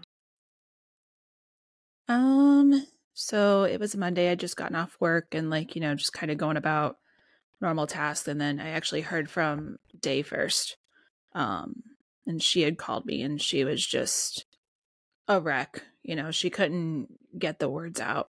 Um, 2.07 2.85
so 3.13 3.63
it 3.63 3.79
was 3.79 3.93
a 3.93 3.97
Monday. 3.97 4.29
I'd 4.29 4.39
just 4.39 4.55
gotten 4.55 4.75
off 4.75 4.95
work 4.99 5.33
and 5.33 5.49
like, 5.49 5.75
you 5.75 5.81
know, 5.81 5.95
just 5.95 6.13
kind 6.13 6.31
of 6.31 6.37
going 6.37 6.57
about 6.57 6.97
normal 7.61 7.87
tasks. 7.87 8.27
And 8.27 8.39
then 8.39 8.59
I 8.59 8.69
actually 8.69 9.01
heard 9.01 9.29
from 9.29 9.77
Day 9.99 10.21
first. 10.21 10.77
Um, 11.33 11.83
and 12.25 12.41
she 12.41 12.61
had 12.61 12.77
called 12.77 13.05
me 13.05 13.21
and 13.21 13.41
she 13.41 13.63
was 13.63 13.85
just 13.85 14.45
a 15.27 15.39
wreck. 15.39 15.83
You 16.03 16.15
know, 16.15 16.31
she 16.31 16.49
couldn't 16.49 17.07
get 17.37 17.59
the 17.59 17.69
words 17.69 17.99
out. 17.99 18.29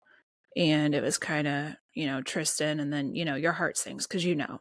And 0.56 0.94
it 0.94 1.02
was 1.02 1.18
kind 1.18 1.48
of, 1.48 1.72
you 1.94 2.06
know, 2.06 2.20
Tristin, 2.20 2.80
and 2.80 2.92
then, 2.92 3.16
you 3.16 3.24
know, 3.24 3.34
your 3.34 3.52
heart 3.52 3.76
sings 3.76 4.06
because 4.06 4.24
you 4.24 4.36
know, 4.36 4.60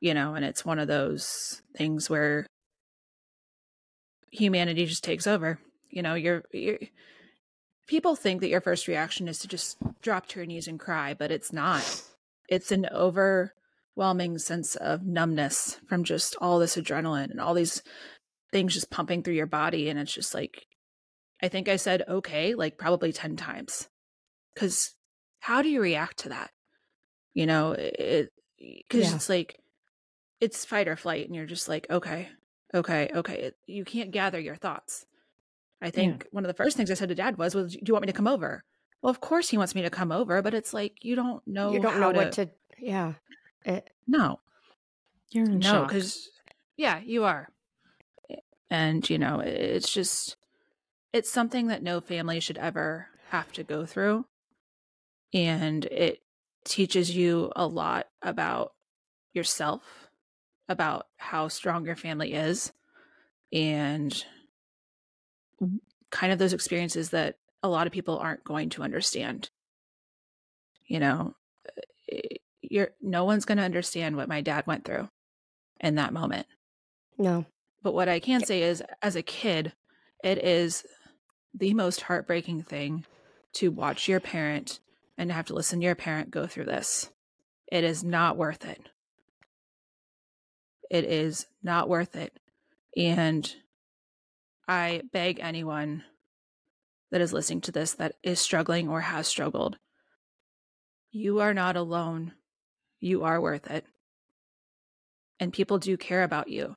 you 0.00 0.14
know, 0.14 0.34
and 0.34 0.44
it's 0.44 0.64
one 0.64 0.78
of 0.78 0.86
those 0.86 1.60
things 1.76 2.08
where 2.08 2.46
humanity 4.30 4.86
just 4.86 5.02
takes 5.02 5.26
over. 5.26 5.58
You 5.90 6.02
know, 6.02 6.14
you're, 6.14 6.44
you're 6.52 6.78
people 7.86 8.16
think 8.16 8.40
that 8.40 8.48
your 8.48 8.60
first 8.60 8.88
reaction 8.88 9.28
is 9.28 9.38
to 9.40 9.48
just 9.48 9.76
drop 10.00 10.26
to 10.26 10.38
your 10.38 10.46
knees 10.46 10.68
and 10.68 10.78
cry, 10.78 11.14
but 11.14 11.30
it's 11.30 11.52
not. 11.52 12.02
It's 12.48 12.72
an 12.72 12.86
overwhelming 13.96 14.38
sense 14.38 14.76
of 14.76 15.04
numbness 15.04 15.80
from 15.88 16.04
just 16.04 16.36
all 16.40 16.58
this 16.58 16.76
adrenaline 16.76 17.30
and 17.30 17.40
all 17.40 17.54
these 17.54 17.82
things 18.50 18.74
just 18.74 18.90
pumping 18.90 19.22
through 19.22 19.34
your 19.34 19.46
body. 19.46 19.88
And 19.88 19.98
it's 19.98 20.12
just 20.12 20.34
like, 20.34 20.66
I 21.42 21.48
think 21.48 21.68
I 21.68 21.76
said 21.76 22.04
okay, 22.08 22.54
like 22.54 22.78
probably 22.78 23.12
10 23.12 23.36
times. 23.36 23.88
Because 24.54 24.94
how 25.40 25.62
do 25.62 25.68
you 25.68 25.80
react 25.80 26.18
to 26.20 26.28
that? 26.30 26.50
You 27.34 27.46
know, 27.46 27.72
it, 27.72 28.30
because 28.58 29.08
Yeah. 29.08 29.14
it's 29.16 29.28
like, 29.28 29.58
it's 30.40 30.64
fight 30.64 30.88
or 30.88 30.96
flight, 30.96 31.26
and 31.26 31.34
you're 31.36 31.46
just 31.46 31.68
like, 31.68 31.86
okay, 31.88 32.28
okay, 32.74 33.10
okay. 33.14 33.34
It, 33.34 33.56
you 33.66 33.84
can't 33.84 34.10
gather 34.10 34.40
your 34.40 34.56
thoughts. 34.56 35.06
I 35.80 35.90
think 35.90 36.26
one 36.32 36.44
of 36.44 36.48
the 36.48 36.54
first 36.54 36.76
things 36.76 36.90
I 36.90 36.94
said 36.94 37.08
to 37.10 37.14
dad 37.14 37.38
was, 37.38 37.54
"Was 37.54 37.72
do 37.74 37.80
you 37.86 37.94
want 37.94 38.02
me 38.02 38.12
to 38.12 38.16
come 38.16 38.26
over?" 38.26 38.64
Well, 39.02 39.10
of 39.10 39.20
course 39.20 39.48
he 39.48 39.56
wants 39.56 39.74
me 39.74 39.82
to 39.82 39.90
come 39.90 40.10
over, 40.12 40.42
but 40.42 40.52
it's 40.52 40.74
like 40.74 41.04
you 41.04 41.14
don't 41.14 41.46
know. 41.46 41.72
you 41.72 41.80
don't 41.80 42.00
know 42.00 42.10
what 42.10 42.32
to, 42.32 42.50
yeah. 42.78 43.14
It, 43.64 43.90
No, 44.06 44.40
You're 45.30 45.44
in 45.44 45.58
no, 45.58 45.84
because 45.84 46.30
yeah, 46.76 47.00
you 47.00 47.24
are, 47.24 47.48
and 48.70 49.08
you 49.08 49.18
know 49.18 49.40
it's 49.40 49.92
just 49.92 50.36
it's 51.12 51.30
something 51.30 51.68
that 51.68 51.82
no 51.82 52.00
family 52.00 52.40
should 52.40 52.58
ever 52.58 53.08
have 53.28 53.52
to 53.52 53.64
go 53.64 53.86
through, 53.86 54.26
and 55.32 55.84
it 55.86 56.20
teaches 56.64 57.14
you 57.14 57.52
a 57.56 57.66
lot 57.66 58.06
about 58.22 58.72
yourself, 59.32 60.08
about 60.68 61.06
how 61.16 61.48
strong 61.48 61.84
your 61.86 61.96
family 61.96 62.34
is, 62.34 62.72
and 63.52 64.24
kind 66.10 66.32
of 66.32 66.38
those 66.38 66.52
experiences 66.52 67.10
that 67.10 67.36
a 67.62 67.68
lot 67.68 67.86
of 67.86 67.92
people 67.92 68.18
aren't 68.18 68.44
going 68.44 68.68
to 68.70 68.82
understand. 68.82 69.50
You 70.86 71.00
know, 71.00 71.34
eh, 72.10 72.36
you're 72.72 72.90
no 73.00 73.24
one's 73.24 73.44
going 73.44 73.58
to 73.58 73.64
understand 73.64 74.16
what 74.16 74.28
my 74.28 74.40
dad 74.40 74.66
went 74.66 74.84
through 74.84 75.08
in 75.80 75.96
that 75.96 76.12
moment. 76.12 76.46
no. 77.18 77.44
But 77.82 77.94
what 77.94 78.08
I 78.08 78.20
can 78.20 78.44
say 78.44 78.62
is 78.62 78.80
as 79.02 79.16
a 79.16 79.22
kid, 79.22 79.72
it 80.22 80.38
is 80.38 80.84
the 81.52 81.74
most 81.74 82.02
heartbreaking 82.02 82.62
thing 82.62 83.04
to 83.54 83.72
watch 83.72 84.08
your 84.08 84.20
parent 84.20 84.78
and 85.18 85.32
have 85.32 85.46
to 85.46 85.54
listen 85.54 85.80
to 85.80 85.86
your 85.86 85.96
parent 85.96 86.30
go 86.30 86.46
through 86.46 86.66
this. 86.66 87.10
It 87.72 87.82
is 87.82 88.04
not 88.04 88.36
worth 88.36 88.64
it. 88.64 88.88
It 90.90 91.04
is 91.04 91.46
not 91.60 91.88
worth 91.88 92.14
it. 92.14 92.38
And 92.96 93.52
I 94.68 95.02
beg 95.12 95.40
anyone 95.40 96.04
that 97.10 97.20
is 97.20 97.32
listening 97.32 97.62
to 97.62 97.72
this 97.72 97.94
that 97.94 98.14
is 98.22 98.38
struggling 98.40 98.88
or 98.88 99.00
has 99.00 99.26
struggled, 99.26 99.76
you 101.10 101.40
are 101.40 101.52
not 101.52 101.76
alone. 101.76 102.32
You 103.02 103.24
are 103.24 103.40
worth 103.40 103.68
it. 103.68 103.84
And 105.40 105.52
people 105.52 105.78
do 105.78 105.96
care 105.96 106.22
about 106.22 106.46
you. 106.46 106.76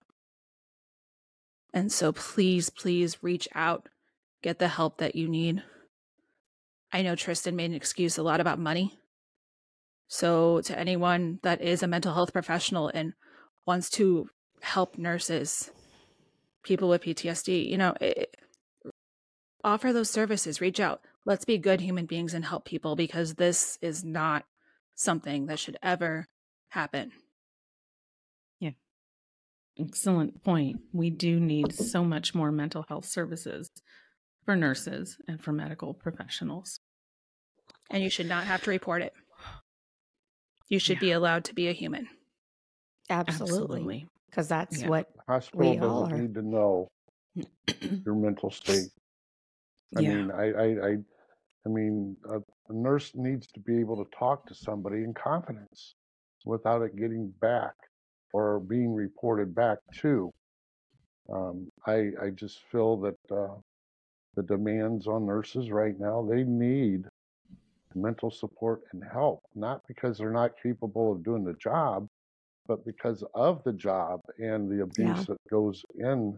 And 1.71 1.91
so 1.91 2.11
please, 2.11 2.71
please 2.71 3.21
reach 3.21 3.47
out, 3.53 3.89
get 4.41 4.57
the 4.57 4.69
help 4.69 4.97
that 4.97 5.15
you 5.15 5.29
need. 5.29 5.61
I 6.91 7.03
know 7.03 7.13
Tristin 7.13 7.53
made 7.53 7.69
an 7.69 7.75
excuse 7.75 8.17
a 8.17 8.23
lot 8.23 8.39
about 8.39 8.57
money. 8.57 8.97
So, 10.07 10.61
to 10.61 10.77
anyone 10.77 11.39
that 11.43 11.61
is 11.61 11.83
a 11.83 11.87
mental 11.87 12.13
health 12.13 12.33
professional 12.33 12.87
and 12.87 13.13
wants 13.67 13.89
to 13.91 14.29
help 14.61 14.97
nurses, 14.97 15.69
people 16.63 16.89
with 16.89 17.03
PTSD, 17.03 17.69
you 17.69 17.77
know, 17.77 17.95
it, 18.01 18.35
offer 19.63 19.91
those 19.91 20.09
services, 20.09 20.61
reach 20.61 20.79
out. 20.79 21.01
Let's 21.25 21.45
be 21.45 21.57
good 21.57 21.81
human 21.81 22.05
beings 22.05 22.33
and 22.33 22.45
help 22.45 22.65
people 22.65 22.95
because 22.95 23.35
this 23.35 23.77
is 23.81 24.03
not 24.03 24.45
something 24.95 25.47
that 25.47 25.59
should 25.59 25.77
ever 25.83 26.25
happen. 26.69 27.11
Yeah. 28.59 28.71
Excellent 29.79 30.43
point. 30.43 30.79
We 30.93 31.09
do 31.09 31.39
need 31.39 31.73
so 31.73 32.03
much 32.03 32.33
more 32.33 32.51
mental 32.51 32.85
health 32.87 33.05
services 33.05 33.69
for 34.45 34.55
nurses 34.55 35.17
and 35.27 35.41
for 35.41 35.51
medical 35.51 35.93
professionals. 35.93 36.79
And 37.89 38.01
you 38.03 38.09
should 38.09 38.27
not 38.29 38.45
have 38.45 38.63
to 38.63 38.69
report 38.69 39.01
it. 39.01 39.13
You 40.69 40.79
should 40.79 40.99
be 40.99 41.11
allowed 41.11 41.43
to 41.45 41.53
be 41.53 41.67
a 41.67 41.73
human. 41.73 42.07
Absolutely. 43.09 44.07
Because 44.29 44.47
that's 44.47 44.81
Yeah. 44.81 44.89
what, 44.89 45.07
Hospital 45.27 45.71
We 45.71 45.79
all 45.79 46.03
doesn't 46.03 46.17
are. 46.17 46.21
need 46.21 46.33
to 46.35 46.41
know 46.41 46.87
your 48.05 48.15
mental 48.15 48.49
state. 48.49 48.89
I 49.95 49.99
yeah. 50.01 50.13
mean, 50.15 50.31
I, 50.31 50.43
I, 50.51 50.65
I, 50.87 50.97
I 51.65 51.69
mean, 51.69 52.15
a, 52.29 52.37
a 52.37 52.73
nurse 52.73 53.11
needs 53.15 53.47
to 53.47 53.59
be 53.59 53.79
able 53.79 54.03
to 54.03 54.09
talk 54.17 54.45
to 54.47 54.55
somebody 54.55 55.03
in 55.03 55.13
confidence 55.13 55.95
without 56.45 56.81
it 56.83 56.95
getting 56.95 57.33
back 57.41 57.73
or 58.33 58.59
being 58.59 58.93
reported 58.93 59.55
back 59.55 59.79
to. 60.01 60.31
Um, 61.31 61.69
I, 61.87 62.11
I 62.21 62.29
just 62.35 62.59
feel 62.71 62.97
that 62.97 63.17
uh, 63.31 63.55
the 64.35 64.43
demands 64.43 65.07
on 65.07 65.25
nurses 65.25 65.71
right 65.71 65.99
now, 65.99 66.27
they 66.29 66.43
need 66.43 67.05
mental 67.95 68.29
support 68.29 68.81
and 68.93 69.03
help, 69.11 69.41
not 69.55 69.81
because 69.87 70.17
they're 70.17 70.31
not 70.31 70.51
capable 70.61 71.11
of 71.11 71.23
doing 71.23 71.43
the 71.43 71.53
job, 71.53 72.07
but 72.67 72.85
because 72.85 73.23
of 73.33 73.63
the 73.63 73.73
job 73.73 74.19
and 74.37 74.69
the 74.69 74.83
abuse 74.83 75.19
Yeah. 75.19 75.23
that 75.29 75.37
goes 75.49 75.83
in 75.95 76.37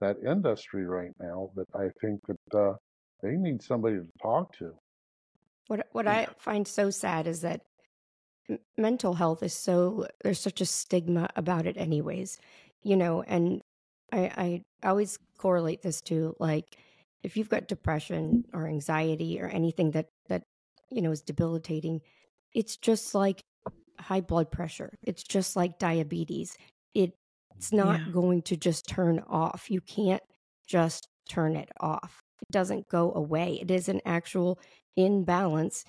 that 0.00 0.16
industry 0.24 0.84
right 0.86 1.12
now. 1.20 1.50
That 1.56 1.68
I 1.74 1.88
think 2.00 2.20
that 2.26 2.58
uh, 2.58 2.74
they 3.22 3.36
need 3.36 3.62
somebody 3.62 3.96
to 3.96 4.08
talk 4.22 4.52
to. 4.58 4.74
What 5.66 5.88
what 5.92 6.06
Yeah. 6.06 6.12
I 6.12 6.28
find 6.38 6.66
so 6.68 6.90
sad 6.90 7.26
is 7.26 7.40
that 7.42 7.62
mental 8.76 9.14
health 9.14 9.42
is 9.42 9.54
so 9.54 10.06
there's 10.22 10.40
such 10.40 10.60
a 10.60 10.66
stigma 10.66 11.28
about 11.36 11.66
it 11.66 11.76
anyways. 11.76 12.38
You 12.82 12.96
know, 12.96 13.22
and 13.22 13.62
I 14.12 14.62
I 14.82 14.88
always 14.88 15.18
correlate 15.38 15.82
this 15.82 16.00
to 16.02 16.34
like 16.38 16.76
if 17.22 17.36
you've 17.36 17.48
got 17.48 17.68
depression 17.68 18.44
or 18.52 18.66
anxiety 18.66 19.40
or 19.40 19.48
anything 19.48 19.92
that 19.92 20.08
that 20.28 20.42
you 20.90 21.02
know 21.02 21.12
is 21.12 21.22
debilitating, 21.22 22.00
it's 22.54 22.76
just 22.76 23.14
like 23.14 23.40
high 24.00 24.20
blood 24.20 24.50
pressure. 24.50 24.94
It's 25.02 25.22
just 25.22 25.56
like 25.56 25.78
diabetes. 25.78 26.56
It 26.94 27.14
it's 27.56 27.72
not 27.72 28.00
Yeah. 28.00 28.10
going 28.10 28.42
to 28.42 28.56
just 28.56 28.86
turn 28.88 29.20
off. 29.28 29.70
You 29.70 29.80
can't 29.80 30.22
just 30.66 31.08
turn 31.28 31.56
it 31.56 31.70
off. 31.80 32.20
It 32.42 32.50
doesn't 32.50 32.88
go 32.88 33.12
away. 33.14 33.58
It 33.62 33.70
is 33.70 33.88
an 33.88 34.00
actual 34.04 34.58
imbalance 34.96 35.84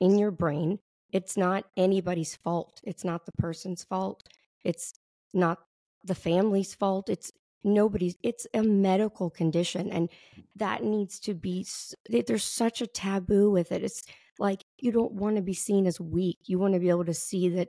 in 0.00 0.18
your 0.18 0.30
brain. 0.30 0.78
It's 1.12 1.36
not 1.36 1.64
anybody's 1.76 2.36
fault. 2.36 2.80
It's 2.84 3.04
not 3.04 3.26
the 3.26 3.32
person's 3.38 3.84
fault. 3.84 4.22
It's 4.64 4.94
not 5.32 5.58
the 6.04 6.14
family's 6.14 6.74
fault. 6.74 7.08
It's 7.08 7.32
nobody's. 7.62 8.16
It's 8.22 8.46
a 8.52 8.62
medical 8.62 9.30
condition. 9.30 9.90
And 9.90 10.08
mm. 10.10 10.44
that 10.56 10.84
needs 10.84 11.18
to 11.20 11.34
be, 11.34 11.66
there's 12.08 12.44
such 12.44 12.82
a 12.82 12.86
taboo 12.86 13.50
with 13.50 13.72
it. 13.72 13.82
It's 13.82 14.02
like 14.38 14.64
you 14.78 14.92
don't 14.92 15.12
want 15.12 15.36
to 15.36 15.42
be 15.42 15.54
seen 15.54 15.86
as 15.86 16.00
weak. 16.00 16.38
You 16.44 16.58
want 16.58 16.74
to 16.74 16.80
be 16.80 16.90
able 16.90 17.04
to 17.06 17.14
see 17.14 17.48
that 17.50 17.68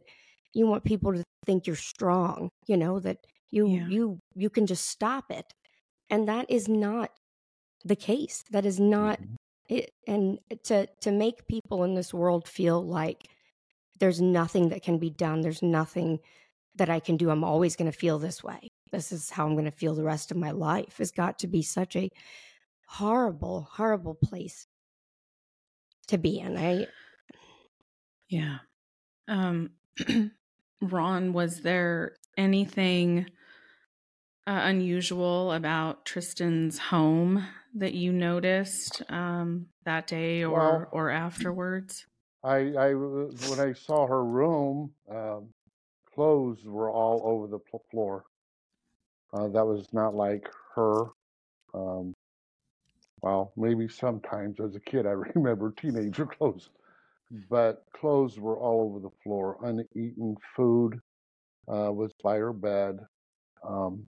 you 0.53 0.67
want 0.67 0.83
people 0.83 1.13
to 1.13 1.23
think 1.45 1.67
you're 1.67 1.75
strong, 1.75 2.49
you 2.67 2.77
know, 2.77 2.99
that 2.99 3.17
you, 3.51 3.67
Yeah. 3.67 3.87
you, 3.87 4.19
you 4.35 4.49
can 4.49 4.65
just 4.65 4.87
stop 4.89 5.25
it. 5.29 5.45
And 6.09 6.27
that 6.27 6.49
is 6.49 6.67
not 6.67 7.11
the 7.85 7.95
case. 7.95 8.43
That 8.51 8.65
is 8.65 8.79
not 8.79 9.19
Mhm. 9.21 9.35
it, 9.69 9.91
and 10.07 10.39
to 10.63 10.87
to 11.01 11.11
make 11.11 11.47
people 11.47 11.83
in 11.83 11.95
this 11.95 12.13
world 12.13 12.47
feel 12.47 12.85
like 12.85 13.29
there's 13.99 14.19
nothing 14.21 14.69
that 14.69 14.83
can 14.83 14.97
be 14.99 15.09
done 15.09 15.41
there's 15.41 15.63
nothing 15.63 16.19
that 16.75 16.89
i 16.89 16.99
can 16.99 17.17
do 17.17 17.29
i'm 17.31 17.43
always 17.43 17.75
going 17.75 17.91
to 17.91 17.97
feel 17.97 18.19
this 18.19 18.43
way 18.43 18.67
this 18.91 19.11
is 19.11 19.29
how 19.31 19.45
i'm 19.47 19.53
going 19.53 19.65
to 19.65 19.71
feel 19.71 19.95
the 19.95 20.03
rest 20.03 20.29
of 20.31 20.37
my 20.37 20.51
life 20.51 20.97
has 20.97 21.11
got 21.11 21.39
to 21.39 21.47
be 21.47 21.61
such 21.63 21.95
a 21.95 22.09
horrible 22.87 23.67
horrible 23.71 24.15
place 24.15 24.67
to 26.07 26.17
be 26.17 26.39
in 26.39 26.57
i 26.57 26.85
Yeah. 28.29 28.57
Um, 29.27 29.71
Ron, 30.81 31.33
was 31.33 31.61
there 31.61 32.17
anything 32.37 33.27
uh, 34.47 34.61
unusual 34.63 35.51
about 35.53 36.05
Tristin's 36.05 36.77
home 36.77 37.45
that 37.75 37.93
you 37.93 38.11
noticed 38.13 39.01
um, 39.09 39.67
that 39.83 40.07
day 40.07 40.43
or 40.43 40.51
Well- 40.57 40.87
or 40.91 41.09
afterwards? 41.09 42.05
I, 42.43 42.57
I 42.77 42.93
when 42.93 43.59
I 43.59 43.73
saw 43.73 44.05
her 44.05 44.23
room, 44.23 44.91
um, 45.09 45.49
clothes 46.13 46.63
were 46.63 46.91
all 46.91 47.21
over 47.25 47.47
the 47.47 47.57
pl- 47.57 47.83
floor. 47.89 48.23
Uh, 49.33 49.47
that 49.47 49.65
was 49.65 49.87
not 49.93 50.13
like 50.13 50.47
her. 50.75 51.05
Um, 51.73 52.13
well, 53.21 53.51
maybe 53.57 53.87
sometimes 53.87 54.59
as 54.59 54.75
a 54.75 54.79
kid 54.79 55.07
I 55.07 55.09
remember 55.35 55.71
teenager 55.71 56.27
clothes, 56.27 56.69
but 57.49 57.83
clothes 57.93 58.39
were 58.39 58.57
all 58.57 58.81
over 58.89 58.99
the 58.99 59.15
floor. 59.23 59.57
Uneaten 59.63 60.37
food 60.55 60.99
uh, 61.67 61.91
was 61.91 62.11
by 62.23 62.37
her 62.37 62.53
bed. 62.53 62.99
Um, 63.67 64.07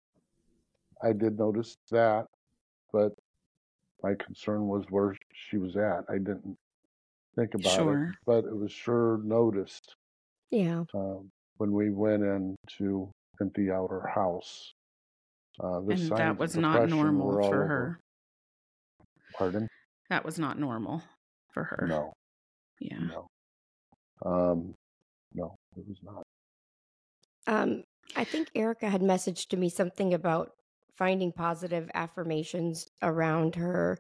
I 1.03 1.11
did 1.11 1.39
notice 1.39 1.76
that, 1.89 2.28
but 2.93 3.13
my 4.04 4.14
concern 4.16 4.68
was 4.68 4.84
where 4.89 5.16
she 5.34 5.58
was 5.58 5.76
at. 5.76 6.04
I 6.10 6.18
didn't 6.18 6.56
think 7.36 7.54
about 7.56 7.74
it, 8.10 8.16
but 8.26 8.45
it 8.45 8.56
was 8.56 8.72
sure 8.72 9.20
noticed 9.24 9.95
yeah 10.52 10.84
um, 10.93 11.30
when 11.58 11.72
we 11.72 11.89
went 11.91 12.24
in 12.24 12.56
to 12.78 13.10
empty 13.41 13.70
out 13.72 13.89
her 13.89 14.08
house. 14.08 14.74
Uh, 15.64 15.80
And 15.89 16.10
that 16.18 16.38
was 16.38 16.56
not 16.56 16.88
normal 16.89 17.32
for 17.32 17.43
over. 17.45 17.68
her. 17.68 18.00
Pardon? 19.38 19.68
That 20.10 20.24
was 20.24 20.38
not 20.39 20.58
normal 20.60 21.02
for 21.54 21.64
her. 21.64 21.88
No, 21.88 22.14
Yeah. 22.80 23.00
no, 23.00 23.28
um, 24.26 24.74
no, 25.34 25.56
it 25.76 25.86
was 25.88 25.98
not. 26.04 26.24
um 27.48 27.84
i 28.16 28.24
think 28.24 28.50
erica 28.56 28.89
had 28.89 29.02
messaged 29.02 29.48
to 29.50 29.58
me 29.58 29.68
something 29.70 30.14
about 30.14 30.52
finding 30.98 31.32
positive 31.32 31.89
affirmations 31.93 32.88
around 33.02 33.56
her 33.56 33.98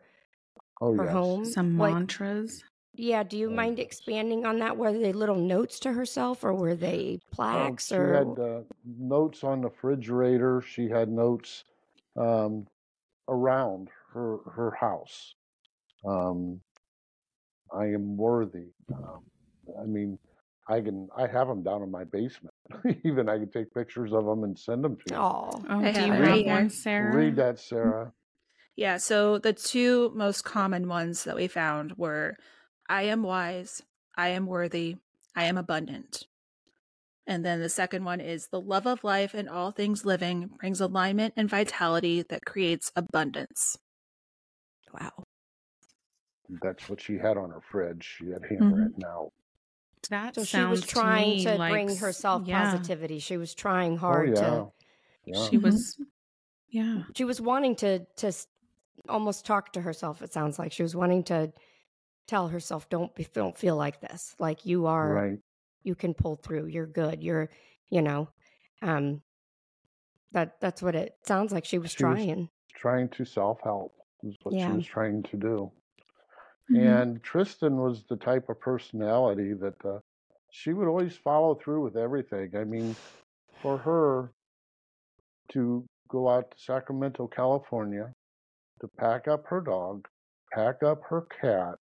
Oh 0.81 0.95
her 0.95 1.05
yes, 1.05 1.07
home 1.07 1.43
Some 1.43 1.77
like 1.77 1.99
mantras. 1.99 2.63
yeah 2.95 3.23
do 3.23 3.37
you 3.37 3.49
Oh, 3.49 3.51
mind 3.51 3.79
expanding 3.79 4.45
on 4.45 4.59
that 4.59 4.77
were 4.77 4.93
they 4.93 5.13
little 5.13 5.35
notes 5.35 5.79
to 5.81 5.93
herself 5.93 6.43
or 6.43 6.53
were 6.53 6.75
they 6.75 7.19
Um, 7.51 7.77
plaques 7.77 7.91
she 7.95 8.03
or 8.03 8.07
had 8.07 8.37
uh, 8.39 8.63
notes 8.85 9.43
on 9.43 9.61
the 9.61 9.69
refrigerator. 9.69 10.61
She 10.61 10.89
had 10.89 11.09
notes 11.09 11.63
um, 12.15 12.67
around 13.29 13.89
her 14.13 14.39
her 14.51 14.71
house. 14.71 15.35
Um, 16.05 16.61
I 17.71 17.85
am 17.85 18.17
worthy. 18.17 18.73
Um, 18.93 19.23
I 19.79 19.85
mean, 19.85 20.19
I 20.69 20.81
can. 20.81 21.07
I 21.15 21.27
have 21.27 21.47
them 21.47 21.63
down 21.63 21.81
in 21.81 21.89
my 21.89 22.03
basement. 22.03 22.53
Even 23.05 23.29
I 23.29 23.37
can 23.37 23.49
take 23.49 23.73
pictures 23.73 24.11
of 24.13 24.25
them 24.25 24.43
and 24.43 24.57
send 24.57 24.83
them 24.83 24.97
to 24.97 25.03
you. 25.13 25.15
oh 25.15 25.63
Oh, 25.69 25.79
I 25.79 25.91
do 25.91 26.05
you 26.05 26.13
it 26.13 26.23
have 26.23 26.45
one, 26.45 26.69
Sarah? 26.69 27.15
Read 27.15 27.35
that, 27.37 27.59
Sarah. 27.59 28.11
Yeah, 28.75 28.97
so 28.97 29.39
the 29.39 29.53
two 29.53 30.11
most 30.15 30.43
common 30.43 30.87
ones 30.87 31.23
that 31.23 31.35
we 31.35 31.47
found 31.47 31.93
were 31.97 32.35
I 32.87 33.03
am 33.03 33.23
wise, 33.23 33.81
I 34.15 34.29
am 34.29 34.45
worthy, 34.45 34.97
I 35.35 35.45
am 35.45 35.57
abundant. 35.57 36.25
And 37.25 37.43
then 37.43 37.59
the 37.59 37.69
second 37.69 38.05
one 38.05 38.21
is 38.21 38.47
the 38.47 38.61
love 38.61 38.85
of 38.87 39.03
life 39.03 39.33
and 39.33 39.49
all 39.49 39.71
things 39.71 40.05
living 40.05 40.49
brings 40.59 40.79
alignment 40.79 41.33
and 41.35 41.49
vitality 41.49 42.21
that 42.29 42.45
creates 42.45 42.91
abundance. 42.95 43.77
wow 44.93 45.23
That's 46.61 46.87
what 46.87 47.01
she 47.01 47.17
had 47.17 47.35
on 47.35 47.49
her 47.49 47.61
fridge. 47.61 48.17
She 48.17 48.29
had 48.29 48.43
handwritten 48.47 48.93
mm-hmm. 48.93 49.05
out. 49.05 49.31
That 50.09 50.35
So 50.35 50.43
she 50.43 50.63
was 50.63 50.85
trying 50.85 51.29
me 51.37 51.43
to, 51.45 51.55
like 51.55 51.71
bring 51.71 51.95
herself 51.97 52.43
yeah. 52.45 52.63
positivity. 52.71 53.19
She 53.19 53.37
was 53.37 53.53
trying 53.53 53.93
Oh 53.93 53.97
hard 53.97 54.29
yeah, 54.29 54.41
to. 54.41 54.71
yeah. 55.25 55.47
She 55.49 55.57
Mhm. 55.57 55.63
was, 55.63 55.97
yeah. 56.69 57.03
She 57.15 57.23
was 57.25 57.41
wanting 57.41 57.75
to 57.77 58.05
to 58.17 58.31
almost 59.09 59.45
talk 59.45 59.73
to 59.73 59.81
herself. 59.81 60.21
It 60.21 60.31
sounds 60.33 60.57
like 60.59 60.71
she 60.71 60.83
was 60.83 60.95
wanting 60.95 61.23
to 61.25 61.51
tell 62.27 62.47
herself, 62.47 62.89
"Don't 62.89 63.13
be, 63.15 63.25
don't 63.33 63.57
feel 63.57 63.75
like 63.75 63.99
this. 64.01 64.35
Like 64.39 64.65
you 64.65 64.85
are, 64.85 65.13
right. 65.13 65.39
you 65.83 65.95
can 65.95 66.13
pull 66.13 66.35
through. 66.35 66.67
You're 66.67 66.87
good. 66.87 67.23
You're, 67.23 67.49
you 67.89 68.01
know." 68.01 68.29
Um, 68.81 69.21
that 70.31 70.59
that's 70.59 70.81
what 70.81 70.95
it 70.95 71.15
sounds 71.23 71.51
like. 71.51 71.65
She 71.65 71.79
was 71.79 71.91
She 71.91 72.03
was 72.03 72.15
trying. 72.15 72.49
Trying 72.75 73.09
to 73.09 73.25
self 73.25 73.59
help 73.63 73.93
is 74.23 74.35
what 74.43 74.53
Yeah. 74.53 74.69
she 74.71 74.77
was 74.77 74.85
trying 74.85 75.23
to 75.23 75.37
do. 75.37 75.71
Mhm. 76.69 77.01
And 77.01 77.23
Tristin 77.23 77.77
was 77.83 78.03
the 78.03 78.17
type 78.17 78.49
of 78.49 78.59
personality 78.59 79.53
that 79.53 79.83
uh, 79.85 79.99
she 80.51 80.73
would 80.73 80.87
always 80.87 81.15
follow 81.15 81.55
through 81.55 81.81
with 81.83 81.95
everything. 81.95 82.55
I 82.55 82.63
mean, 82.63 82.95
for 83.61 83.77
her 83.77 84.31
to 85.49 85.85
go 86.09 86.29
out 86.29 86.51
to 86.51 86.57
Sacramento, 86.59 87.27
California, 87.27 88.13
to 88.81 88.87
pack 88.97 89.27
up 89.27 89.45
her 89.47 89.61
dog, 89.61 90.07
pack 90.53 90.83
up 90.83 91.01
her 91.09 91.21
cat, 91.21 91.79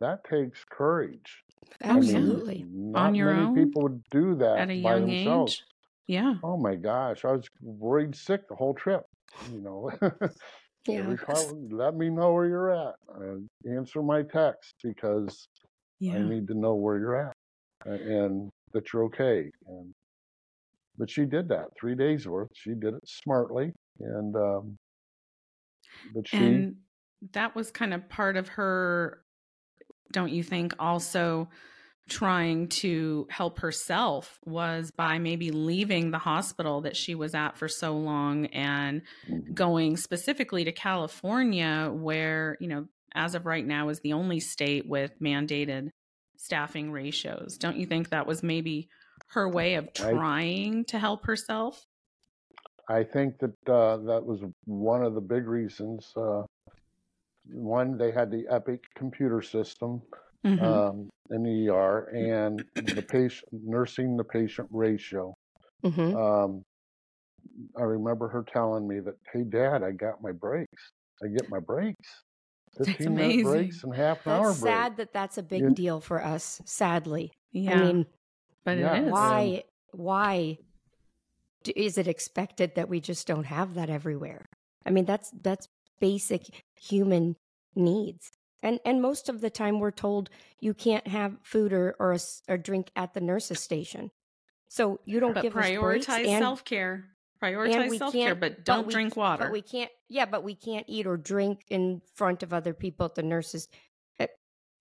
that 0.00 0.24
takes 0.24 0.64
courage. 0.64 1.44
Oh, 1.82 1.88
yeah. 1.88 1.96
Absolutely. 1.96 2.64
Not 2.72 3.14
your 3.14 3.32
many 3.32 3.46
own? 3.46 3.54
people 3.54 3.82
would 3.82 4.02
do 4.10 4.34
that 4.36 4.58
At 4.58 4.70
a 4.70 4.82
by 4.82 4.96
young 4.96 5.06
themselves. 5.06 5.52
age. 5.52 5.64
Yeah. 6.06 6.34
Oh 6.42 6.56
my 6.56 6.74
gosh, 6.74 7.24
I 7.24 7.32
was 7.32 7.48
worried 7.60 8.16
sick 8.16 8.48
the 8.48 8.56
whole 8.56 8.74
trip. 8.74 9.04
You 9.52 9.60
know, 9.60 9.90
Yeah. 10.86 11.14
let 11.70 11.94
me 11.94 12.08
know 12.08 12.32
where 12.32 12.46
you're 12.46 12.70
at. 12.70 12.94
Uh, 13.14 13.70
answer 13.70 14.02
my 14.02 14.22
text 14.22 14.74
because 14.82 15.46
I 16.02 16.18
need 16.18 16.48
to 16.48 16.54
know 16.54 16.74
where 16.74 16.98
you're 16.98 17.16
at 17.16 17.36
and 17.86 18.50
that 18.72 18.92
you're 18.92 19.04
okay. 19.04 19.50
And 19.66 19.92
but 20.98 21.10
she 21.10 21.24
did 21.24 21.48
that 21.48 21.68
three 21.78 21.94
days 21.94 22.26
worth. 22.26 22.50
She 22.54 22.70
did 22.70 22.94
it 22.94 23.06
smartly, 23.06 23.72
and 24.00 24.36
um, 24.36 24.76
but 26.14 26.28
she 26.28 26.36
And 26.36 26.76
that 27.32 27.54
was 27.54 27.70
kind 27.70 27.94
of 27.94 28.08
part 28.08 28.36
of 28.36 28.48
her, 28.48 29.22
don't 30.12 30.30
you 30.30 30.42
think, 30.42 30.74
also 30.78 31.48
trying 32.10 32.68
to 32.68 33.26
help 33.30 33.60
herself 33.60 34.38
was 34.44 34.90
by 34.90 35.18
maybe 35.18 35.50
leaving 35.50 36.10
the 36.10 36.18
hospital 36.18 36.82
that 36.82 36.96
she 36.96 37.14
was 37.14 37.34
at 37.34 37.56
for 37.56 37.68
so 37.68 37.96
long 37.96 38.46
and 38.46 39.02
Mhm. 39.28 39.54
going 39.54 39.96
specifically 39.96 40.64
to 40.64 40.72
California, 40.72 41.90
where, 41.94 42.56
you 42.60 42.68
know, 42.68 42.86
as 43.14 43.34
of 43.34 43.46
right 43.46 43.64
now 43.66 43.88
is 43.88 44.00
the 44.00 44.12
only 44.12 44.40
state 44.40 44.86
with 44.86 45.18
mandated 45.20 45.90
staffing 46.36 46.90
ratios. 46.92 47.56
Don't 47.56 47.76
you 47.76 47.86
think 47.86 48.10
that 48.10 48.26
was 48.26 48.42
maybe 48.42 48.88
her 49.28 49.48
way 49.48 49.74
of 49.76 49.86
I- 49.86 49.90
trying 50.12 50.84
to 50.86 50.98
help 50.98 51.24
herself? 51.26 51.86
I 52.88 53.04
think 53.04 53.38
that 53.38 53.68
uh, 53.68 53.98
that 53.98 54.24
was 54.26 54.42
one 54.64 55.04
of 55.04 55.14
the 55.14 55.20
big 55.20 55.46
reasons. 55.46 56.12
Uh, 56.16 56.42
one, 57.52 57.96
they 57.98 58.10
had 58.10 58.30
the 58.32 58.46
Epic 58.48 58.82
computer 58.96 59.42
system 59.42 60.02
Mhm. 60.44 60.62
um, 60.62 61.10
in 61.30 61.42
the 61.42 61.68
ER 61.68 62.04
and 62.14 62.64
the 62.74 63.02
patient 63.02 63.48
nursing 63.52 64.16
the 64.16 64.24
patient 64.24 64.68
ratio. 64.72 65.34
hmm 65.84 66.16
Um, 66.16 66.62
I 67.76 67.82
remember 67.82 68.28
her 68.28 68.42
telling 68.42 68.86
me 68.88 69.00
that, 69.00 69.14
"Hey, 69.32 69.44
Dad, 69.44 69.82
I 69.82 69.90
got 69.92 70.22
my 70.22 70.32
breaks. 70.32 70.92
I 71.22 71.28
get 71.28 71.48
my 71.50 71.58
breaks. 71.58 72.08
That's 72.76 72.90
Fifteen 72.90 73.14
minute 73.16 73.44
breaks 73.44 73.82
and 73.84 73.94
half 73.94 74.26
an 74.26 74.32
hour 74.32 74.46
That's 74.48 74.60
break." 74.60 74.72
sad 74.72 74.96
that 74.98 75.12
that's 75.12 75.38
a 75.38 75.42
big 75.42 75.62
You- 75.62 75.70
deal 75.74 76.00
for 76.00 76.22
us. 76.22 76.60
Sadly, 76.64 77.32
yeah, 77.52 77.72
I 77.72 77.92
mean, 77.92 78.06
but 78.64 78.78
yeah. 78.78 78.96
it 78.96 79.04
is. 79.06 79.12
why? 79.12 79.64
Why 79.92 80.58
d- 81.64 81.72
is 81.76 81.98
it 81.98 82.06
expected 82.06 82.74
that 82.76 82.88
we 82.88 83.00
just 83.00 83.26
don't 83.26 83.44
have 83.44 83.74
that 83.74 83.90
everywhere? 83.90 84.46
I 84.86 84.90
mean, 84.90 85.04
that's 85.04 85.30
that's 85.42 85.66
basic 85.98 86.62
human 86.76 87.36
needs. 87.74 88.30
And 88.62 88.78
and 88.84 89.00
most 89.00 89.28
of 89.28 89.40
the 89.40 89.50
time, 89.50 89.80
we're 89.80 89.90
told 89.90 90.28
you 90.60 90.74
can't 90.74 91.06
have 91.08 91.36
food 91.42 91.72
or 91.72 91.96
or 91.98 92.12
a, 92.12 92.16
s- 92.16 92.42
or 92.48 92.58
drink 92.58 92.90
at 92.96 93.14
the 93.14 93.20
nurse's 93.20 93.60
station. 93.60 94.10
So 94.68 95.00
you 95.04 95.18
don't 95.20 95.32
But 95.34 95.42
give 95.42 95.56
us 95.56 95.64
breaks, 95.78 96.06
prioritize 96.06 96.26
and- 96.26 96.42
self 96.42 96.64
care. 96.64 96.92
and 97.42 97.54
Prioritize 97.56 97.96
self 97.98 98.12
care, 98.12 98.34
but 98.34 98.64
don't 98.64 98.86
we- 98.86 98.92
drink 98.92 99.16
water. 99.16 99.44
But 99.44 99.52
we 99.52 99.62
can't. 99.62 99.90
Yeah, 100.08 100.26
but 100.26 100.44
we 100.44 100.54
can't 100.54 100.84
eat 100.88 101.06
or 101.06 101.16
drink 101.16 101.64
in 101.70 102.02
front 102.14 102.42
of 102.42 102.52
other 102.52 102.74
people 102.74 103.06
at 103.06 103.14
the 103.14 103.22
nurses. 103.22 103.66
It, 104.18 104.30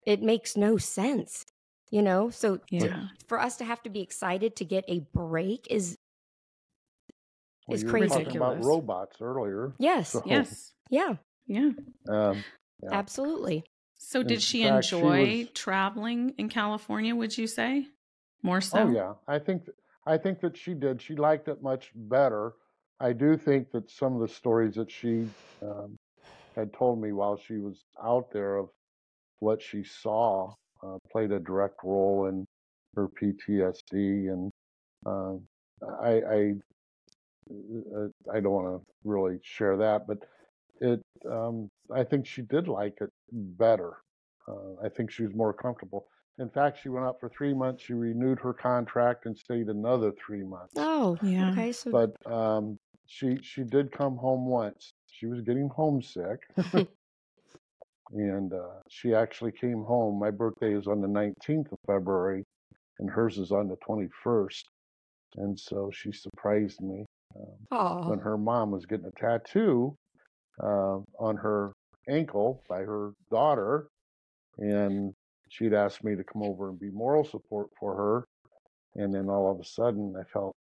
it 0.05 0.21
makes 0.21 0.55
no 0.55 0.78
sense, 0.78 1.45
you 1.89 2.01
know. 2.03 2.30
So 2.30 2.57
to- 2.57 3.09
for 3.28 3.39
us 3.39 3.57
to 3.57 3.65
have 3.65 3.82
to 3.84 3.89
be 3.89 4.01
excited 4.01 4.55
to 4.57 4.65
get 4.65 4.86
a 4.88 4.99
break 5.13 5.65
is 5.71 5.97
Well, 7.67 7.76
is 7.76 7.82
you 7.82 7.88
were 7.88 7.91
crazy. 7.97 8.24
talking 8.24 8.38
about 8.38 8.63
robots 8.63 9.17
earlier. 9.21 9.74
yes, 9.80 10.09
So- 10.11 10.21
Yes. 10.26 10.74
yeah, 10.91 11.15
Yeah. 11.47 11.71
Um, 12.07 12.43
Yeah. 12.84 12.89
absolutely. 12.91 13.63
So 13.95 14.21
In 14.21 14.27
did 14.27 14.41
she 14.41 14.63
fact, 14.63 14.86
she 14.86 14.95
enjoy 14.95 15.38
was- 15.43 15.49
traveling 15.53 16.34
in 16.38 16.49
California, 16.49 17.15
would 17.15 17.38
you 17.38 17.47
say? 17.47 17.88
More 18.41 18.59
so? 18.61 18.79
Oh 18.79 18.91
yeah, 18.91 19.13
I 19.27 19.39
think 19.39 19.69
I 20.05 20.17
think 20.17 20.41
that 20.41 20.57
she 20.57 20.73
did. 20.73 21.01
She 21.01 21.15
liked 21.15 21.47
it 21.47 21.61
much 21.61 21.91
better. 21.95 22.53
I 22.99 23.13
do 23.13 23.38
think 23.38 23.71
that 23.71 23.89
some 23.89 24.13
of 24.15 24.21
the 24.21 24.27
stories 24.27 24.75
that 24.75 24.91
she 24.91 25.27
um, 25.61 25.95
had 26.55 26.73
told 26.73 27.01
me 27.01 27.13
while 27.13 27.38
she 27.38 27.57
was 27.57 27.86
out 28.03 28.31
there 28.31 28.57
of 28.57 28.69
what 29.39 29.61
she 29.61 29.84
saw 29.84 30.53
uh, 30.84 30.97
played 31.09 31.31
a 31.31 31.39
direct 31.39 31.79
role 31.86 32.25
in 32.27 32.45
her 32.95 33.07
PTSD, 33.07 34.27
and 34.34 34.51
uh, 35.05 35.36
I 36.01 36.11
I, 36.11 36.53
uh, 37.49 38.07
I 38.34 38.39
don't 38.41 38.51
want 38.51 38.67
to 38.81 38.86
really 39.05 39.39
share 39.41 39.77
that, 39.77 40.05
but 40.05 40.17
it 40.82 41.01
um, 41.30 41.69
I 41.93 42.03
think 42.03 42.26
she 42.26 42.41
did 42.41 42.67
like 42.67 42.97
it 43.01 43.09
better. 43.32 43.93
Uh, 44.47 44.76
I 44.84 44.89
think 44.89 45.11
she 45.11 45.24
was 45.24 45.34
more 45.34 45.53
comfortable. 45.53 46.07
In 46.39 46.49
fact, 46.49 46.80
she 46.82 46.89
went 46.89 47.05
out 47.05 47.19
for 47.19 47.30
three 47.30 47.53
months. 47.53 47.84
She 47.84 47.93
renewed 47.93 48.39
her 48.39 48.53
contract 48.53 49.26
and 49.26 49.38
stayed 49.38 49.67
another 49.67 50.11
three 50.11 50.43
months. 50.43 50.74
Oh, 50.76 51.17
Yeah. 51.21 51.51
okay. 51.51 51.71
So 51.71 51.91
But 51.91 52.32
um, 52.32 52.78
she 53.05 53.38
she 53.41 53.63
did 53.63 53.91
come 53.91 54.17
home 54.17 54.47
once. 54.47 54.91
She 55.07 55.28
was 55.28 55.41
getting 55.41 55.69
homesick, 55.69 56.39
and 58.11 58.51
uh, 58.51 58.80
she 58.89 59.13
actually 59.13 59.51
came 59.51 59.84
home. 59.84 60.19
My 60.19 60.32
birthday 60.32 60.74
is 60.74 60.88
on 60.88 61.01
the 61.01 61.07
19th 61.07 61.71
of 61.71 61.78
February, 61.86 62.43
and 62.99 63.09
hers 63.09 63.38
is 63.38 63.51
on 63.51 63.67
the 63.67 63.78
21st. 63.88 64.63
And 65.36 65.59
so 65.59 65.89
she 65.91 66.11
surprised 66.11 66.82
me 66.82 67.05
oh, 67.71 68.09
when 68.09 68.19
her 68.19 68.38
mom 68.38 68.71
was 68.71 68.86
getting 68.86 69.05
a 69.05 69.19
tattoo 69.19 69.95
uh, 70.62 70.99
on 71.20 71.36
her 71.38 71.74
ankle 72.10 72.64
by 72.70 72.80
her 72.80 73.12
daughter, 73.32 73.88
and 74.58 75.14
she'd 75.49 75.74
asked 75.74 76.04
me 76.04 76.16
to 76.16 76.24
come 76.24 76.43
over 76.43 76.70
and 76.70 76.80
be 76.80 76.89
moral 76.91 77.24
support 77.24 77.70
for 77.80 77.95
her. 77.95 78.26
And 78.95 79.14
then 79.14 79.30
all 79.30 79.51
of 79.51 79.60
a 79.60 79.64
sudden, 79.66 80.14
I 80.20 80.24
felt 80.32 80.56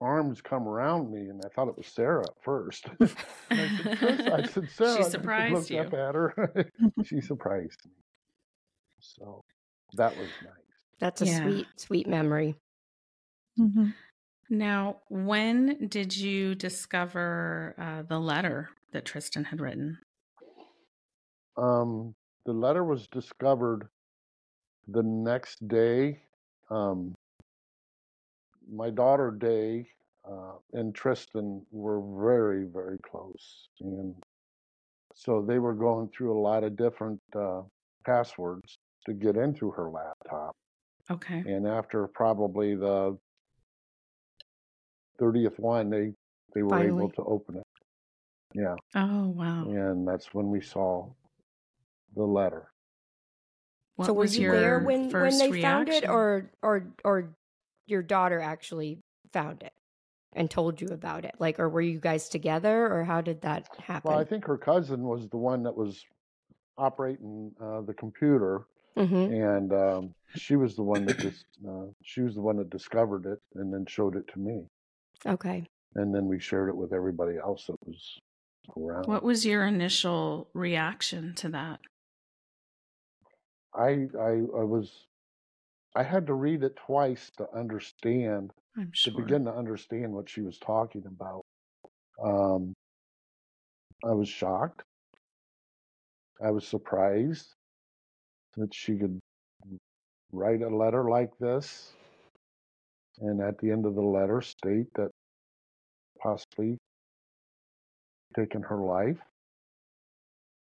arms 0.00 0.40
come 0.40 0.68
around 0.68 1.10
me, 1.10 1.28
and 1.28 1.42
I 1.44 1.48
thought 1.48 1.68
it 1.68 1.76
was 1.76 1.86
Sarah 1.86 2.24
at 2.24 2.42
first. 2.44 2.86
And 3.48 3.60
I 3.60 3.68
said, 3.76 3.98
"Chris," 3.98 4.20
I 4.26 4.42
said, 4.48 4.70
Sarah. 4.70 4.94
and 4.96 5.04
I 5.04 5.08
surprised 5.08 5.54
looked 5.54 5.70
you. 5.70 5.78
up 5.80 5.94
at 5.94 6.14
her. 6.16 6.70
she 7.04 7.20
surprised 7.20 7.80
me. 7.86 7.92
So 9.00 9.44
that 9.94 10.16
was 10.16 10.28
nice. 10.42 10.52
that's 10.98 11.22
a 11.22 11.26
Yeah. 11.26 11.42
sweet, 11.42 11.66
sweet 11.76 12.08
memory. 12.08 12.56
Mm-hmm. 13.58 13.90
Now, 14.48 14.98
when 15.08 15.88
did 15.88 16.16
you 16.16 16.54
discover 16.54 17.74
uh, 17.78 18.02
the 18.02 18.18
letter 18.18 18.70
that 18.92 19.04
Tristin 19.04 19.44
had 19.46 19.60
written? 19.60 19.98
Um, 21.56 22.14
the 22.44 22.52
letter 22.52 22.84
was 22.84 23.08
discovered 23.08 23.88
the 24.86 25.02
next 25.02 25.66
day. 25.66 26.20
Um, 26.70 27.14
my 28.70 28.90
daughter 28.90 29.30
Day 29.30 29.88
uh, 30.28 30.54
and 30.72 30.94
Tristin 30.94 31.62
were 31.70 32.00
very, 32.20 32.66
very 32.66 32.98
close, 32.98 33.68
and 33.80 34.14
so 35.14 35.40
they 35.40 35.58
were 35.58 35.74
going 35.74 36.08
through 36.08 36.36
a 36.36 36.40
lot 36.40 36.62
of 36.62 36.76
different 36.76 37.20
uh, 37.34 37.62
passwords 38.04 38.78
to 39.06 39.12
get 39.12 39.36
into 39.36 39.70
her 39.70 39.88
laptop. 39.88 40.54
Okay. 41.10 41.42
And 41.46 41.66
after 41.66 42.08
probably 42.08 42.74
the 42.74 43.16
thirtieth 45.18 45.58
one, 45.58 45.90
they 45.90 46.12
they 46.54 46.62
were 46.62 46.82
able 46.82 47.10
to 47.10 47.22
open 47.24 47.56
it. 47.56 47.66
Yeah, 48.54 48.76
Oh, 48.94 49.28
wow. 49.28 49.64
and 49.64 50.06
that's 50.06 50.32
when 50.34 50.50
we 50.50 50.60
saw 50.60 51.06
the 52.14 52.24
letter. 52.24 52.68
What 53.96 54.06
so 54.06 54.12
were 54.12 54.22
was 54.22 54.36
you 54.36 54.42
your 54.44 54.52
there 54.52 54.78
when 54.80 55.04
when 55.04 55.10
first 55.12 55.38
they 55.38 55.52
found 55.52 55.88
it, 55.88 56.08
or 56.08 56.50
or 56.62 56.86
or 57.04 57.34
your 57.86 58.02
daughter 58.02 58.40
actually 58.40 58.98
found 59.32 59.62
it 59.62 59.72
and 60.34 60.50
told 60.50 60.80
you 60.80 60.88
about 60.88 61.24
it? 61.24 61.34
Like, 61.38 61.58
or 61.58 61.68
were 61.68 61.80
you 61.80 61.98
guys 61.98 62.28
together, 62.28 62.92
or 62.92 63.04
how 63.04 63.20
did 63.22 63.40
that 63.42 63.68
happen? 63.78 64.10
Well, 64.10 64.20
I 64.20 64.24
think 64.24 64.44
her 64.44 64.58
cousin 64.58 65.02
was 65.02 65.28
the 65.28 65.36
one 65.38 65.62
that 65.62 65.76
was 65.76 66.04
operating 66.78 67.52
uh, 67.60 67.80
the 67.82 67.94
computer, 67.94 68.66
hmm 68.96 69.26
and 69.32 69.72
um, 69.72 70.14
she 70.34 70.56
was 70.56 70.76
the 70.76 70.82
one 70.82 71.04
that 71.06 71.18
just 71.18 71.44
uh, 71.68 71.86
she 72.02 72.20
was 72.20 72.34
the 72.34 72.42
one 72.42 72.56
that 72.58 72.70
discovered 72.70 73.26
it 73.26 73.40
and 73.54 73.72
then 73.72 73.86
showed 73.86 74.16
it 74.16 74.28
to 74.34 74.38
me, 74.38 74.64
Okay. 75.26 75.66
and 75.94 76.14
then 76.14 76.26
we 76.26 76.38
shared 76.38 76.68
it 76.68 76.76
with 76.76 76.92
everybody 76.92 77.36
else 77.38 77.66
that 77.66 77.76
was 77.86 78.18
around. 78.76 79.06
What 79.06 79.22
was 79.22 79.46
your 79.46 79.64
initial 79.64 80.48
reaction 80.54 81.34
to 81.36 81.48
that? 81.50 81.80
I 83.74 84.06
I 84.18 84.30
I 84.30 84.64
was 84.64 85.06
I 85.94 86.02
had 86.02 86.26
to 86.26 86.34
read 86.34 86.62
it 86.62 86.76
twice 86.76 87.30
to 87.38 87.46
understand 87.54 88.52
I'm 88.76 88.92
to 89.04 89.10
begin 89.10 89.44
to 89.46 89.52
understand 89.52 90.12
what 90.12 90.28
she 90.28 90.42
was 90.42 90.58
talking 90.58 91.04
about. 91.06 91.44
Um, 92.22 92.74
I 94.04 94.12
was 94.12 94.28
shocked. 94.28 94.82
I 96.44 96.50
was 96.50 96.66
surprised 96.66 97.54
that 98.56 98.74
she 98.74 98.96
could 98.96 99.18
write 100.32 100.62
a 100.62 100.68
letter 100.68 101.08
like 101.08 101.30
this, 101.38 101.92
and 103.20 103.40
at 103.40 103.58
the 103.58 103.70
end 103.70 103.86
of 103.86 103.94
the 103.94 104.02
letter 104.02 104.42
state 104.42 104.86
that 104.96 105.10
possibly 106.22 106.78
taken 108.36 108.62
her 108.62 108.78
life. 108.78 109.18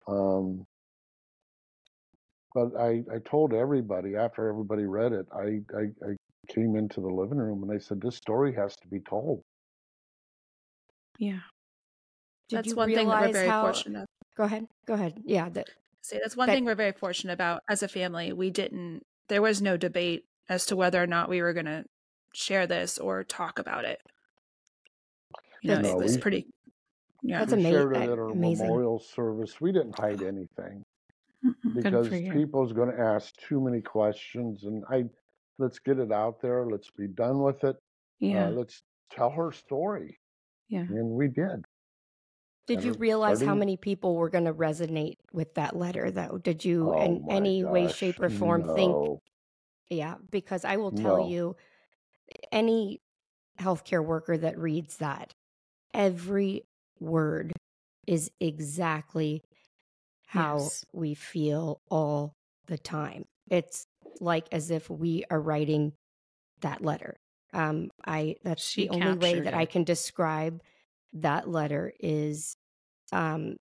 Um, 0.08 0.64
but 2.54 2.76
I, 2.78 3.02
I 3.12 3.18
told 3.24 3.54
everybody 3.54 4.16
after 4.16 4.48
everybody 4.48 4.84
read 4.84 5.12
it, 5.12 5.26
I, 5.34 5.60
I, 5.76 5.82
I 6.10 6.16
came 6.52 6.76
into 6.76 7.00
the 7.00 7.08
living 7.08 7.38
room 7.38 7.62
and 7.62 7.72
I 7.72 7.78
said, 7.78 8.00
This 8.00 8.16
story 8.16 8.54
has 8.54 8.74
to 8.82 8.88
be 8.88 9.00
told. 9.00 9.40
Yeah. 11.18 11.40
Did 12.48 12.56
That's 12.58 12.74
one 12.74 12.92
thing 12.92 13.08
that 13.08 13.22
we're 13.22 13.32
very 13.32 13.48
how? 13.48 13.62
fortunate. 13.62 14.06
Go 14.36 14.44
ahead. 14.44 14.66
Go 14.86 14.94
ahead. 14.94 15.14
Yeah. 15.24 15.48
That, 15.50 15.68
See, 16.02 16.18
that's 16.20 16.36
one 16.36 16.48
that- 16.48 16.54
thing 16.54 16.64
we're 16.64 16.74
very 16.74 16.92
fortunate 16.92 17.32
about 17.32 17.60
as 17.70 17.82
a 17.82 17.88
family. 17.88 18.32
We 18.32 18.50
didn't. 18.50 19.02
There 19.28 19.40
was 19.42 19.62
no 19.62 19.76
debate 19.76 20.24
as 20.48 20.66
to 20.66 20.76
whether 20.76 21.02
or 21.02 21.06
not 21.06 21.28
we 21.30 21.40
were 21.40 21.52
going 21.54 21.66
to 21.66 21.84
share 22.34 22.66
this 22.66 22.98
or 22.98 23.22
talk 23.24 23.58
about 23.58 23.84
it. 23.84 24.00
You 25.62 25.78
know, 25.78 25.90
it 25.90 25.96
was 25.96 26.14
we- 26.16 26.20
pretty. 26.20 26.46
Yeah. 27.22 27.38
That's 27.38 27.52
we 27.54 27.60
ama- 27.60 27.70
shared 27.70 27.96
it 27.96 28.08
uh, 28.08 28.12
at 28.12 28.18
our 28.18 28.28
amazing. 28.30 28.66
memorial 28.66 28.98
service. 28.98 29.60
We 29.60 29.70
didn't 29.72 29.96
hide 29.98 30.22
anything. 30.22 30.84
Because 31.74 32.08
people's 32.08 32.72
going 32.72 32.90
to 32.90 33.00
ask 33.00 33.34
too 33.48 33.60
many 33.60 33.80
questions. 33.80 34.64
And 34.64 34.84
I, 34.90 35.04
let's 35.58 35.78
get 35.78 35.98
it 35.98 36.10
out 36.12 36.40
there. 36.42 36.66
Let's 36.66 36.90
be 36.90 37.06
done 37.08 37.40
with 37.40 37.62
it. 37.64 37.76
Yeah. 38.20 38.46
Uh, 38.46 38.50
let's 38.50 38.82
tell 39.10 39.30
her 39.30 39.52
story. 39.52 40.18
yeah. 40.68 40.80
And 40.80 41.10
we 41.10 41.28
did. 41.28 41.64
did 42.66 42.82
you 42.84 42.90
Ever- 42.90 42.98
realize 42.98 43.40
how 43.40 43.54
many 43.54 43.76
people 43.76 44.14
were 44.16 44.28
going 44.30 44.44
to 44.46 44.54
resonate 44.54 45.16
with 45.32 45.54
that 45.54 45.76
letter, 45.76 46.10
though? 46.10 46.38
Did 46.38 46.64
you, 46.64 46.92
Oh 46.92 47.00
in 47.04 47.24
my 47.26 47.34
any 47.34 47.64
way, 47.64 47.86
shape, 47.90 48.20
or 48.20 48.30
form, 48.30 48.62
think? 48.74 49.20
Yeah, 49.90 50.14
because 50.30 50.64
I 50.64 50.76
will 50.76 50.92
tell 50.92 51.18
No. 51.18 51.28
you, 51.28 51.56
any 52.50 53.00
healthcare 53.60 54.04
worker 54.04 54.36
that 54.38 54.58
reads 54.58 54.96
that, 54.98 55.34
every 55.94 56.64
word 57.00 57.52
is 58.06 58.30
exactly 58.40 59.42
how 60.26 60.58
Yes. 60.58 60.84
we 60.92 61.14
feel 61.14 61.80
all 61.90 62.34
the 62.66 62.78
time. 62.78 63.24
It's 63.50 63.86
like 64.20 64.46
as 64.52 64.70
if 64.70 64.88
we 64.88 65.24
are 65.30 65.40
writing 65.40 65.92
that 66.60 66.82
letter. 66.82 67.16
Um, 67.52 67.90
I 68.06 68.36
that's 68.42 68.64
She 68.64 68.88
the 68.88 68.94
only 68.94 69.18
way 69.18 69.40
that 69.40 69.52
I 69.54 69.66
can 69.66 69.84
describe 69.84 70.62
that 71.14 71.48
letter 71.48 71.92
is 72.00 72.56
um 73.12 73.56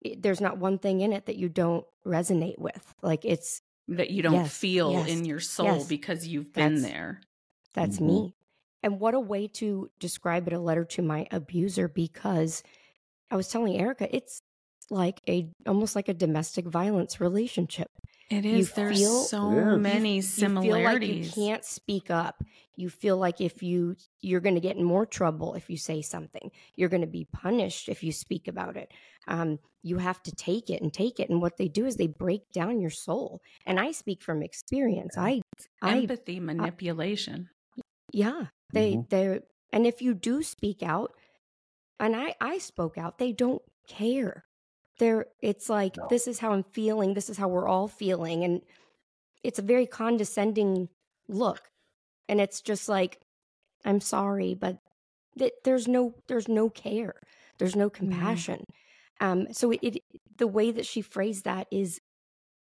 it, 0.00 0.22
there's 0.22 0.40
not 0.40 0.58
one 0.58 0.78
thing 0.78 1.00
in 1.02 1.12
it 1.12 1.26
that 1.26 1.36
you 1.36 1.48
don't 1.48 1.84
resonate 2.06 2.58
with. 2.58 2.94
Like 3.02 3.24
it's 3.24 3.60
that 3.88 4.10
you 4.10 4.22
don't 4.22 4.34
Yes, 4.34 4.56
feel 4.56 4.92
yes, 4.92 5.08
in 5.10 5.24
your 5.26 5.40
soul 5.40 5.84
because 5.84 6.26
you've 6.26 6.52
been 6.52 6.76
That's- 6.76 6.90
there. 6.92 7.20
That's 7.74 7.98
Mhm. 7.98 8.06
me. 8.06 8.34
And 8.84 9.00
what 9.00 9.14
a 9.14 9.20
way 9.20 9.48
to 9.54 9.90
describe 9.98 10.46
it 10.46 10.52
a 10.52 10.60
letter 10.60 10.84
to 10.84 11.02
my 11.02 11.26
abuser 11.30 11.88
because 11.88 12.62
I 13.30 13.36
was 13.36 13.48
telling 13.48 13.78
Erica 13.78 14.14
it's 14.14 14.40
like 14.90 15.22
a 15.26 15.48
almost 15.66 15.96
like 15.96 16.10
a 16.10 16.14
domestic 16.14 16.66
violence 16.66 17.18
relationship. 17.18 17.88
It 18.30 18.44
is. 18.44 18.68
You. 18.68 18.74
There's 18.74 18.98
feel- 18.98 19.22
so 19.22 19.50
It 19.52 19.76
is. 19.76 19.80
many 19.80 20.20
similarities. 20.20 20.68
You 20.68 20.76
feel 20.76 20.84
like 20.84 21.36
you 21.36 21.48
can't 21.48 21.64
speak 21.64 22.10
up. 22.10 22.44
You 22.76 22.90
feel 22.90 23.16
like 23.16 23.40
if 23.40 23.62
you 23.62 23.96
you're 24.20 24.40
going 24.40 24.54
to 24.54 24.60
get 24.60 24.76
in 24.76 24.84
more 24.84 25.06
trouble 25.06 25.54
if 25.54 25.70
you 25.70 25.78
say 25.78 26.02
something. 26.02 26.50
You're 26.76 26.90
going 26.90 27.00
to 27.00 27.06
be 27.06 27.26
punished 27.32 27.88
if 27.88 28.02
you 28.02 28.12
speak 28.12 28.48
about 28.48 28.76
it. 28.76 28.92
Um, 29.26 29.60
you 29.82 29.96
have 29.96 30.22
to 30.24 30.32
take 30.32 30.68
it 30.68 30.82
and 30.82 30.92
take 30.92 31.20
it. 31.20 31.30
And 31.30 31.40
what 31.40 31.56
they 31.56 31.68
do 31.68 31.86
is 31.86 31.96
they 31.96 32.06
break 32.06 32.42
down 32.52 32.82
your 32.82 32.90
soul. 32.90 33.40
And 33.64 33.80
I 33.80 33.92
speak 33.92 34.22
from 34.22 34.42
experience. 34.42 35.16
I, 35.16 35.40
I 35.80 36.00
Empathy, 36.00 36.38
manipulation. 36.38 37.48
Yeah, 38.12 38.46
they 38.74 38.94
Mhm. 38.96 39.08
they 39.10 39.40
and 39.72 39.86
if 39.86 40.02
you 40.02 40.14
do 40.14 40.42
speak 40.42 40.82
out, 40.82 41.14
and 41.98 42.14
I 42.14 42.34
I 42.40 42.58
spoke 42.58 42.98
out, 42.98 43.18
they 43.18 43.32
don't 43.32 43.62
care. 43.88 44.44
They're 44.98 45.26
it's 45.40 45.68
like 45.68 45.96
No. 45.96 46.06
this 46.08 46.26
is 46.28 46.38
how 46.38 46.52
I'm 46.52 46.64
feeling. 46.64 47.14
This 47.14 47.28
is 47.30 47.36
how 47.38 47.48
we're 47.48 47.68
all 47.68 47.88
feeling, 47.88 48.44
and 48.44 48.62
it's 49.42 49.58
a 49.58 49.62
very 49.62 49.86
condescending 49.86 50.88
look, 51.28 51.70
and 52.28 52.40
it's 52.40 52.60
just 52.60 52.88
like 52.88 53.20
I'm 53.84 54.00
sorry, 54.00 54.54
but 54.54 54.78
th- 55.38 55.52
there's 55.64 55.86
no 55.88 56.14
there's 56.28 56.48
no 56.48 56.70
care. 56.70 57.14
There's 57.58 57.76
no 57.76 57.90
compassion. 57.90 58.64
Um, 59.20 59.52
so 59.52 59.70
it, 59.72 59.80
it 59.82 60.02
the 60.36 60.46
way 60.48 60.70
that 60.72 60.86
she 60.86 61.00
phrased 61.02 61.44
that 61.44 61.66
is 61.70 62.00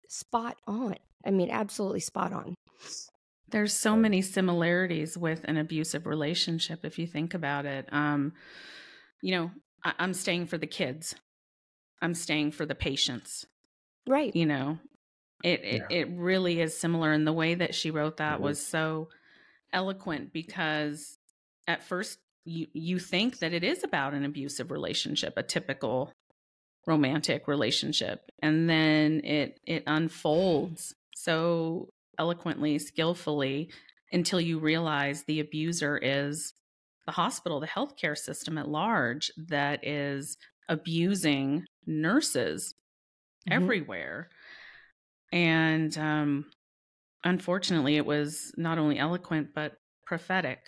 spot 0.08 0.58
on. 0.68 0.96
I 1.26 1.30
mean, 1.32 1.50
absolutely 1.52 2.00
spot 2.00 2.34
on. 2.34 2.56
There's 3.52 3.74
so 3.74 3.96
many 3.96 4.22
similarities 4.22 5.18
with 5.18 5.44
an 5.46 5.58
abusive 5.58 6.06
relationship 6.06 6.84
if 6.84 6.98
you 6.98 7.08
think 7.08 7.34
about 7.34 7.66
it. 7.66 7.88
Um, 7.92 8.34
you 9.22 9.32
know, 9.32 9.52
I- 9.84 9.94
I'm 10.00 10.14
staying 10.14 10.48
for 10.48 10.58
the 10.58 10.68
kids. 10.68 11.16
I'm 12.02 12.16
staying 12.16 12.52
for 12.52 12.66
the 12.66 12.76
patients. 12.76 13.46
Right. 14.08 14.36
You 14.36 14.46
know, 14.48 14.80
it 15.44 15.64
it, 15.64 15.76
Yeah. 15.90 15.98
it 15.98 16.08
really 16.10 16.60
is 16.62 16.78
similar. 16.78 17.12
And 17.12 17.28
the 17.28 17.34
way 17.34 17.54
that 17.56 17.76
she 17.76 17.92
wrote 17.92 18.18
that 18.18 18.36
It 18.36 18.42
was 18.42 18.66
so 18.66 19.10
eloquent 19.74 20.34
because 20.34 21.18
at 21.68 21.84
first 21.84 22.20
you 22.46 22.68
you 22.74 22.98
think 23.00 23.40
that 23.40 23.54
it 23.54 23.64
is 23.64 23.84
about 23.84 24.14
an 24.14 24.26
abusive 24.26 24.72
relationship, 24.72 25.34
a 25.38 25.44
typical 25.44 26.12
romantic 26.88 27.48
relationship, 27.48 28.32
and 28.42 28.68
then 28.70 29.24
it 29.24 29.60
it 29.68 29.84
unfolds 29.86 30.96
so 31.16 31.90
eloquently, 32.20 32.80
skillfully 32.80 33.72
until 34.12 34.42
you 34.42 34.60
realize 34.60 35.24
the 35.24 35.40
abuser 35.40 35.98
is 35.98 36.54
the 37.06 37.12
hospital, 37.12 37.60
the 37.60 37.68
healthcare 37.68 38.18
system 38.18 38.58
at 38.58 38.68
large 38.70 39.32
that 39.38 39.86
is 39.86 40.38
abusing 40.70 41.66
nurses 41.86 42.74
Mhm. 43.48 43.54
everywhere. 43.54 44.30
And 45.32 45.98
um, 45.98 46.52
unfortunately, 47.24 47.98
it 47.98 48.06
was 48.06 48.54
not 48.58 48.78
only 48.78 49.00
eloquent, 49.00 49.54
but 49.54 49.78
prophetic. 50.06 50.60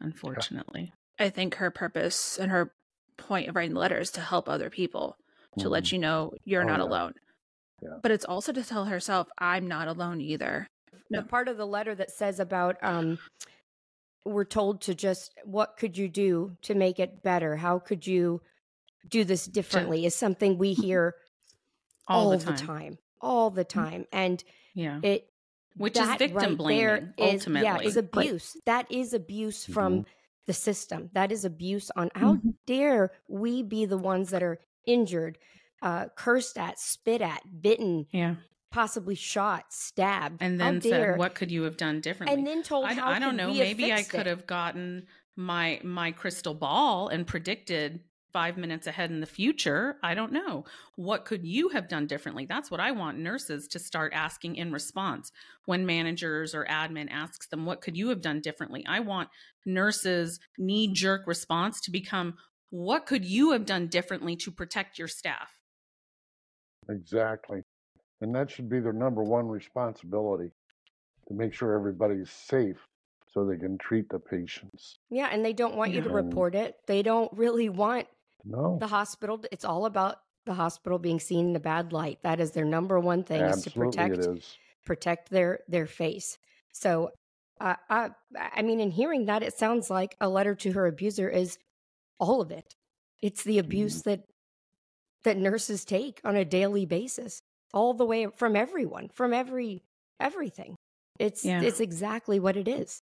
Unfortunately. 0.00 0.92
I 1.18 1.30
think 1.30 1.56
her 1.56 1.70
purpose 1.70 2.38
and 2.38 2.50
her 2.50 2.74
point 3.16 3.48
of 3.48 3.54
writing 3.56 3.74
the 3.74 3.80
letter 3.80 3.98
is 4.00 4.10
to 4.12 4.20
help 4.20 4.48
other 4.48 4.70
people, 4.70 5.16
to 5.58 5.68
let 5.68 5.84
Mhm. 5.84 5.92
you 5.92 5.98
know 5.98 6.32
you're 6.44 6.64
Oh, 6.64 6.66
not 6.66 6.80
yeah. 6.80 6.84
alone. 6.84 7.14
Yeah. 7.82 7.98
But 8.02 8.12
it's 8.12 8.24
also 8.24 8.52
to 8.52 8.62
tell 8.62 8.84
herself, 8.86 9.28
I'm 9.38 9.66
not 9.66 9.88
alone 9.88 10.20
either. 10.20 10.66
the 11.10 11.22
part 11.22 11.48
of 11.48 11.56
the 11.56 11.66
letter 11.66 11.94
that 11.94 12.10
says 12.10 12.38
about 12.40 12.76
um 12.82 13.18
we're 14.24 14.44
told 14.44 14.80
to 14.82 14.94
just 14.94 15.32
what 15.44 15.76
could 15.76 15.98
you 15.98 16.08
do 16.08 16.56
to 16.62 16.74
make 16.74 16.98
it 17.00 17.22
better 17.22 17.56
how 17.56 17.78
could 17.78 18.06
you 18.06 18.40
do 19.08 19.24
this 19.24 19.46
differently 19.46 20.06
is 20.06 20.14
something 20.14 20.56
we 20.58 20.72
hear 20.86 21.14
All, 22.06 22.30
all, 22.32 22.38
the, 22.38 22.44
the, 22.44 22.52
time. 22.52 22.56
time. 22.66 22.98
all 23.20 23.50
the 23.50 23.64
time 23.64 24.06
and 24.12 24.42
Yeah. 24.74 25.00
it 25.02 25.28
Which 25.76 25.98
is 25.98 26.08
victim 26.16 26.34
right 26.36 26.56
blaming, 26.56 26.78
there 26.84 26.96
is- 27.18 27.40
ultimately. 27.40 27.66
yeah 27.68 27.80
is 27.80 27.96
abuse 27.96 28.56
that 28.66 28.86
is 28.90 29.12
abuse 29.12 29.64
from 29.66 29.92
Mhm. 30.00 30.04
the 30.46 30.52
system 30.54 31.10
that 31.14 31.32
is 31.32 31.44
abuse 31.44 31.90
on 31.96 32.10
how 32.14 32.34
Mm-hmm. 32.34 32.50
dare 32.66 33.10
we 33.28 33.62
be 33.62 33.86
the 33.86 33.98
ones 33.98 34.30
that 34.30 34.42
are 34.42 34.58
injured 34.86 35.36
uh 35.82 36.06
cursed 36.16 36.56
at 36.56 36.78
spit 36.78 37.20
at 37.20 37.42
bitten 37.60 38.06
yeah. 38.12 38.36
possibly 38.70 39.14
shot 39.14 39.64
stabbed 39.70 40.40
And 40.40 40.60
then 40.60 40.80
said, 40.80 41.18
what 41.18 41.34
could 41.34 41.50
you 41.50 41.64
have 41.64 41.76
done 41.76 42.00
differently? 42.00 42.36
and 42.38 42.46
then 42.46 42.62
told 42.62 42.86
I, 42.86 43.16
I 43.16 43.18
don't 43.18 43.36
know. 43.36 43.52
Maybe 43.52 43.92
I 43.92 44.02
could 44.02 44.20
it? 44.20 44.26
have 44.26 44.46
gotten 44.46 45.06
my 45.36 45.80
my 45.82 46.12
crystal 46.12 46.54
ball 46.54 47.08
and 47.08 47.26
predicted 47.26 48.00
five 48.32 48.56
minutes 48.56 48.86
ahead 48.86 49.10
in 49.10 49.20
the 49.20 49.26
future. 49.26 49.98
I 50.02 50.14
don't 50.14 50.32
know. 50.32 50.64
What 50.96 51.26
could 51.26 51.44
you 51.44 51.68
have 51.70 51.86
done 51.88 52.06
differently? 52.06 52.46
That's 52.46 52.70
what 52.70 52.80
I 52.80 52.90
want 52.92 53.18
nurses 53.18 53.68
to 53.68 53.78
start 53.78 54.14
asking 54.14 54.56
in 54.56 54.72
response 54.72 55.30
when 55.66 55.84
managers 55.84 56.54
or 56.54 56.64
admin 56.64 57.10
asks 57.10 57.46
them, 57.48 57.66
"What 57.66 57.82
could 57.82 57.94
you 57.94 58.08
have 58.08 58.22
done 58.22 58.40
differently?" 58.40 58.84
I 58.86 59.00
want 59.00 59.28
nurses' 59.66 60.40
knee 60.56 60.88
jerk 60.92 61.26
response 61.26 61.80
to 61.82 61.90
become, 61.90 62.36
"What 62.70 63.04
could 63.04 63.24
you 63.26 63.50
have 63.52 63.66
done 63.66 63.88
differently 63.88 64.36
to 64.36 64.50
protect 64.50 64.98
your 64.98 65.08
staff?" 65.08 65.58
Exactly. 66.88 67.62
And 68.20 68.34
that 68.34 68.50
should 68.50 68.68
be 68.68 68.80
their 68.80 68.92
number 68.92 69.22
one 69.22 69.48
responsibility 69.48 70.50
to 71.28 71.34
make 71.34 71.52
sure 71.54 71.74
everybody's 71.74 72.30
safe 72.30 72.76
so 73.26 73.44
they 73.44 73.56
can 73.56 73.78
treat 73.78 74.08
the 74.08 74.18
patients. 74.18 74.98
Yeah, 75.10 75.28
and 75.32 75.44
they 75.44 75.52
don't 75.52 75.76
want 75.76 75.92
you 75.92 76.02
to 76.02 76.10
report 76.10 76.54
it. 76.54 76.76
They 76.86 77.02
don't 77.02 77.32
really 77.32 77.68
want 77.68 78.06
No, 78.44 78.78
the 78.78 78.86
hospital. 78.88 79.38
to- 79.38 79.48
It's 79.52 79.64
all 79.64 79.86
about 79.86 80.16
the 80.44 80.54
hospital 80.54 80.98
being 80.98 81.20
seen 81.20 81.50
in 81.50 81.56
a 81.56 81.60
bad 81.60 81.92
light. 81.92 82.18
That 82.22 82.40
is 82.40 82.52
their 82.52 82.64
number 82.64 82.98
one 83.00 83.24
thing 83.24 83.42
is 83.42 83.62
to 83.64 83.70
protect 83.70 84.18
is. 84.18 84.56
protect 84.84 85.30
their 85.30 85.60
their 85.68 85.86
face. 85.86 86.38
So, 86.72 87.10
uh, 87.60 87.76
I 87.88 88.10
I 88.36 88.62
mean, 88.62 88.80
in 88.80 88.90
hearing 88.90 89.26
that, 89.26 89.42
it 89.42 89.56
sounds 89.56 89.88
like 89.90 90.16
a 90.20 90.28
letter 90.28 90.54
to 90.56 90.72
her 90.72 90.86
abuser 90.86 91.28
is 91.28 91.58
all 92.18 92.40
of 92.40 92.50
it. 92.50 92.74
It's 93.20 93.44
the 93.44 93.58
abuse 93.58 94.02
that 94.02 94.24
that 95.24 95.36
nurses 95.36 95.84
take 95.84 96.20
on 96.24 96.36
a 96.36 96.44
daily 96.44 96.86
basis, 96.86 97.40
all 97.72 97.94
the 97.94 98.04
way 98.04 98.26
from 98.36 98.56
everyone, 98.56 99.08
from 99.14 99.32
every 99.32 99.82
everything. 100.20 100.76
It's 101.18 101.44
Yeah. 101.44 101.62
it's 101.62 101.80
exactly 101.80 102.38
what 102.40 102.56
it 102.56 102.68
is. 102.68 103.00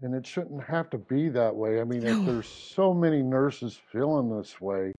And 0.00 0.14
it 0.14 0.26
shouldn't 0.26 0.64
have 0.64 0.90
to 0.90 0.98
be 0.98 1.28
that 1.30 1.54
way. 1.54 1.80
I 1.80 1.84
mean, 1.84 2.02
No. 2.04 2.20
if 2.20 2.26
there's 2.26 2.48
so 2.48 2.92
many 2.94 3.22
nurses 3.22 3.76
feeling 3.92 4.36
this 4.36 4.60
way, 4.60 4.92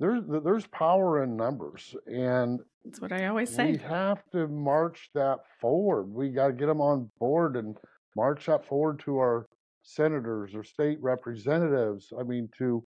there's 0.00 0.22
there's 0.26 0.66
power 0.68 1.22
in 1.22 1.36
numbers, 1.36 1.94
and 2.06 2.60
That's 2.84 3.00
what 3.00 3.12
I 3.12 3.26
always 3.26 3.54
say. 3.54 3.72
we 3.72 3.78
have 3.78 4.22
to 4.32 4.48
march 4.48 5.10
that 5.14 5.40
forward. 5.60 6.04
We 6.12 6.30
got 6.30 6.48
to 6.48 6.52
get 6.52 6.66
them 6.66 6.80
on 6.80 7.10
board 7.18 7.56
and 7.56 7.76
march 8.16 8.46
that 8.46 8.64
forward 8.64 8.98
to 9.00 9.18
our 9.18 9.46
senators 9.82 10.54
or 10.54 10.64
state 10.64 10.98
representatives. 11.00 12.12
I 12.18 12.22
mean, 12.24 12.48
to 12.58 12.84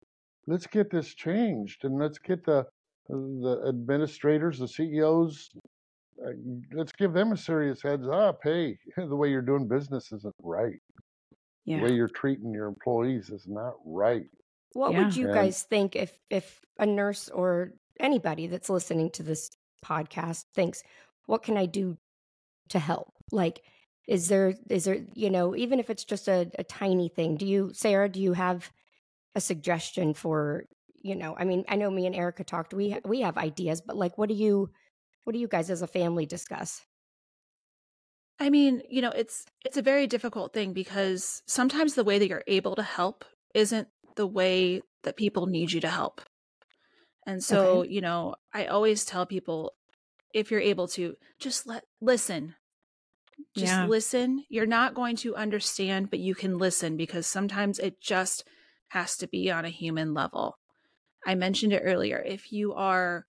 let's 0.46 0.66
get 0.66 0.90
this 0.90 1.14
changed 1.14 1.84
and 1.84 1.98
let's 1.98 2.18
get 2.18 2.44
the 2.44 2.66
the 3.08 3.62
administrators, 3.68 4.58
the 4.58 4.66
CEOs. 4.68 5.50
Uh, 6.24 6.30
let's 6.72 6.92
give 6.92 7.12
them 7.12 7.32
a 7.32 7.36
serious 7.36 7.80
heads 7.82 8.08
up. 8.08 8.40
Hey, 8.42 8.78
the 8.96 9.14
way 9.14 9.30
you're 9.30 9.42
doing 9.42 9.68
business 9.68 10.10
isn't 10.12 10.34
right. 10.42 10.80
Yeah. 11.64 11.78
The 11.78 11.84
way 11.84 11.92
you're 11.92 12.08
treating 12.08 12.52
your 12.52 12.66
employees 12.68 13.30
is 13.30 13.46
not 13.46 13.74
right. 13.84 14.26
What 14.72 14.92
Yeah. 14.92 15.04
would 15.04 15.16
you 15.16 15.26
And- 15.26 15.34
guys 15.34 15.62
think 15.64 15.94
if 15.96 16.18
if 16.30 16.60
a 16.78 16.86
nurse 16.86 17.28
or 17.28 17.72
anybody 18.00 18.46
that's 18.46 18.70
listening 18.70 19.10
to 19.10 19.22
this 19.22 19.50
podcast 19.84 20.44
thinks, 20.54 20.82
"What 21.26 21.42
can 21.42 21.56
I 21.56 21.66
do 21.66 21.96
to 22.70 22.78
help?" 22.78 23.12
Like, 23.32 23.62
is 24.08 24.28
there 24.28 24.54
is 24.70 24.84
there 24.84 25.04
you 25.14 25.30
know 25.30 25.54
even 25.56 25.78
if 25.80 25.90
it's 25.90 26.04
just 26.04 26.28
a, 26.28 26.50
a 26.58 26.64
tiny 26.64 27.08
thing? 27.08 27.36
Do 27.36 27.46
you, 27.46 27.72
Sarah? 27.72 28.08
Do 28.08 28.20
you 28.20 28.32
have 28.34 28.72
a 29.36 29.40
suggestion 29.40 30.14
for 30.14 30.64
you 31.02 31.14
know? 31.14 31.36
I 31.38 31.44
mean, 31.44 31.64
I 31.68 31.76
know 31.76 31.90
me 31.90 32.06
and 32.06 32.16
Erica 32.16 32.42
talked. 32.42 32.74
We 32.74 32.90
ha- 32.90 33.00
we 33.04 33.20
have 33.20 33.38
ideas, 33.38 33.80
but 33.80 33.96
like, 33.96 34.18
what 34.18 34.28
do 34.28 34.34
you 34.34 34.70
what 35.22 35.34
do 35.34 35.38
you 35.38 35.46
guys 35.46 35.70
as 35.70 35.82
a 35.82 35.86
family 35.86 36.26
discuss? 36.26 36.80
I 38.40 38.50
mean, 38.50 38.82
you 38.90 39.02
know, 39.02 39.10
it's 39.10 39.44
it's 39.64 39.76
a 39.76 39.82
very 39.82 40.08
difficult 40.08 40.52
thing 40.52 40.72
because 40.72 41.42
sometimes 41.46 41.94
the 41.94 42.04
way 42.04 42.18
that 42.18 42.28
you're 42.28 42.42
able 42.48 42.74
to 42.76 42.82
help 42.82 43.24
isn't 43.54 43.88
the 44.16 44.26
way 44.26 44.82
that 45.04 45.16
people 45.16 45.46
need 45.46 45.70
you 45.72 45.80
to 45.82 45.88
help. 45.88 46.20
And 47.26 47.42
so, 47.42 47.82
Okay. 47.82 47.94
you 47.94 48.00
know, 48.00 48.34
I 48.52 48.66
always 48.66 49.04
tell 49.04 49.26
people 49.26 49.74
if 50.34 50.50
you're 50.50 50.60
able 50.60 50.88
to 50.88 51.14
just 51.38 51.66
let 51.66 51.84
listen. 52.00 52.54
Just 53.56 53.72
Yeah. 53.72 53.86
listen. 53.86 54.44
You're 54.48 54.66
not 54.66 54.94
going 54.94 55.16
to 55.16 55.36
understand, 55.36 56.10
but 56.10 56.18
you 56.18 56.34
can 56.34 56.58
listen 56.58 56.96
because 56.96 57.26
sometimes 57.26 57.78
it 57.78 58.00
just 58.00 58.44
has 58.88 59.16
to 59.18 59.26
be 59.26 59.50
on 59.50 59.64
a 59.64 59.70
human 59.70 60.14
level. 60.14 60.58
I 61.26 61.34
mentioned 61.34 61.72
it 61.72 61.82
earlier. 61.84 62.22
If 62.24 62.52
you 62.52 62.74
are 62.74 63.26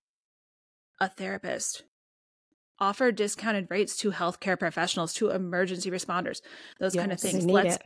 a 1.00 1.10
therapist, 1.10 1.84
offer 2.80 3.12
discounted 3.12 3.68
rates 3.70 3.98
to 3.98 4.12
healthcare 4.12 4.60
professionals, 4.60 5.14
to 5.16 5.30
emergency 5.30 5.90
responders, 5.90 6.42
those 6.80 6.96
kind 6.96 7.12
of 7.12 7.20
things. 7.20 7.46
Let's 7.46 7.76
it. 7.76 7.84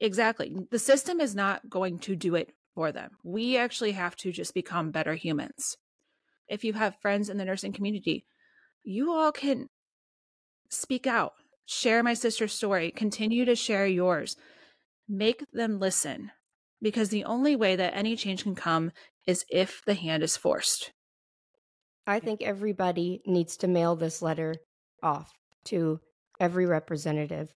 exactly. 0.00 0.56
The 0.70 0.78
system 0.78 1.20
is 1.20 1.34
not 1.34 1.68
going 1.68 1.98
to 2.00 2.16
do 2.16 2.34
it 2.34 2.54
for 2.74 2.92
them. 2.92 3.10
We 3.22 3.56
actually 3.56 3.92
have 3.92 4.16
to 4.16 4.32
just 4.32 4.54
become 4.54 4.90
better 4.90 5.14
humans. 5.14 5.76
If 6.48 6.64
you 6.64 6.72
have 6.72 7.00
friends 7.00 7.28
in 7.28 7.36
the 7.36 7.44
nursing 7.44 7.72
community, 7.72 8.24
you 8.82 9.12
all 9.12 9.32
can 9.32 9.68
speak 10.70 11.06
out, 11.06 11.34
share 11.66 12.02
my 12.02 12.14
sister's 12.14 12.52
story, 12.52 12.90
continue 12.90 13.44
to 13.44 13.54
share 13.54 13.86
yours, 13.86 14.36
make 15.08 15.44
them 15.52 15.78
listen. 15.78 16.30
Because 16.80 17.08
the 17.08 17.24
only 17.24 17.56
way 17.56 17.76
that 17.76 17.94
any 17.96 18.14
change 18.16 18.42
can 18.44 18.54
come 18.54 18.92
is 19.26 19.44
if 19.50 19.82
the 19.84 19.94
hand 19.94 20.22
is 20.22 20.36
forced. 20.36 20.92
I 22.06 22.20
think 22.20 22.42
everybody 22.42 23.20
needs 23.26 23.56
to 23.58 23.68
mail 23.68 23.96
this 23.96 24.22
letter 24.22 24.54
off 25.02 25.32
to 25.64 26.00
every 26.40 26.64
representative, 26.66 27.52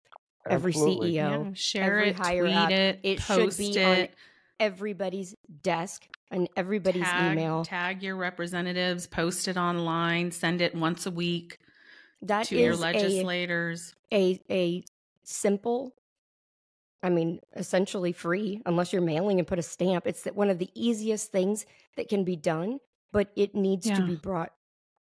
every 0.50 0.74
CEO, 0.74 1.12
Yeah, 1.12 1.52
share 1.54 2.00
every 2.00 2.10
it, 2.12 2.16
higher 2.16 2.44
tweet 2.44 2.56
up. 2.56 2.72
it, 2.72 3.00
It 3.04 3.22
should 3.22 3.56
be 3.58 3.78
it, 3.78 3.86
on 3.86 4.08
everybody's 4.60 5.36
desk 5.62 6.08
and 6.32 6.48
everybody's 6.58 7.04
tag, 7.04 7.34
email. 7.34 7.64
tag 7.66 8.02
your 8.02 8.16
representatives, 8.16 9.06
post 9.06 9.48
it 9.48 9.58
online, 9.58 10.32
send 10.32 10.62
it 10.62 10.74
once 10.74 11.06
a 11.06 11.12
week 11.12 11.60
That 12.24 12.48
to 12.48 12.58
your 12.58 12.72
is 12.72 12.80
a, 12.80 12.82
legislators. 12.82 13.94
a 14.12 14.42
a 14.50 14.84
simple 15.24 15.94
I 17.02 17.10
mean, 17.10 17.40
essentially 17.56 18.12
free 18.12 18.62
unless 18.66 18.92
you're 18.92 19.02
mailing 19.02 19.40
and 19.40 19.48
put 19.48 19.60
a 19.60 19.64
stamp. 19.64 20.06
It's 20.06 20.24
that 20.24 20.36
one 20.36 20.50
of 20.50 20.60
the 20.60 20.70
easiest 20.76 21.32
things 21.32 21.66
that 21.96 22.10
can 22.10 22.24
be 22.24 22.36
done, 22.36 22.80
but 23.12 23.32
it 23.36 23.56
needs 23.56 23.90
to 23.90 24.06
be 24.06 24.16
brought 24.16 24.52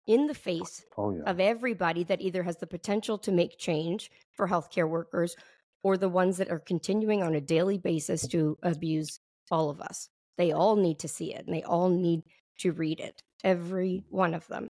in 0.08 0.28
the 0.28 0.34
face 0.34 0.86
Oh 0.98 1.16
yeah. 1.16 1.24
of 1.24 1.40
everybody 1.40 2.04
that 2.04 2.22
either 2.22 2.44
has 2.44 2.58
the 2.58 2.68
potential 2.68 3.18
to 3.20 3.32
make 3.32 3.58
change 3.58 4.12
for 4.34 4.48
healthcare 4.48 4.88
workers 4.88 5.36
or 5.84 5.98
the 5.98 6.10
ones 6.10 6.38
that 6.38 6.52
are 6.52 6.60
continuing 6.60 7.24
on 7.24 7.34
a 7.34 7.42
daily 7.42 7.78
basis 7.78 8.28
to 8.28 8.58
abuse 8.62 9.20
all 9.50 9.70
of 9.70 9.82
us. 9.82 10.10
They 10.38 10.52
all 10.52 10.76
need 10.76 11.00
to 11.00 11.08
see 11.08 11.34
it 11.34 11.46
and 11.46 11.56
they 11.56 11.64
all 11.64 11.90
need 11.90 12.24
to 12.60 12.72
read 12.72 13.00
it. 13.00 13.22
Every 13.44 14.04
one 14.10 14.34
of 14.34 14.46
them. 14.48 14.68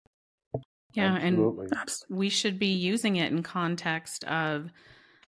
Yeah, 0.93 1.15
and 1.15 1.69
we 2.09 2.29
should 2.29 2.57
be 2.57 2.73
using 2.73 3.17
it 3.17 3.31
in 3.31 3.43
context 3.43 4.23
of 4.25 4.71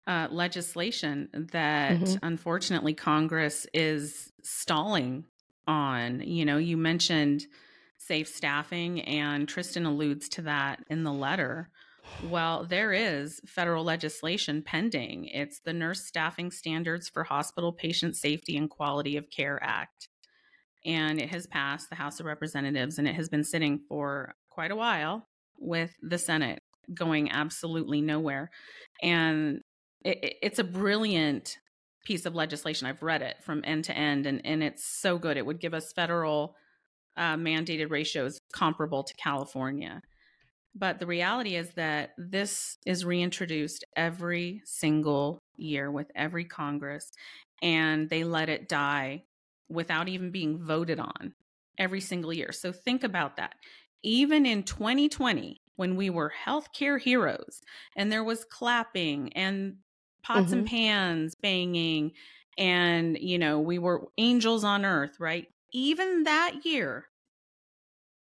uh, 0.08 0.28
legislation 0.32 1.30
that 1.52 2.00
Mhm. 2.00 2.20
unfortunately 2.22 2.94
Congress 2.94 3.66
is 3.74 4.32
stalling 4.42 5.26
on. 5.68 6.22
You 6.22 6.46
know, 6.46 6.58
you 6.58 6.76
mentioned 6.78 7.46
safe 7.98 8.28
staffing, 8.28 9.02
and 9.02 9.48
Tristin 9.48 9.86
alludes 9.86 10.28
to 10.30 10.42
that 10.42 10.84
in 10.90 11.04
the 11.04 11.14
letter. 11.14 11.70
Well, 12.30 12.66
there 12.66 12.92
is 12.92 13.40
federal 13.46 13.86
legislation 13.86 14.62
pending. 14.62 15.26
It's 15.26 15.62
the 15.62 15.72
Nurse 15.72 16.06
Staffing 16.06 16.52
Standards 16.52 17.08
for 17.08 17.24
Hospital 17.24 17.72
Patient 17.72 18.18
Safety 18.18 18.58
and 18.58 18.70
Quality 18.70 19.16
of 19.16 19.30
Care 19.30 19.58
Act. 19.64 20.10
And 20.86 21.22
it 21.22 21.30
has 21.30 21.48
passed 21.48 21.90
the 21.90 21.96
House 21.96 22.20
of 22.20 22.26
Representatives 22.26 23.00
and 23.00 23.08
it 23.08 23.16
has 23.16 23.30
been 23.30 23.46
sitting 23.46 23.80
for 23.88 24.36
quite 24.50 24.72
a 24.72 24.76
while 24.76 25.30
with 25.58 25.96
the 26.02 26.18
Senate 26.18 26.62
going 26.94 27.32
absolutely 27.32 28.02
nowhere. 28.02 28.52
And 29.02 29.64
it, 30.04 30.24
it- 30.24 30.38
it's 30.42 30.60
a 30.60 30.64
brilliant 30.64 31.58
piece 32.06 32.26
of 32.26 32.36
legislation. 32.36 32.88
I've 32.88 33.02
read 33.02 33.22
it 33.22 33.38
from 33.44 33.62
end 33.66 33.86
to 33.86 33.98
end, 33.98 34.26
and, 34.26 34.46
and 34.46 34.62
it's 34.64 34.84
so 34.86 35.18
good. 35.18 35.38
It 35.38 35.46
would 35.46 35.60
give 35.60 35.74
us 35.74 35.94
federal 35.94 36.56
uh, 37.18 37.36
mandated 37.36 37.92
ratios 37.92 38.40
comparable 38.54 39.04
to 39.04 39.14
California. 39.16 40.02
But 40.76 41.00
the 41.00 41.06
reality 41.06 41.56
is 41.56 41.72
that 41.76 42.12
this 42.18 42.78
is 42.86 43.06
reintroduced 43.06 43.86
every 43.96 44.62
single 44.66 45.40
year 45.56 45.92
with 45.92 46.10
every 46.16 46.46
Congress, 46.46 47.12
and 47.62 48.10
they 48.10 48.24
let 48.24 48.50
it 48.50 48.68
die 48.70 49.24
without 49.70 50.08
even 50.10 50.32
being 50.32 50.58
voted 50.64 51.00
on 51.00 51.34
every 51.78 52.02
single 52.02 52.34
year. 52.34 52.52
So 52.52 52.72
think 52.72 53.04
about 53.04 53.38
that. 53.38 53.56
Even 54.04 54.46
in 54.46 54.64
2020, 54.64 55.62
when 55.76 55.96
we 55.96 56.10
were 56.10 56.32
healthcare 56.46 57.00
heroes 57.00 57.62
and 57.96 58.12
there 58.12 58.24
was 58.24 58.46
clapping 58.46 59.34
and 59.34 59.78
pots 60.24 60.52
and 60.52 60.66
mm-hmm. 60.66 60.76
pans 60.76 61.36
banging 61.36 62.12
and 62.58 63.18
you 63.20 63.38
know 63.38 63.60
we 63.60 63.80
were 63.80 64.08
angels 64.18 64.64
on 64.64 64.86
earth 64.86 65.20
right? 65.20 65.48
Even 65.72 66.24
that 66.24 66.66
year 66.66 67.06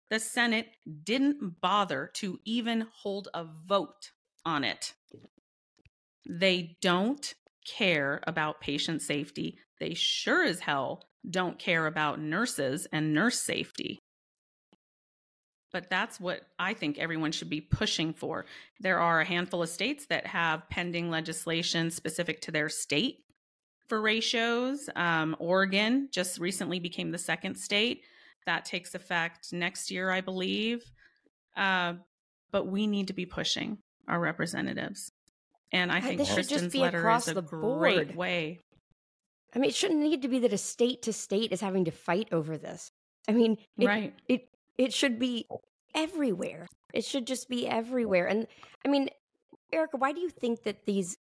the 0.10 0.20
senate 0.20 0.68
didn't 1.04 1.62
bother 1.62 2.12
to 2.14 2.39
even 2.46 2.88
hold 3.02 3.28
a 3.34 3.46
vote 3.68 4.12
on 4.46 4.64
it. 4.64 4.94
They 6.30 6.78
don't 6.82 7.34
care 7.66 8.22
about 8.28 8.62
patient 8.62 9.02
safety. 9.02 9.58
They 9.80 9.94
sure 9.94 10.44
as 10.44 10.60
hell 10.62 11.04
don't 11.30 11.58
care 11.58 11.88
about 11.88 12.20
nurses 12.20 12.86
and 12.91 13.14
nurse 13.14 13.39
safety 13.39 14.03
but 15.74 15.89
that's 15.89 16.19
what 16.19 16.43
I 16.59 16.74
think 16.76 16.99
everyone 16.99 17.34
should 17.34 17.49
be 17.49 17.59
pushing 17.59 18.13
for. 18.13 18.45
There 18.80 18.99
are 18.99 19.19
a 19.19 19.26
handful 19.26 19.63
of 19.63 19.69
states 19.69 20.05
that 20.05 20.28
have 20.28 20.69
pending 20.69 21.09
legislation 21.09 21.89
specific 21.91 22.41
to 22.41 22.51
their 22.51 22.69
state 22.69 23.17
for 23.89 23.99
ratios. 23.99 24.89
Um, 24.95 25.36
Oregon 25.39 26.07
just 26.11 26.39
recently 26.39 26.80
became 26.80 27.11
the 27.11 27.17
second 27.17 27.55
state. 27.55 28.03
That 28.45 28.65
takes 28.65 28.93
effect 28.93 29.51
next 29.51 29.89
year, 29.89 30.11
I 30.11 30.21
believe. 30.21 30.84
Uh, 31.57 31.93
but 32.51 32.67
we 32.67 32.88
need 32.88 33.07
to 33.07 33.13
be 33.13 33.26
pushing 33.26 33.80
our 34.07 34.19
representatives. 34.19 35.11
And 35.71 35.91
I 35.91 36.01
think 36.01 36.19
this 36.19 36.32
should 36.32 36.47
just 36.47 36.71
be 36.71 36.80
letter 36.80 36.99
across 36.99 37.24
is 37.28 37.32
a 37.32 37.34
the 37.36 37.41
great 37.41 38.09
board. 38.09 38.15
way. 38.15 38.59
I 39.55 39.59
mean, 39.59 39.69
it 39.69 39.76
shouldn't 39.76 40.01
need 40.01 40.21
to 40.21 40.28
be 40.28 40.39
that 40.39 40.53
a 40.53 40.57
state 40.57 41.03
to 41.03 41.13
state 41.13 41.51
is 41.51 41.61
having 41.61 41.86
to 41.86 41.91
fight 41.91 42.30
over 42.32 42.57
this. 42.57 42.91
I 43.28 43.32
mean, 43.32 43.57
it, 43.78 43.88
right. 43.88 44.13
it 44.28 44.49
it 44.78 44.93
should 44.93 45.19
be 45.19 45.45
everywhere. 45.95 46.67
It 46.93 47.05
should 47.05 47.28
just 47.28 47.49
be 47.49 47.67
everywhere. 47.67 48.28
And 48.28 48.47
I 48.86 48.89
mean, 48.89 49.09
Erica, 49.71 49.97
why 49.97 50.11
do 50.13 50.19
you 50.21 50.30
think 50.30 50.63
that 50.63 50.86
these 50.86 51.17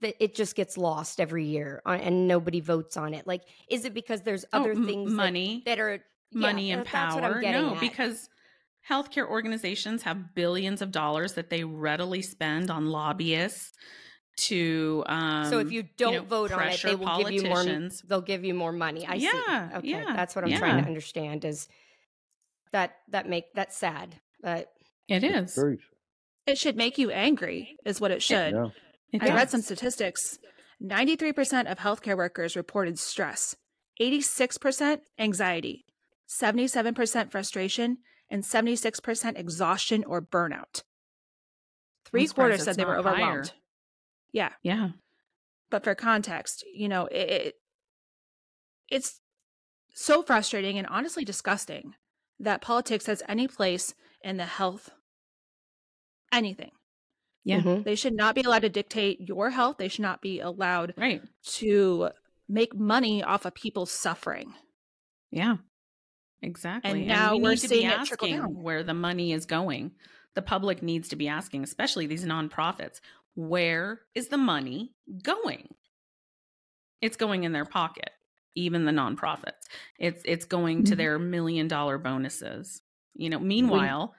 that 0.00 0.14
it 0.22 0.34
just 0.34 0.56
gets 0.56 0.76
lost 0.76 1.20
every 1.20 1.44
year 1.44 1.80
and 1.86 2.26
nobody 2.28 2.60
votes 2.60 2.96
on 2.96 3.14
it? 3.14 3.26
Like, 3.26 3.42
is 3.70 3.84
it 3.84 3.94
because 3.94 4.22
there's 4.22 4.44
Oh, 4.52 4.60
other 4.60 4.72
m- 4.72 4.86
things 4.86 5.12
money. 5.12 5.62
that, 5.66 5.78
are 5.78 5.92
yeah, 5.94 6.40
money 6.40 6.70
and 6.72 6.84
that- 6.86 7.14
what 7.14 7.24
I'm 7.24 7.30
power. 7.32 7.40
getting 7.40 7.62
No, 7.62 7.74
at. 7.74 7.80
because 7.80 8.28
healthcare 8.88 9.26
organizations 9.26 10.02
have 10.02 10.34
billions 10.34 10.82
of 10.82 10.90
dollars 10.90 11.34
that 11.34 11.48
they 11.48 11.64
readily 11.64 12.20
spend 12.22 12.70
on 12.70 12.86
lobbyists 12.90 13.72
to 14.36 15.04
um 15.06 15.44
so 15.48 15.58
if 15.60 15.70
you 15.70 15.84
don't 15.96 16.14
know, 16.14 16.22
vote 16.22 16.50
on 16.50 16.68
it, 16.68 16.80
they 16.82 16.96
will 16.96 17.16
give 17.18 17.30
you 17.30 17.44
more. 17.44 17.64
They'll 18.08 18.20
give 18.20 18.44
you 18.44 18.52
more 18.52 18.72
money. 18.72 19.06
I 19.06 19.14
Yeah, 19.14 19.30
see. 19.70 19.76
Okay, 19.76 19.88
yeah, 19.90 20.04
that's 20.16 20.34
what 20.34 20.44
I'm 20.44 20.50
trying 20.58 20.82
to 20.82 20.86
understand. 20.86 21.44
Is 21.44 21.68
that 22.74 22.96
that 23.08 23.28
make 23.28 23.54
that's 23.54 23.76
sad? 23.76 24.16
But 24.42 24.68
It 25.08 25.24
is. 25.24 25.58
It 26.46 26.58
should 26.58 26.76
make 26.76 26.98
you 26.98 27.10
angry, 27.10 27.78
is 27.86 28.00
what 28.00 28.10
it 28.10 28.22
should. 28.22 28.52
Yeah. 28.52 28.68
It 29.12 29.22
I 29.22 29.28
read 29.34 29.48
some 29.48 29.62
statistics. 29.62 30.38
93% 30.82 31.70
of 31.70 31.78
healthcare 31.78 32.16
workers 32.16 32.56
reported 32.56 32.98
stress, 32.98 33.56
86% 33.98 34.98
anxiety, 35.18 35.86
77% 36.28 37.30
frustration, 37.30 37.98
and 38.28 38.42
76% 38.42 39.38
exhaustion 39.38 40.04
or 40.04 40.20
burnout. 40.20 40.82
Three 42.04 42.26
quarters 42.26 42.64
said 42.64 42.76
they 42.76 42.84
were 42.84 42.96
not 42.96 43.04
higher. 43.04 43.14
overwhelmed. 43.14 43.52
Yeah. 44.32 44.50
Yeah. 44.62 44.90
But 45.70 45.84
for 45.84 45.94
context, 45.94 46.64
you 46.74 46.88
know, 46.88 47.06
it, 47.06 47.30
it 47.30 47.54
it's 48.90 49.20
so 49.94 50.22
frustrating 50.22 50.76
and 50.76 50.86
honestly 50.88 51.24
disgusting 51.24 51.94
that 52.44 52.60
politics 52.62 53.06
has 53.06 53.22
any 53.28 53.48
place 53.48 53.94
in 54.22 54.36
the 54.36 54.46
health 54.46 54.90
anything. 56.32 56.70
Yeah. 57.44 57.60
mhm. 57.60 57.84
They 57.84 57.94
should 57.94 58.14
not 58.14 58.34
be 58.34 58.42
allowed 58.42 58.62
to 58.62 58.68
dictate 58.68 59.20
your 59.20 59.50
health. 59.50 59.76
They 59.78 59.88
should 59.88 60.02
not 60.02 60.20
be 60.22 60.40
allowed 60.40 60.94
Right. 60.96 61.22
to 61.58 62.10
make 62.48 62.74
money 62.74 63.22
off 63.22 63.44
of 63.44 63.54
people's 63.54 63.90
suffering. 63.92 64.54
Yeah. 65.30 65.56
Exactly. 66.42 66.90
And 66.90 67.06
now 67.06 67.36
we 67.36 67.42
we're 67.42 67.50
need 67.50 67.58
to 67.60 67.68
be 67.68 67.74
seeing 67.76 67.90
it 67.90 68.04
trickle 68.06 68.28
asking 68.28 68.40
down. 68.40 68.62
where 68.62 68.82
the 68.82 68.94
money 68.94 69.32
is 69.32 69.46
going. 69.46 69.92
The 70.34 70.42
public 70.42 70.82
needs 70.82 71.08
to 71.10 71.16
be 71.16 71.28
asking, 71.28 71.62
especially 71.64 72.06
these 72.06 72.24
nonprofits, 72.24 73.00
where 73.34 74.00
is 74.14 74.28
the 74.28 74.36
money 74.38 74.92
going? 75.22 75.74
It's 77.00 77.16
going 77.16 77.44
in 77.44 77.52
their 77.52 77.64
pocket. 77.64 78.10
Even 78.54 78.84
the 78.84 78.92
nonprofits. 78.92 79.52
It's 79.98 80.22
it's 80.24 80.44
going 80.44 80.84
to 80.84 80.94
Mhm. 80.94 80.96
their 80.96 81.18
million 81.18 81.68
dollar 81.68 81.98
bonuses. 81.98 82.82
You 83.14 83.30
know, 83.30 83.38
meanwhile, 83.38 84.14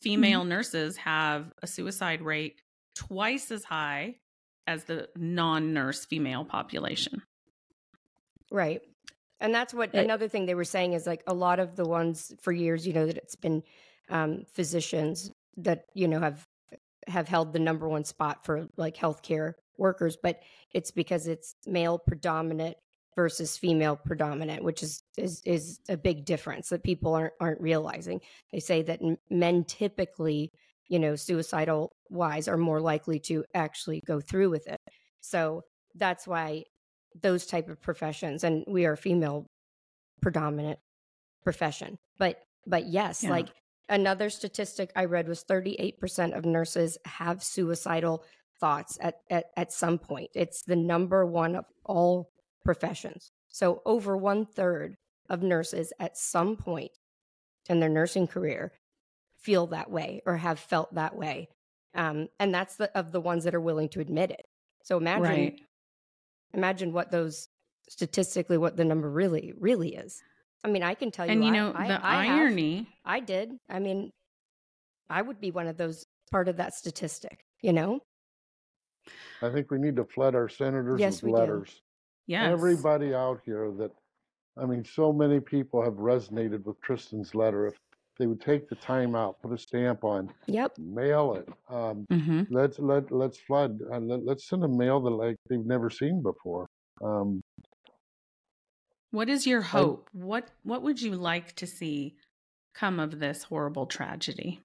female 0.00 0.44
nurses 0.44 0.96
have 0.98 1.52
a 1.62 1.66
suicide 1.66 2.22
rate 2.22 2.60
twice 2.94 3.50
as 3.50 3.64
high 3.64 4.16
as 4.66 4.84
the 4.84 5.08
non-nurse 5.16 6.04
female 6.04 6.44
population. 6.44 7.22
Right. 8.50 8.82
And 9.40 9.54
that's 9.54 9.72
what 9.72 9.94
It- 9.94 10.04
another 10.04 10.28
thing 10.28 10.46
they 10.46 10.54
were 10.54 10.64
saying 10.64 10.92
is 10.92 11.06
like 11.06 11.22
a 11.26 11.34
lot 11.34 11.60
of 11.60 11.76
the 11.76 11.84
ones 11.84 12.32
for 12.40 12.52
years, 12.52 12.86
you 12.86 12.92
know, 12.92 13.06
that 13.06 13.16
it's 13.16 13.36
been 13.36 13.62
um, 14.08 14.44
physicians 14.52 15.30
that, 15.56 15.84
you 15.94 16.08
know, 16.08 16.18
have 16.18 16.44
have 17.06 17.28
held 17.28 17.52
the 17.52 17.58
number 17.60 17.88
one 17.88 18.04
spot 18.04 18.44
for 18.44 18.68
like 18.76 18.96
healthcare 18.96 19.54
workers, 19.78 20.16
but 20.16 20.42
it's 20.72 20.90
because 20.90 21.26
it's 21.28 21.54
male 21.66 21.98
predominant 21.98 22.76
versus 23.16 23.56
female 23.56 23.96
predominant, 23.96 24.64
which 24.64 24.82
is 24.82 25.02
is 25.16 25.42
is 25.44 25.80
a 25.88 25.96
big 25.96 26.24
difference 26.24 26.68
that 26.68 26.82
people 26.82 27.14
aren't 27.14 27.34
aren't 27.40 27.60
realizing. 27.60 28.20
They 28.52 28.60
say 28.60 28.82
that 28.82 29.00
men 29.30 29.64
typically, 29.64 30.52
you 30.88 30.98
know, 30.98 31.16
suicidal 31.16 31.92
wise 32.08 32.48
are 32.48 32.56
more 32.56 32.80
likely 32.80 33.18
to 33.20 33.44
actually 33.54 34.00
go 34.06 34.20
through 34.20 34.50
with 34.50 34.66
it. 34.68 34.80
So 35.20 35.62
that's 35.94 36.26
why 36.26 36.64
those 37.20 37.46
type 37.46 37.68
of 37.68 37.80
professions 37.80 38.44
and 38.44 38.64
we 38.68 38.86
are 38.86 38.96
female 38.96 39.46
predominant 40.22 40.78
profession 41.42 41.98
but 42.18 42.40
but 42.66 42.86
yes 42.86 43.24
Yeah. 43.24 43.30
like 43.30 43.48
another 43.88 44.30
statistic 44.30 44.92
i 44.94 45.04
read 45.06 45.26
was 45.26 45.44
38% 45.44 46.36
of 46.36 46.44
nurses 46.44 46.98
have 47.04 47.42
suicidal 47.42 48.22
thoughts 48.60 48.98
at, 49.00 49.16
at 49.30 49.46
at 49.56 49.72
some 49.72 49.98
point 49.98 50.30
it's 50.34 50.62
the 50.62 50.76
number 50.76 51.26
one 51.26 51.56
of 51.56 51.64
all 51.84 52.30
professions 52.64 53.30
so 53.48 53.82
over 53.84 54.16
one 54.16 54.44
third 54.46 54.96
of 55.28 55.42
nurses 55.42 55.92
at 56.00 56.16
some 56.16 56.56
point 56.56 56.90
in 57.68 57.80
their 57.80 57.88
nursing 57.88 58.26
career 58.26 58.72
feel 59.38 59.66
that 59.68 59.90
way 59.90 60.20
or 60.26 60.36
have 60.36 60.58
felt 60.58 60.92
that 60.94 61.16
way 61.16 61.48
um, 61.94 62.28
and 62.38 62.54
that's 62.54 62.76
the 62.76 62.90
of 62.98 63.12
the 63.12 63.20
ones 63.20 63.44
that 63.44 63.54
are 63.54 63.60
willing 63.60 63.88
to 63.88 64.00
admit 64.00 64.30
it 64.30 64.44
so 64.82 64.96
imagine 64.96 65.22
Right. 65.24 65.60
imagine 66.54 66.92
what 66.92 67.10
those 67.10 67.48
statistically 67.88 68.58
what 68.58 68.76
the 68.76 68.84
number 68.84 69.10
really 69.10 69.52
really 69.58 69.94
is 69.94 70.22
i 70.64 70.68
mean 70.68 70.82
i 70.82 70.94
can 70.94 71.10
tell 71.10 71.26
you 71.26 71.32
And 71.32 71.44
you 71.44 71.50
know, 71.50 71.72
I, 71.74 71.88
the 71.88 72.04
I 72.06 72.24
have. 72.26 72.38
irony 72.38 72.88
i 73.04 73.20
did 73.20 73.52
i 73.68 73.78
mean 73.78 74.10
i 75.08 75.20
would 75.22 75.40
be 75.40 75.50
one 75.50 75.66
of 75.66 75.76
those 75.76 76.06
part 76.30 76.48
of 76.48 76.56
that 76.58 76.74
statistic 76.74 77.44
you 77.62 77.72
know 77.72 78.00
I 79.42 79.48
think 79.50 79.70
we 79.70 79.78
need 79.78 79.96
to 79.96 80.04
flood 80.04 80.34
our 80.34 80.48
senators 80.50 81.00
Yes, 81.00 81.22
we 81.22 81.30
with 81.32 81.40
do. 81.40 81.42
letters. 81.42 81.80
Yes. 82.26 82.50
Everybody 82.50 83.14
out 83.14 83.40
here 83.44 83.70
that, 83.72 83.90
I 84.56 84.66
mean, 84.66 84.84
so 84.84 85.12
many 85.12 85.40
people 85.40 85.82
have 85.82 85.94
resonated 85.94 86.64
with 86.64 86.80
Tristin's 86.82 87.34
letter. 87.34 87.66
If 87.68 87.76
they 88.18 88.26
would 88.26 88.40
take 88.40 88.68
the 88.68 88.76
time 88.76 89.14
out, 89.16 89.40
put 89.42 89.52
a 89.52 89.58
stamp 89.58 90.04
on, 90.04 90.32
yep 90.46 90.76
mail 90.78 91.34
it. 91.34 91.48
Um, 91.68 92.06
Mhm. 92.10 92.46
let's 92.50 92.78
let 92.78 93.10
let's 93.12 93.38
flood. 93.40 93.80
and 93.80 94.08
let, 94.08 94.24
let's 94.24 94.48
send 94.48 94.64
a 94.64 94.68
mail 94.68 95.00
that 95.00 95.10
like 95.10 95.36
they've 95.48 95.64
never 95.64 95.90
seen 95.90 96.22
before. 96.22 96.66
Um, 97.02 97.40
What 99.12 99.28
is 99.28 99.46
your 99.46 99.62
hope? 99.62 100.08
what 100.12 100.50
what 100.62 100.82
would 100.82 101.00
you 101.02 101.14
like 101.14 101.54
to 101.56 101.66
see 101.66 102.16
come 102.74 103.00
of 103.00 103.18
this 103.18 103.44
horrible 103.44 103.86
tragedy? 103.86 104.60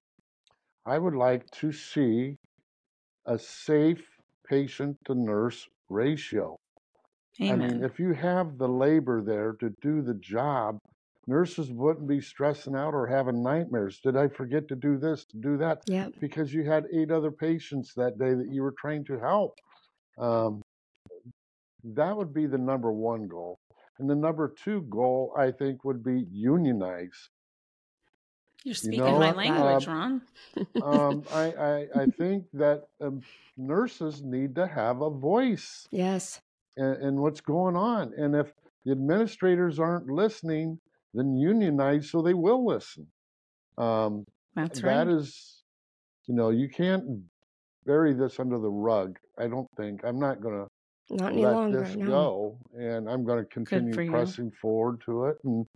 I 0.86 0.98
would 0.98 1.14
like 1.14 1.50
to 1.62 1.72
see 1.72 2.36
a 3.26 3.38
safe 3.38 4.06
patient 4.46 4.98
to 5.06 5.14
nurse 5.14 5.68
ratio. 5.88 6.56
Amen. 7.40 7.62
I 7.62 7.74
mean, 7.74 7.84
if 7.84 7.98
you 7.98 8.12
have 8.12 8.58
the 8.58 8.68
labor 8.68 9.22
there 9.22 9.52
to 9.60 9.74
do 9.82 10.02
the 10.02 10.14
job, 10.14 10.78
nurses 11.26 11.70
wouldn't 11.70 12.06
be 12.06 12.20
stressing 12.20 12.74
out 12.74 12.94
or 12.94 13.06
having 13.06 13.42
nightmares. 13.42 14.00
Did 14.02 14.16
I 14.16 14.28
forget 14.28 14.68
to 14.68 14.76
do 14.76 14.96
this, 14.96 15.24
to 15.26 15.36
do 15.38 15.56
that? 15.58 15.82
yep 15.86 16.12
Because 16.20 16.52
you 16.54 16.64
had 16.64 16.86
eight 16.92 17.10
other 17.10 17.30
patients 17.30 17.92
that 17.96 18.18
day 18.18 18.32
that 18.34 18.48
you 18.50 18.62
were 18.62 18.74
trained 18.78 19.06
to 19.06 19.18
help. 19.18 19.58
Um, 20.18 20.62
that 21.84 22.16
would 22.16 22.32
be 22.32 22.46
the 22.46 22.58
number 22.58 22.92
one 22.92 23.28
goal. 23.28 23.58
And 23.98 24.08
the 24.08 24.14
number 24.14 24.54
two 24.62 24.82
goal, 24.82 25.34
I 25.38 25.50
think, 25.50 25.84
would 25.84 26.02
be 26.02 26.26
unionize. 26.30 27.28
You're 28.64 28.70
you 28.70 28.74
speaking 28.74 29.04
know, 29.04 29.18
my 29.18 29.30
um, 29.30 29.36
language, 29.36 29.86
Ron. 29.86 30.22
Um, 30.82 31.22
I, 31.32 31.52
I, 31.52 31.86
I 32.02 32.06
think 32.18 32.46
that 32.54 32.84
um, 33.00 33.22
nurses 33.56 34.22
need 34.22 34.56
to 34.56 34.66
have 34.66 35.02
a 35.02 35.10
voice. 35.10 35.86
yes 35.92 36.40
and, 36.76 36.96
and 37.02 37.18
what's 37.18 37.40
going 37.40 37.76
on. 37.76 38.12
And 38.16 38.34
if 38.34 38.52
the 38.84 38.92
administrators 38.92 39.78
aren't 39.78 40.08
listening, 40.08 40.78
then 41.14 41.36
unionize 41.36 42.10
so 42.10 42.22
they 42.22 42.34
will 42.34 42.66
listen. 42.66 43.06
Um, 43.78 44.24
That's 44.54 44.82
right. 44.82 45.04
That 45.04 45.08
is, 45.08 45.62
you 46.26 46.34
know, 46.34 46.50
you 46.50 46.68
can't 46.68 47.04
bury 47.84 48.14
this 48.14 48.38
under 48.38 48.58
the 48.58 48.70
rug. 48.70 49.16
I 49.38 49.48
don't 49.48 49.68
think. 49.76 50.00
I'm 50.04 50.18
not 50.18 50.40
going 50.40 50.66
not 51.10 51.28
to 51.28 51.32
any 51.32 51.44
let 51.44 51.52
longer 51.52 51.80
this 51.82 51.96
no. 51.96 52.06
go, 52.06 52.58
and 52.74 53.08
I'm 53.08 53.24
going 53.24 53.38
to 53.38 53.44
for 53.44 53.64
continue 53.64 54.02
you. 54.02 54.10
pressing 54.10 54.50
forward 54.60 55.00
to 55.06 55.26
it, 55.26 55.36
and 55.44 55.66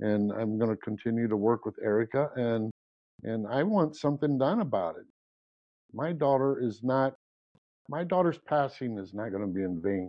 and 0.00 0.32
I'm 0.32 0.58
going 0.58 0.70
to 0.70 0.76
continue 0.76 1.28
to 1.28 1.36
work 1.36 1.64
with 1.64 1.76
Erica, 1.82 2.30
and 2.36 2.70
and 3.22 3.46
I 3.46 3.62
want 3.62 3.96
something 3.96 4.38
done 4.38 4.60
about 4.60 4.96
it. 4.96 5.06
My 5.92 6.12
daughter 6.12 6.60
is 6.60 6.80
not. 6.82 7.14
My 7.88 8.04
daughter's 8.04 8.38
passing 8.46 8.98
is 8.98 9.12
not 9.12 9.30
going 9.30 9.42
to 9.42 9.52
be 9.52 9.62
in 9.62 9.80
vain. 9.82 10.08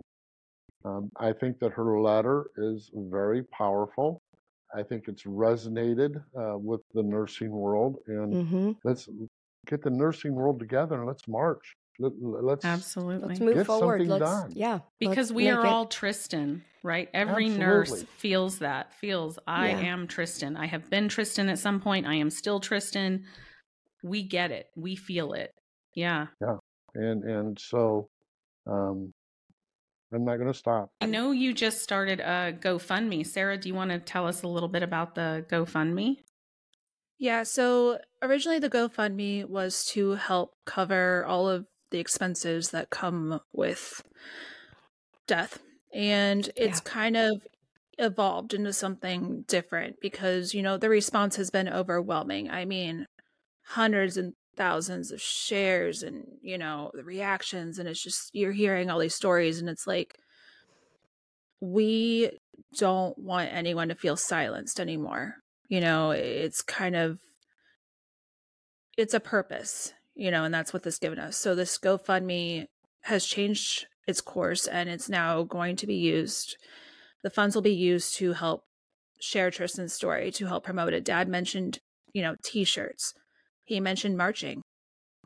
Um, 0.84 1.10
I 1.16 1.32
think 1.32 1.58
that 1.60 1.72
her 1.72 2.00
letter 2.00 2.50
is 2.56 2.90
very 2.94 3.42
powerful. 3.44 4.20
I 4.74 4.82
think 4.82 5.08
it's 5.08 5.22
resonated 5.24 6.16
uh, 6.38 6.58
with 6.58 6.80
the 6.94 7.02
nursing 7.02 7.50
world, 7.50 7.96
and 8.06 8.34
hmm 8.50 8.72
let's 8.82 9.08
get 9.66 9.82
the 9.82 9.90
nursing 9.90 10.34
world 10.34 10.58
together 10.58 10.96
and 10.96 11.06
let's 11.06 11.26
march. 11.28 11.74
Let, 11.98 12.12
let's 12.20 12.64
Absolutely. 12.64 13.28
let's 13.28 13.40
move 13.40 13.54
Get 13.54 13.66
forward 13.66 14.00
something 14.00 14.08
let's 14.18 14.30
done. 14.30 14.52
yeah 14.56 14.72
let's 14.74 14.84
because 14.98 15.32
we 15.32 15.48
are 15.48 15.64
it- 15.64 15.68
all 15.68 15.86
Tristin, 15.86 16.60
right? 16.82 17.08
Every 17.14 17.48
nurse 17.48 18.04
feels 18.18 18.58
that, 18.58 18.92
feels 18.94 19.38
I 19.46 19.68
Yeah. 19.68 19.78
am 19.78 20.08
Tristin. 20.08 20.56
I 20.58 20.66
have 20.66 20.90
been 20.90 21.08
Tristin 21.08 21.48
at 21.48 21.58
some 21.60 21.80
point. 21.80 22.04
I 22.06 22.14
am 22.14 22.30
still 22.30 22.60
Tristin. 22.60 23.22
We 24.02 24.22
get 24.24 24.50
it. 24.50 24.66
We 24.76 24.96
feel 24.96 25.32
it. 25.34 25.52
Yeah. 25.94 26.26
Yeah. 26.40 26.56
and 26.94 27.22
and 27.24 27.58
so 27.58 28.08
um, 28.66 29.12
I'm 30.14 30.24
not 30.24 30.36
going 30.36 30.52
to 30.52 30.58
stop. 30.58 30.90
I 31.00 31.06
know 31.06 31.30
you 31.32 31.52
just 31.52 31.82
started 31.82 32.20
a 32.20 32.52
GoFundMe. 32.58 33.26
Sarah, 33.26 33.58
do 33.58 33.68
you 33.68 33.74
want 33.74 33.90
to 33.90 33.98
tell 33.98 34.26
us 34.26 34.42
a 34.42 34.48
little 34.48 34.68
bit 34.68 34.82
about 34.82 35.14
the 35.14 35.44
GoFundMe? 35.50 36.18
Yeah, 37.18 37.42
so 37.44 37.98
originally 38.22 38.58
the 38.58 38.70
GoFundMe 38.70 39.48
was 39.48 39.84
to 39.86 40.12
help 40.12 40.54
cover 40.64 41.24
all 41.24 41.48
of 41.48 41.66
the 41.90 41.98
expenses 41.98 42.70
that 42.70 42.90
come 42.90 43.40
with 43.52 44.02
death. 45.26 45.60
And 45.92 46.50
it's 46.56 46.82
Yeah. 46.84 46.92
kind 46.92 47.16
of 47.16 47.46
evolved 47.98 48.52
into 48.52 48.72
something 48.72 49.44
different 49.46 50.00
because, 50.00 50.54
you 50.54 50.62
know, 50.62 50.76
the 50.76 50.88
response 50.88 51.36
has 51.36 51.50
been 51.50 51.68
overwhelming. 51.68 52.50
I 52.50 52.64
mean, 52.64 53.06
hundreds 53.62 54.16
and 54.16 54.34
thousands 54.56 55.10
of 55.10 55.20
shares 55.20 56.02
and, 56.02 56.24
you 56.42 56.58
know, 56.58 56.90
the 56.94 57.04
reactions. 57.04 57.78
And 57.78 57.88
it's 57.88 58.02
just, 58.02 58.30
you're 58.34 58.52
hearing 58.52 58.90
all 58.90 58.98
these 58.98 59.14
stories, 59.14 59.60
and 59.60 59.68
it's 59.68 59.86
like, 59.86 60.16
we 61.60 62.30
don't 62.78 63.16
want 63.18 63.52
anyone 63.52 63.88
to 63.88 63.94
feel 63.94 64.16
silenced 64.16 64.80
anymore. 64.80 65.36
You 65.68 65.80
know, 65.80 66.10
it's 66.10 66.60
kind 66.62 66.94
of 66.94 67.20
it's 68.96 69.14
a 69.14 69.20
purpose, 69.20 69.92
you 70.14 70.30
know, 70.30 70.44
and 70.44 70.54
that's 70.54 70.72
what 70.72 70.82
this 70.82 70.98
given 70.98 71.18
us. 71.18 71.36
So 71.36 71.54
this 71.54 71.78
GoFundMe 71.78 72.66
has 73.02 73.24
changed 73.24 73.86
its 74.06 74.20
course 74.20 74.66
and 74.66 74.88
it's 74.88 75.08
now 75.08 75.42
going 75.42 75.76
to 75.76 75.86
be 75.86 75.96
used. 75.96 76.56
The 77.22 77.30
funds 77.30 77.54
will 77.54 77.62
be 77.62 77.74
used 77.74 78.16
to 78.16 78.34
help 78.34 78.64
share 79.20 79.50
Tristin's 79.50 79.94
story, 79.94 80.30
to 80.32 80.46
help 80.46 80.64
promote 80.64 80.92
it. 80.92 81.04
Dad 81.04 81.28
mentioned, 81.28 81.78
you 82.12 82.22
know, 82.22 82.36
t-shirts. 82.44 83.14
He 83.64 83.80
mentioned 83.80 84.16
marching. 84.16 84.62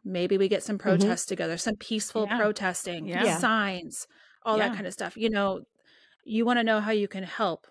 Maybe 0.05 0.39
we 0.39 0.49
get 0.49 0.63
some 0.63 0.79
mm-hmm. 0.79 0.89
protests 0.89 1.27
together, 1.27 1.57
some 1.57 1.77
peaceful 1.77 2.27
Yeah. 2.29 2.39
protesting, 2.39 3.07
Yeah. 3.07 3.39
Signs, 3.39 4.07
all 4.45 4.59
Yeah. 4.59 4.69
that 4.69 4.75
kind 4.75 4.87
of 4.87 4.93
stuff. 4.93 5.17
You 5.17 5.31
know, 5.31 5.63
you 6.25 6.45
want 6.45 6.59
to 6.59 6.65
know 6.65 6.81
how 6.81 6.93
you 6.93 7.09
can 7.09 7.25
help. 7.25 7.67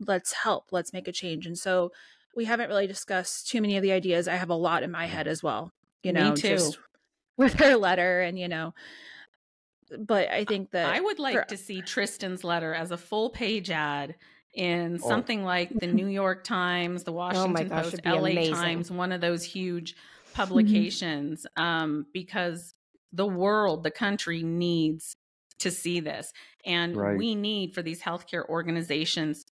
Let's 0.00 0.32
help. 0.32 0.66
Let's 0.72 0.92
make 0.92 1.08
a 1.08 1.12
change. 1.12 1.46
And 1.46 1.58
so 1.58 1.92
we 2.34 2.46
haven't 2.46 2.68
really 2.68 2.86
discussed 2.86 3.48
too 3.48 3.60
many 3.60 3.76
of 3.76 3.82
the 3.82 3.92
ideas. 3.92 4.28
I 4.28 4.36
have 4.36 4.50
a 4.50 4.54
lot 4.54 4.82
in 4.82 4.90
my 4.90 5.06
head 5.06 5.28
as 5.28 5.42
well. 5.42 5.72
You 6.02 6.12
Me 6.12 6.20
know, 6.20 6.34
too. 6.34 6.48
just 6.48 6.78
with 7.36 7.54
her 7.54 7.76
letter 7.76 8.20
and 8.20 8.38
you 8.38 8.48
know, 8.48 8.74
but 9.98 10.28
I 10.28 10.44
think 10.44 10.70
that 10.72 10.94
I 10.94 11.00
would 11.00 11.18
like 11.18 11.34
for- 11.34 11.44
to 11.44 11.56
see 11.56 11.82
Tristin's 11.82 12.44
letter 12.44 12.74
as 12.74 12.90
a 12.90 12.96
full 12.96 13.30
page 13.30 13.70
ad 13.70 14.16
in 14.54 14.94
Oh. 15.02 15.08
something 15.08 15.44
like 15.44 15.70
the 15.78 15.86
New 15.86 16.06
York 16.06 16.44
Times, 16.44 17.04
the 17.04 17.12
Washington 17.56 17.68
gosh, 17.68 17.84
Post, 17.84 18.00
LA 18.04 18.16
amazing. 18.30 18.54
Times, 18.54 18.90
one 18.90 19.12
of 19.12 19.20
those 19.20 19.44
huge 19.44 19.94
publications, 20.34 21.46
um, 21.56 22.06
because 22.12 22.74
the 23.12 23.26
world, 23.26 23.82
the 23.84 23.90
country 23.90 24.42
needs 24.42 25.16
to 25.58 25.70
see 25.70 26.00
this. 26.00 26.32
And 26.64 26.96
Right. 26.96 27.16
we 27.18 27.34
need 27.34 27.74
for 27.74 27.82
these 27.82 28.00
healthcare 28.02 28.46
organizations 28.48 29.44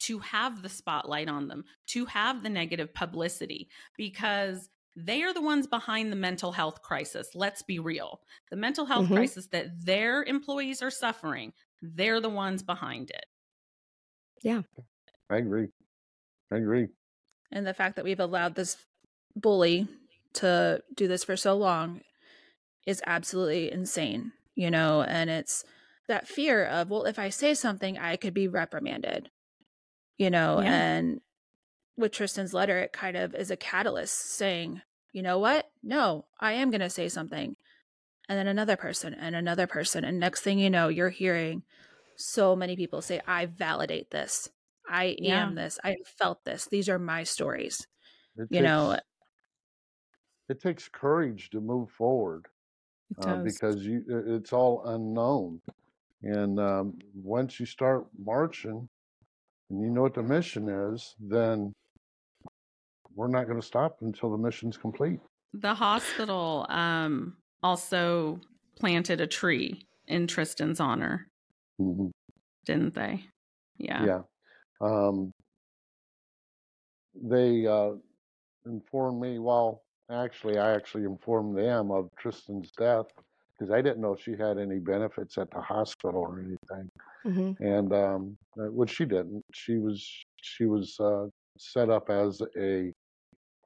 to 0.00 0.18
have 0.18 0.62
the 0.62 0.68
spotlight 0.68 1.28
on 1.28 1.48
them, 1.48 1.64
to 1.88 2.06
have 2.06 2.42
the 2.42 2.48
negative 2.48 2.92
publicity, 2.94 3.68
because 3.96 4.68
they 4.96 5.22
are 5.22 5.32
the 5.32 5.40
ones 5.42 5.66
behind 5.66 6.10
the 6.12 6.16
mental 6.16 6.52
health 6.52 6.82
crisis. 6.82 7.28
Let's 7.34 7.62
be 7.62 7.78
real. 7.78 8.20
The 8.50 8.56
mental 8.56 8.84
health 8.86 9.06
Mhm. 9.08 9.14
crisis 9.16 9.46
that 9.48 9.84
their 9.84 10.22
employees 10.24 10.82
are 10.82 10.90
suffering, 10.90 11.52
they're 11.80 12.20
the 12.20 12.28
ones 12.28 12.62
behind 12.62 13.10
it. 13.10 13.24
I 15.30 15.36
agree. 15.38 15.68
I 16.50 16.56
agree. 16.56 16.88
And 17.50 17.66
the 17.66 17.74
fact 17.74 17.96
that 17.96 18.04
we've 18.04 18.20
allowed 18.20 18.54
this 18.54 18.76
bully 19.36 19.88
to 20.34 20.82
do 20.94 21.08
this 21.08 21.24
for 21.24 21.36
so 21.36 21.54
long 21.54 22.00
is 22.86 23.02
absolutely 23.06 23.70
insane, 23.70 24.32
you 24.54 24.70
know, 24.70 25.02
and 25.02 25.30
it's 25.30 25.64
that 26.08 26.26
fear 26.26 26.64
of, 26.64 26.90
well, 26.90 27.04
if 27.04 27.18
I 27.18 27.28
say 27.28 27.54
something, 27.54 27.98
I 27.98 28.16
could 28.16 28.34
be 28.34 28.48
reprimanded, 28.48 29.30
you 30.18 30.30
know, 30.30 30.60
Yeah. 30.60 30.72
and 30.72 31.20
with 31.96 32.12
Tristin's 32.12 32.54
letter, 32.54 32.78
it 32.78 32.92
kind 32.92 33.16
of 33.16 33.34
is 33.34 33.50
a 33.50 33.56
catalyst 33.56 34.18
saying, 34.32 34.80
you 35.12 35.22
know 35.22 35.38
what? 35.38 35.70
No, 35.82 36.24
I 36.40 36.52
am 36.52 36.70
going 36.70 36.80
to 36.80 36.90
say 36.90 37.08
something. 37.08 37.56
And 38.28 38.38
then 38.38 38.46
another 38.48 38.76
person 38.76 39.12
and 39.14 39.36
another 39.36 39.66
person. 39.66 40.04
And 40.04 40.18
next 40.18 40.40
thing 40.40 40.58
you 40.58 40.70
know, 40.70 40.88
you're 40.88 41.10
hearing 41.10 41.64
so 42.16 42.56
many 42.56 42.76
people 42.76 43.02
say, 43.02 43.20
I 43.26 43.46
validate 43.46 44.10
this. 44.10 44.48
I 44.88 45.16
Yeah. 45.18 45.46
am 45.46 45.54
this. 45.54 45.78
I 45.84 45.96
felt 46.18 46.44
this. 46.44 46.66
These 46.66 46.88
are 46.88 46.98
my 46.98 47.24
stories. 47.24 47.86
It 48.36 48.50
You 48.50 48.62
know, 48.62 48.98
it 50.48 50.60
takes 50.60 50.88
courage 50.88 51.50
to 51.50 51.60
move 51.60 51.90
forward. 51.90 52.46
It 53.18 53.24
uh, 53.24 53.36
because 53.36 53.86
you 53.86 54.04
it's 54.08 54.52
all 54.52 54.86
unknown. 54.88 55.62
And 56.22 56.60
um, 56.60 56.98
once 57.14 57.60
you 57.60 57.66
start 57.66 58.06
marching 58.18 58.88
and 59.70 59.82
you 59.82 59.90
know 59.90 60.02
what 60.02 60.14
the 60.14 60.22
mission 60.24 60.68
is, 60.68 61.16
then 61.20 61.74
we're 63.14 63.28
not 63.28 63.46
going 63.46 63.60
to 63.60 63.66
stop 63.66 64.02
until 64.02 64.30
the 64.30 64.36
mission's 64.38 64.76
complete. 64.76 65.20
the 65.52 65.74
hospital 65.74 66.66
um, 66.68 67.36
also 67.62 68.40
planted 68.78 69.20
a 69.20 69.26
tree 69.26 69.86
in 70.06 70.26
Tristin's 70.26 70.80
honor, 70.80 71.28
Mhm. 71.80 72.10
didn't 72.64 72.94
they? 72.94 73.24
Yeah. 73.78 74.06
Yeah. 74.06 74.22
Um, 74.80 75.32
they 77.14 77.66
uh, 77.66 77.92
informed 78.66 79.20
me, 79.20 79.38
well, 79.38 79.82
actually, 80.10 80.58
I 80.58 80.74
actually 80.74 81.04
informed 81.04 81.56
them 81.56 81.90
of 81.90 82.08
Tristin's 82.18 82.70
death 82.72 83.06
because 83.58 83.72
I 83.72 83.82
didn't 83.82 84.00
know 84.00 84.16
she 84.16 84.32
had 84.32 84.58
any 84.58 84.78
benefits 84.78 85.38
at 85.38 85.50
the 85.50 85.60
hospital 85.60 86.20
or 86.20 86.40
anything. 86.40 86.88
hmm 87.22 87.52
and 87.60 87.92
um, 87.92 88.36
uh, 88.58 88.70
which 88.72 88.90
she 88.90 89.04
didn't. 89.04 89.44
She 89.52 89.78
was 89.78 90.04
she 90.42 90.66
was 90.66 90.98
uh, 91.00 91.26
set 91.58 91.90
up 91.90 92.10
as 92.10 92.42
a 92.58 92.92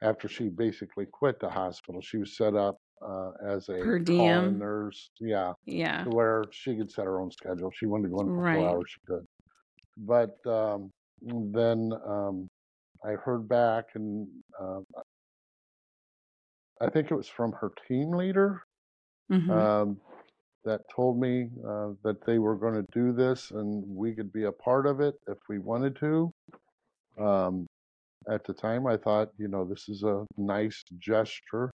after 0.02 0.28
she 0.28 0.48
basically 0.48 1.06
quit 1.06 1.40
the 1.40 1.48
hospital. 1.48 2.00
She 2.02 2.18
was 2.18 2.36
set 2.36 2.54
up 2.54 2.76
uh, 3.02 3.32
as 3.44 3.68
a 3.68 3.82
Per 3.82 3.98
diem. 3.98 4.58
nurse, 4.58 5.10
yeah, 5.20 5.52
Yeah. 5.66 6.04
where 6.04 6.44
she 6.50 6.76
could 6.76 6.90
set 6.90 7.04
her 7.04 7.20
own 7.20 7.30
schedule. 7.30 7.70
She 7.74 7.86
wanted 7.86 8.04
to 8.04 8.14
go 8.14 8.20
in 8.22 8.28
for 8.30 8.42
Right. 8.42 8.58
four 8.58 8.68
hours, 8.68 8.90
she 8.90 9.00
could. 9.06 9.26
But 9.98 10.36
um, 10.46 10.90
then 11.22 11.92
um, 12.06 12.48
I 13.04 13.12
heard 13.12 13.48
back, 13.48 13.86
and 13.94 14.28
uh, 14.60 14.80
I 16.80 16.90
think 16.90 17.10
it 17.10 17.14
was 17.14 17.28
from 17.28 17.52
her 17.52 17.70
team 17.88 18.10
leader 18.12 18.62
Mhm. 19.30 19.50
um, 19.50 20.00
that 20.64 20.82
told 20.94 21.18
me 21.20 21.48
uh, 21.66 21.92
that 22.02 22.24
they 22.26 22.38
were 22.38 22.56
going 22.56 22.74
to 22.74 22.86
do 22.92 23.12
this 23.12 23.50
and 23.52 23.84
we 23.86 24.14
could 24.14 24.32
be 24.32 24.44
a 24.44 24.52
part 24.52 24.86
of 24.86 25.00
it 25.00 25.14
if 25.28 25.38
we 25.48 25.58
wanted 25.58 25.96
to. 25.96 26.32
Um, 27.18 27.66
at 28.28 28.44
the 28.44 28.52
time, 28.54 28.86
I 28.86 28.96
thought, 28.96 29.30
you 29.38 29.48
know, 29.48 29.64
this 29.64 29.88
is 29.88 30.02
a 30.02 30.26
nice 30.36 30.82
gesture. 30.98 31.70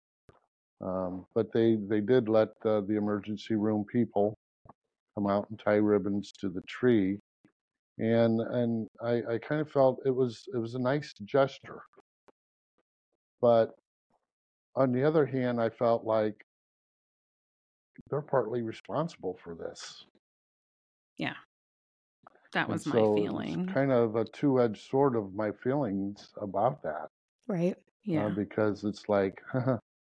Um, 0.82 1.26
but 1.34 1.52
they, 1.52 1.76
they 1.76 2.00
did 2.00 2.28
let 2.28 2.48
uh, 2.64 2.80
the 2.82 2.96
emergency 2.96 3.54
room 3.54 3.84
people 3.90 4.34
come 5.14 5.26
out 5.26 5.48
and 5.50 5.58
tie 5.58 5.76
ribbons 5.76 6.32
to 6.40 6.48
the 6.48 6.62
tree. 6.62 7.18
And 7.98 8.40
and 8.40 8.88
I, 9.02 9.22
I 9.34 9.38
kind 9.38 9.60
of 9.60 9.70
felt 9.70 10.00
it 10.04 10.10
was 10.10 10.44
it 10.54 10.58
was 10.58 10.74
a 10.74 10.78
nice 10.78 11.14
gesture. 11.24 11.80
But 13.40 13.74
on 14.74 14.92
the 14.92 15.02
other 15.02 15.24
hand, 15.24 15.60
I 15.60 15.70
felt 15.70 16.04
like 16.04 16.34
they're 18.10 18.20
partly 18.20 18.62
responsible 18.62 19.38
for 19.42 19.54
this. 19.54 20.04
Yeah. 21.16 21.34
That 22.52 22.68
And 22.68 22.74
was 22.74 22.86
my 22.86 22.92
so 22.92 23.14
feeling. 23.16 23.66
Kind 23.66 23.92
of 23.92 24.16
a 24.16 24.24
two-edged 24.24 24.88
sword 24.90 25.16
of 25.16 25.34
my 25.34 25.52
feelings 25.52 26.32
about 26.40 26.82
that, 26.82 27.08
Right. 27.48 27.76
uh, 27.76 27.80
yeah. 28.04 28.28
because 28.28 28.84
it's 28.84 29.08
like, 29.08 29.40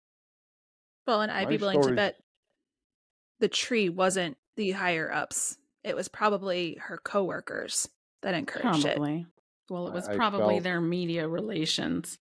Well, 1.06 1.20
and 1.22 1.32
I'd 1.32 1.48
be 1.48 1.58
My 1.58 1.66
willing 1.74 1.82
to 1.88 1.94
bet 1.94 2.16
the 3.40 3.48
tree 3.48 3.88
wasn't 3.88 4.36
the 4.56 4.70
higher 4.72 5.10
ups. 5.12 5.56
It 5.82 5.96
was 5.96 6.08
probably 6.08 6.76
her 6.80 6.98
coworkers 7.02 7.88
that 8.22 8.34
encouraged 8.34 8.84
it. 8.84 8.96
Probably. 8.96 9.26
Well, 9.68 9.88
it 9.88 9.94
was 9.94 10.06
I 10.08 10.14
probably 10.14 10.54
felt- 10.56 10.62
their 10.64 10.80
media 10.80 11.26
relations 11.26 12.18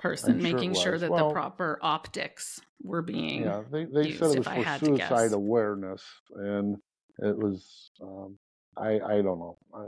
person 0.00 0.34
I'm 0.34 0.40
sure 0.40 0.48
it 0.48 0.52
making 0.54 0.74
sure 0.74 0.92
was. 0.92 1.00
that 1.02 1.10
Well- 1.10 1.28
the 1.28 1.34
proper 1.34 1.78
optics 1.82 2.60
were 2.82 3.02
being. 3.02 3.42
yeah, 3.42 3.62
they, 3.70 3.84
they 3.84 4.06
used, 4.08 4.18
said 4.18 4.30
it 4.30 4.32
if 4.32 4.38
was 4.38 4.46
I 4.46 4.56
for 4.56 4.62
had 4.62 4.80
to 4.80 4.86
suicide 4.86 5.32
awareness, 5.32 6.02
and 6.34 6.76
it 7.18 7.36
was, 7.36 7.90
um, 8.00 8.38
I 8.76 8.92
I 9.00 9.16
don't 9.22 9.38
know, 9.38 9.58
I 9.74 9.86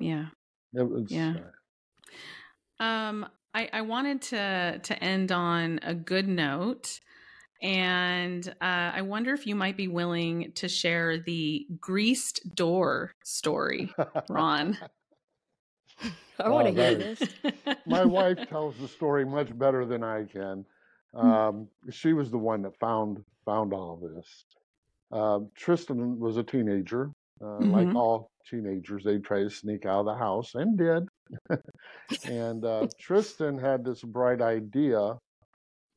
Yeah. 0.00 0.26
it 0.74 0.82
was, 0.82 1.10
Yeah. 1.12 1.34
uh, 2.80 2.82
Um, 2.82 3.26
I, 3.54 3.68
I 3.72 3.80
wanted 3.82 4.20
to 4.22 4.80
to 4.82 5.02
end 5.04 5.30
on 5.32 5.78
a 5.82 5.94
good 5.94 6.26
note, 6.26 7.00
and 7.62 8.48
uh, 8.60 8.92
I 8.94 9.02
wonder 9.02 9.32
if 9.34 9.46
you 9.46 9.54
might 9.54 9.76
be 9.76 9.88
willing 9.88 10.52
to 10.54 10.68
share 10.68 11.18
the 11.18 11.66
greased 11.80 12.54
door 12.54 13.14
story, 13.24 13.96
Ron. 14.28 14.78
I 16.38 16.48
want 16.50 16.66
to 16.66 16.72
Wow, 16.72 16.72
hear 16.72 16.94
this. 16.94 17.28
my 17.86 18.04
wife 18.04 18.38
tells 18.46 18.78
the 18.78 18.88
story 18.88 19.24
much 19.24 19.56
better 19.58 19.86
than 19.86 20.02
I 20.02 20.24
can. 20.24 20.64
Um, 21.14 21.68
she 21.90 22.12
was 22.12 22.30
the 22.30 22.38
one 22.38 22.62
that 22.62 22.78
found 22.78 23.24
found 23.44 23.72
all 23.72 23.96
this. 23.96 24.46
Um, 25.12 25.50
Tristin 25.58 26.18
was 26.18 26.36
a 26.36 26.42
teenager, 26.44 27.12
uh, 27.42 27.66
like 27.66 27.88
Mhm. 27.88 27.94
all 27.94 28.30
teenagers. 28.48 29.04
They 29.04 29.18
try 29.18 29.40
to 29.42 29.50
sneak 29.50 29.86
out 29.86 30.00
of 30.00 30.06
the 30.06 30.16
house 30.16 30.54
and 30.54 30.76
did. 30.78 31.08
and 32.24 32.64
uh, 32.64 32.88
Tristin 33.00 33.60
had 33.60 33.84
this 33.84 34.02
bright 34.02 34.40
idea 34.42 35.14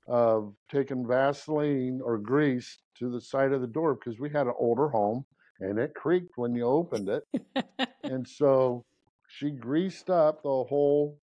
of 0.10 0.54
taking 0.72 1.08
Vaseline 1.08 2.02
or 2.04 2.18
grease 2.18 2.80
to 2.98 3.10
the 3.12 3.22
side 3.22 3.54
of 3.54 3.62
the 3.62 3.68
door 3.68 3.96
because 3.96 4.20
we 4.20 4.30
had 4.30 4.48
an 4.48 4.54
older 4.60 4.90
home 4.90 5.26
and 5.60 5.80
it 5.80 5.94
creaked 5.96 6.38
when 6.38 6.56
you 6.56 6.66
opened 6.66 7.10
it. 7.10 7.24
And 8.04 8.28
so 8.28 8.86
she 9.28 9.52
greased 9.52 10.10
up 10.10 10.42
the 10.42 10.50
whole 10.50 11.20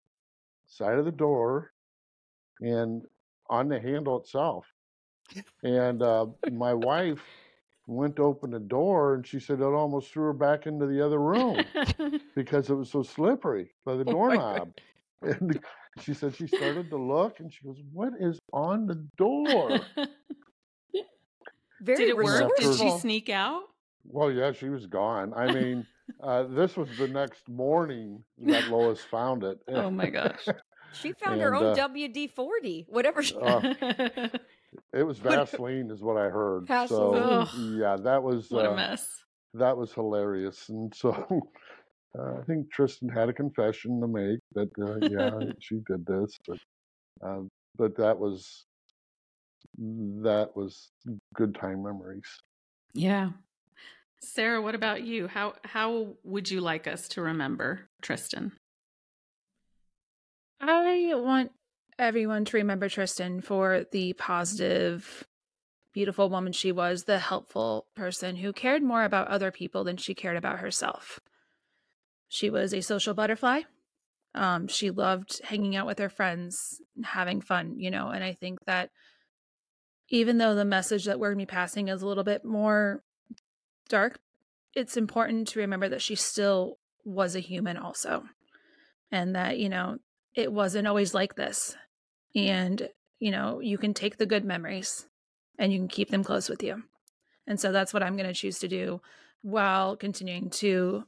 side 0.67 0.99
of 0.99 1.05
the 1.05 1.13
door 1.13 1.73
and 2.61 3.05
on 3.51 3.69
the 3.69 3.81
handle 3.81 4.19
itself. 4.19 4.67
And 5.65 6.03
uh, 6.03 6.27
my 6.53 6.75
wife 6.75 7.23
went 7.87 8.17
to 8.17 8.23
open 8.23 8.51
the 8.51 8.61
door 8.61 9.15
and 9.15 9.27
she 9.27 9.41
said 9.41 9.61
it 9.61 9.65
almost 9.65 10.13
threw 10.13 10.25
her 10.25 10.33
back 10.33 10.67
into 10.67 10.87
the 10.87 11.05
other 11.05 11.21
room 11.21 11.65
because 12.37 12.71
it 12.71 12.75
was 12.75 12.91
so 12.91 13.03
slippery 13.03 13.73
by 13.85 13.95
the 13.97 14.05
Oh 14.07 14.13
doorknob. 14.13 14.73
And 15.23 15.59
she 16.01 16.15
said 16.15 16.35
she 16.37 16.47
started 16.47 16.91
to 16.91 16.97
look 16.97 17.41
and 17.41 17.53
she 17.53 17.65
goes, 17.65 17.79
What 17.93 18.13
is 18.21 18.39
on 18.53 18.87
the 18.87 19.07
door? 19.17 19.81
Very 21.81 21.99
Did 21.99 22.09
it 22.11 22.17
work? 22.17 22.51
Did 22.59 22.77
she 22.77 22.91
sneak 22.99 23.29
out? 23.29 23.63
Well, 24.05 24.31
yeah, 24.31 24.53
she 24.53 24.69
was 24.69 24.87
gone. 24.87 25.35
I 25.35 25.53
mean, 25.53 25.87
uh, 26.23 26.45
this 26.45 26.77
was 26.77 26.89
the 26.97 27.09
next 27.09 27.49
morning 27.49 28.23
that 28.39 28.69
Lois 28.69 29.01
found 29.03 29.45
it. 29.45 29.59
Oh 29.69 29.91
my 29.91 30.11
gosh. 30.11 30.47
She 30.93 31.13
found 31.13 31.43
her 31.43 31.55
own 31.55 31.79
uh, 31.79 31.89
WD 31.89 32.31
forty, 32.31 32.87
whatever. 32.89 33.23
She, 33.23 33.37
Uh, 33.37 33.75
It 34.95 35.03
was 35.03 35.19
Vaseline, 35.19 35.91
is 35.91 36.01
what 36.03 36.17
I 36.17 36.31
heard. 36.31 36.67
So 36.89 37.13
Vaseline. 37.13 37.79
yeah, 37.79 37.97
that 38.03 38.23
was 38.23 38.51
what 38.51 38.65
a 38.65 38.71
uh, 38.73 38.77
mess. 38.77 39.07
that 39.55 39.77
was 39.77 39.93
hilarious. 39.93 40.71
And 40.71 40.95
so 40.95 41.43
uh, 42.19 42.39
I 42.41 42.45
think 42.45 42.67
Tristin 42.75 43.13
had 43.13 43.29
a 43.29 43.33
confession 43.33 44.01
to 44.01 44.07
make 44.07 44.41
that 44.55 44.71
uh, 44.81 45.07
yeah, 45.09 45.53
she 45.61 45.81
did 45.87 46.07
this, 46.07 46.37
but 46.47 46.59
uh, 47.25 47.43
but 47.77 47.97
that 47.97 48.19
was 48.19 48.67
that 49.79 50.57
was 50.57 50.91
good 51.35 51.55
time 51.55 51.83
memories. 51.83 52.29
Yeah. 52.95 53.31
Sarah, 54.21 54.63
what 54.63 54.75
about 54.75 55.03
you? 55.03 55.29
How 55.29 55.55
how 55.65 56.17
would 56.25 56.51
you 56.51 56.61
like 56.61 56.87
us 56.87 57.09
to 57.09 57.23
remember 57.23 57.89
Tristin? 58.03 58.53
I 60.61 61.13
want 61.15 61.53
everyone 61.99 62.45
to 62.47 62.57
remember 62.57 62.89
Tristin 62.89 63.45
for 63.45 63.85
the 63.93 64.15
positive 64.15 65.27
beautiful 65.93 66.29
woman 66.29 66.53
she 66.53 66.73
was, 66.73 67.05
the 67.05 67.19
helpful 67.19 67.87
person 67.95 68.37
who 68.37 68.53
cared 68.53 68.83
more 68.83 69.05
about 69.05 69.29
other 69.29 69.51
people 69.51 69.85
than 69.85 69.97
she 69.97 70.15
cared 70.15 70.37
about 70.37 70.59
herself. 70.59 71.21
She 72.29 72.51
was 72.51 72.73
a 72.73 72.81
social 72.81 73.15
butterfly. 73.15 73.63
Um, 74.35 74.69
she 74.69 74.91
loved 74.91 75.41
hanging 75.45 75.77
out 75.77 75.87
with 75.87 75.99
her 75.99 76.11
friends, 76.11 76.81
having 77.05 77.41
fun, 77.41 77.79
you 77.79 77.91
know, 77.91 78.09
and 78.09 78.23
I 78.23 78.35
think 78.35 78.65
that 78.67 78.91
even 80.09 80.39
though 80.39 80.55
the 80.55 80.65
message 80.65 81.05
that 81.07 81.19
we're 81.19 81.31
going 81.31 81.47
to 81.47 81.51
be 81.51 81.57
passing 81.57 81.89
is 81.89 82.03
a 82.03 82.07
little 82.07 82.25
bit 82.25 82.45
more 82.45 83.03
dark, 83.89 84.19
it's 84.75 84.97
important 84.97 85.49
to 85.49 85.61
remember 85.61 85.89
that 85.89 86.03
she 86.03 86.15
still 86.15 86.79
was 87.05 87.35
a 87.35 87.41
human 87.41 87.77
also. 87.77 88.25
And 89.11 89.35
that, 89.35 89.59
you 89.59 89.69
know, 89.69 89.99
it 90.35 90.53
wasn't 90.53 90.87
always 90.87 91.15
like 91.15 91.35
this. 91.35 91.75
And, 92.35 92.89
you 93.19 93.31
know, 93.31 93.61
you 93.61 93.79
can 93.79 93.95
take 93.95 94.19
the 94.19 94.27
good 94.27 94.45
memories 94.45 95.07
and 95.59 95.73
you 95.73 95.79
can 95.79 95.89
keep 95.89 96.11
them 96.11 96.23
close 96.23 96.49
with 96.49 96.63
you. 96.63 96.83
And 97.47 97.59
so 97.59 97.73
that's 97.73 97.95
what 97.95 98.03
I'm 98.03 98.17
going 98.17 98.29
to 98.29 98.35
choose 98.35 98.59
to 98.59 98.69
do 98.69 99.01
while 99.43 99.97
continuing 99.97 100.51
to 100.51 101.05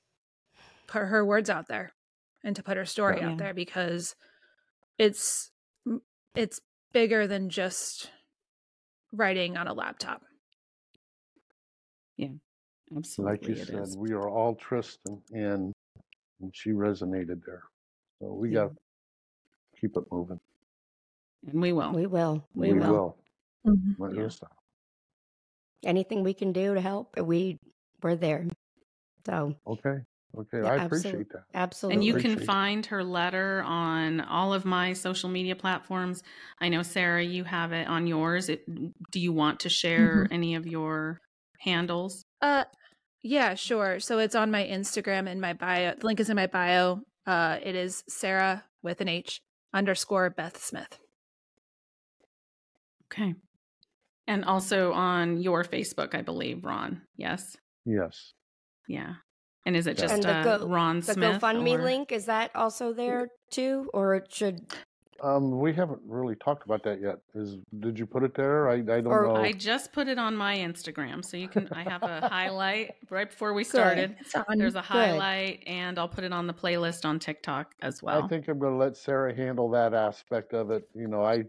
put 0.89 1.03
her 1.03 1.25
words 1.25 1.49
out 1.49 1.69
there 1.69 1.93
and 2.43 2.57
to 2.57 2.63
put 2.63 2.77
her 2.77 2.85
story 2.85 3.19
Yeah. 3.21 3.31
out 3.31 3.39
there 3.39 3.55
because 3.55 4.17
it's 4.99 5.51
it's 6.35 6.61
bigger 6.93 7.27
than 7.27 7.49
just 7.51 8.11
writing 9.13 9.57
on 9.57 9.69
a 9.69 9.73
laptop. 9.75 10.23
Yeah, 12.17 12.29
absolutely. 12.97 13.33
Like 13.33 13.47
you 13.49 13.55
it 13.55 13.67
said, 13.67 13.83
is. 13.83 13.97
we 13.97 14.13
are 14.13 14.29
all 14.29 14.57
Tristin, 14.57 15.21
and, 15.33 15.73
and 16.41 16.53
she 16.55 16.71
resonated 16.71 17.45
there. 17.45 17.63
So 18.21 18.33
we 18.33 18.51
Yeah. 18.51 18.65
got 18.65 18.71
to 18.71 19.81
keep 19.81 19.97
it 19.97 20.05
moving. 20.11 20.41
And 21.47 21.61
we 21.63 21.73
will. 21.73 21.93
We 21.93 22.07
will. 22.07 22.45
We, 22.55 22.73
We 22.73 22.79
will. 22.81 23.17
will. 23.65 23.75
Mm-hmm. 23.75 24.19
Yeah. 24.19 24.29
Anything 25.85 26.25
we 26.25 26.35
can 26.35 26.53
do 26.53 26.75
to 26.75 26.81
help, 26.81 27.17
we 27.19 27.59
we're 28.03 28.17
there. 28.17 28.47
So 29.27 29.55
Okay. 29.67 30.03
Okay. 30.37 30.59
Yeah, 30.63 30.73
I 30.73 30.77
absolute- 30.77 31.01
appreciate 31.07 31.29
that. 31.33 31.43
absolutely. 31.55 31.95
And 31.97 32.05
you 32.05 32.13
can 32.15 32.33
Appreciate 32.33 32.43
it. 32.43 32.47
find 32.47 32.87
her 32.87 33.03
letter 33.05 33.63
on 33.65 34.21
all 34.21 34.53
of 34.53 34.65
my 34.65 34.93
social 34.93 35.29
media 35.31 35.57
platforms. 35.57 36.23
I 36.61 36.69
know, 36.69 36.83
Sarah, 36.83 37.23
you 37.25 37.45
have 37.45 37.73
it 37.73 37.89
on 37.89 38.07
yours. 38.07 38.49
It, 38.49 38.65
do 39.11 39.21
you 39.21 39.33
want 39.33 39.61
to 39.61 39.69
share 39.69 40.25
Mm-hmm. 40.25 40.33
any 40.35 40.55
of 40.55 40.67
your 40.67 41.21
handles? 41.61 42.25
Uh 42.41 42.65
yeah, 43.23 43.55
sure. 43.55 43.99
So 44.01 44.19
it's 44.21 44.35
on 44.37 44.51
my 44.51 44.65
Instagram 44.65 45.29
in 45.29 45.41
my 45.41 45.53
bio. 45.55 45.95
The 45.99 46.07
link 46.07 46.21
is 46.21 46.31
in 46.31 46.37
my 46.37 46.47
bio. 46.47 47.01
Uh 47.27 47.59
it 47.63 47.75
is 47.75 48.05
Sarah 48.09 48.65
with 48.83 49.01
an 49.01 49.09
H 49.09 49.41
underscore 49.75 50.31
Beth 50.31 50.63
Smith. 50.63 50.99
Okay. 53.11 53.35
And 54.27 54.45
also 54.45 54.93
on 54.93 55.41
your 55.41 55.65
Facebook, 55.65 56.15
I 56.15 56.21
believe, 56.23 56.65
Ron. 56.65 57.03
Yes. 57.17 57.57
Yes. 57.87 58.35
Yeah. 58.87 59.15
And 59.69 59.77
is 59.77 59.87
it 59.87 59.99
just 59.99 60.15
And 60.15 60.23
the 60.23 60.31
uh, 60.31 60.57
Go- 60.59 60.67
Ron 60.67 61.01
the 61.01 61.13
Smith? 61.13 61.43
GoFundMe 61.43 61.79
or- 61.79 61.83
link 61.83 62.11
is 62.11 62.25
that 62.25 62.51
also 62.57 62.95
there 62.95 63.29
too, 63.51 63.91
or 63.93 64.15
it 64.15 64.33
should? 64.33 64.63
Um, 65.23 65.59
we 65.61 65.75
haven't 65.75 66.01
really 66.07 66.37
talked 66.37 66.65
about 66.65 66.83
that 66.85 67.03
yet. 67.03 67.19
Is 67.35 67.59
did 67.81 67.99
you 67.99 68.07
put 68.07 68.23
it 68.23 68.35
there? 68.35 68.71
I 68.71 68.77
I 68.77 68.81
don't 69.03 69.09
Or 69.09 69.27
know. 69.27 69.37
I 69.37 69.53
just 69.53 69.93
put 69.93 70.09
it 70.09 70.19
on 70.19 70.35
my 70.35 70.57
Instagram, 70.57 71.23
so 71.23 71.37
you 71.37 71.49
can. 71.49 71.69
I 71.73 71.83
have 71.83 72.03
a 72.03 72.27
highlight 72.29 72.95
right 73.11 73.29
before 73.29 73.53
we 73.53 73.63
started. 73.63 74.17
It's 74.21 74.33
There's 74.57 74.75
a 74.75 74.79
Good. 74.79 74.85
highlight, 74.85 75.65
and 75.67 75.99
I'll 75.99 76.09
put 76.09 76.25
it 76.25 76.33
on 76.33 76.47
the 76.47 76.55
playlist 76.55 77.05
on 77.05 77.19
TikTok 77.19 77.75
as 77.83 78.03
well. 78.03 78.25
I 78.25 78.29
think 78.29 78.49
I'm 78.49 78.59
going 78.59 78.73
to 78.73 78.79
let 78.79 78.97
Sarah 78.97 79.35
handle 79.37 79.69
that 79.73 79.93
aspect 79.93 80.55
of 80.55 80.71
it. 80.71 80.89
You 80.95 81.09
know, 81.09 81.25
I 81.25 81.45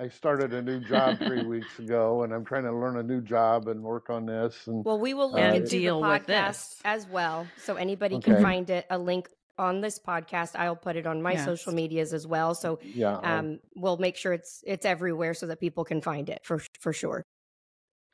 I 0.00 0.08
started 0.08 0.54
a 0.54 0.62
new 0.62 0.78
job 0.78 1.18
three 1.18 1.42
weeks 1.44 1.78
ago, 1.80 2.22
and 2.22 2.32
I'm 2.32 2.44
trying 2.44 2.62
to 2.64 2.72
learn 2.72 2.98
a 2.98 3.02
new 3.02 3.20
job 3.20 3.66
and 3.66 3.82
work 3.82 4.10
on 4.10 4.26
this. 4.26 4.68
And 4.68 4.84
Well, 4.84 5.00
we 5.00 5.12
will 5.12 5.32
link 5.32 5.44
And 5.56 5.64
to 5.64 5.68
deal 5.70 6.00
the 6.00 6.08
with 6.08 6.22
podcast 6.26 6.26
this. 6.26 6.80
as 6.84 7.06
well, 7.08 7.48
so 7.56 7.74
anybody 7.74 8.20
can 8.20 8.40
find 8.40 8.70
it. 8.70 8.86
A 8.90 8.98
link 8.98 9.28
on 9.58 9.80
this 9.80 9.98
podcast. 9.98 10.54
I'll 10.54 10.76
put 10.76 10.94
it 10.94 11.04
on 11.04 11.20
my 11.20 11.32
Yes. 11.32 11.44
social 11.44 11.72
medias 11.72 12.14
as 12.14 12.28
well. 12.28 12.54
So 12.54 12.78
yeah, 12.84 13.16
I'll- 13.16 13.38
um, 13.40 13.58
we'll 13.74 13.96
make 13.96 14.14
sure 14.16 14.32
it's 14.32 14.62
it's 14.64 14.86
everywhere 14.86 15.34
so 15.34 15.48
that 15.48 15.58
people 15.58 15.84
can 15.84 16.00
find 16.00 16.28
it 16.30 16.40
for 16.44 16.60
for 16.78 16.92
sure. 16.92 17.24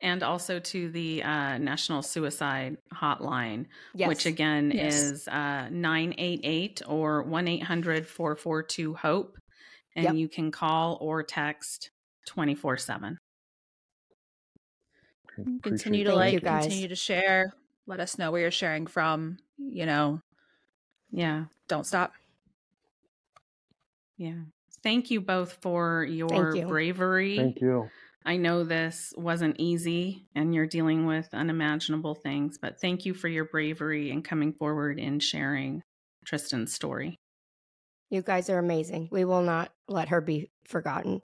and 0.01 0.23
also 0.23 0.59
to 0.59 0.89
the 0.89 1.23
uh, 1.23 1.57
National 1.59 2.01
Suicide 2.01 2.77
Hotline, 2.93 3.67
Yes. 3.93 4.07
which 4.09 4.25
again 4.25 4.71
Yes. 4.71 4.95
is 5.01 5.27
uh, 5.27 5.69
988 5.69 6.81
or 6.87 7.21
1 7.23 7.47
800 7.47 8.05
442 8.07 8.95
HOPE. 8.95 9.37
And 9.95 10.03
Yep. 10.05 10.15
you 10.15 10.27
can 10.29 10.51
call 10.51 10.97
or 10.99 11.23
text 11.23 11.89
24 12.27 12.77
7. 12.77 13.17
Mm, 15.39 15.61
continue 15.63 16.03
to 16.03 16.11
that. 16.11 16.15
You, 16.31 16.39
like, 16.39 16.43
guys. 16.43 16.63
continue 16.63 16.87
to 16.87 16.95
share. 16.95 17.53
Let 17.87 17.99
us 17.99 18.17
know 18.17 18.31
where 18.31 18.41
you're 18.41 18.51
sharing 18.51 18.87
from. 18.87 19.37
You 19.57 19.85
know, 19.85 20.21
Yeah. 21.11 21.45
don't 21.67 21.85
stop. 21.85 22.13
Yeah. 24.17 24.43
Thank 24.83 25.11
you 25.11 25.19
both 25.21 25.53
for 25.61 26.03
your 26.03 26.55
you. 26.55 26.67
bravery. 26.67 27.37
Thank 27.37 27.61
you. 27.61 27.89
I 28.25 28.37
know 28.37 28.63
this 28.63 29.13
wasn't 29.17 29.57
easy 29.59 30.25
and 30.35 30.53
you're 30.53 30.65
dealing 30.67 31.05
with 31.05 31.29
unimaginable 31.33 32.15
things, 32.15 32.57
but 32.57 32.79
thank 32.81 33.05
you 33.05 33.13
for 33.13 33.27
your 33.27 33.45
bravery 33.45 34.09
and 34.11 34.23
coming 34.25 34.53
forward 34.53 34.99
and 34.99 35.21
sharing 35.21 35.83
Tristin's 36.25 36.73
story. 36.73 37.15
You 38.09 38.21
guys 38.21 38.49
are 38.49 38.59
amazing. 38.59 39.09
We 39.11 39.25
will 39.25 39.41
not 39.41 39.71
let 39.87 40.09
her 40.09 40.21
be 40.21 40.51
forgotten. 40.65 41.21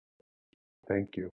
Thank 0.87 1.17
you. 1.17 1.29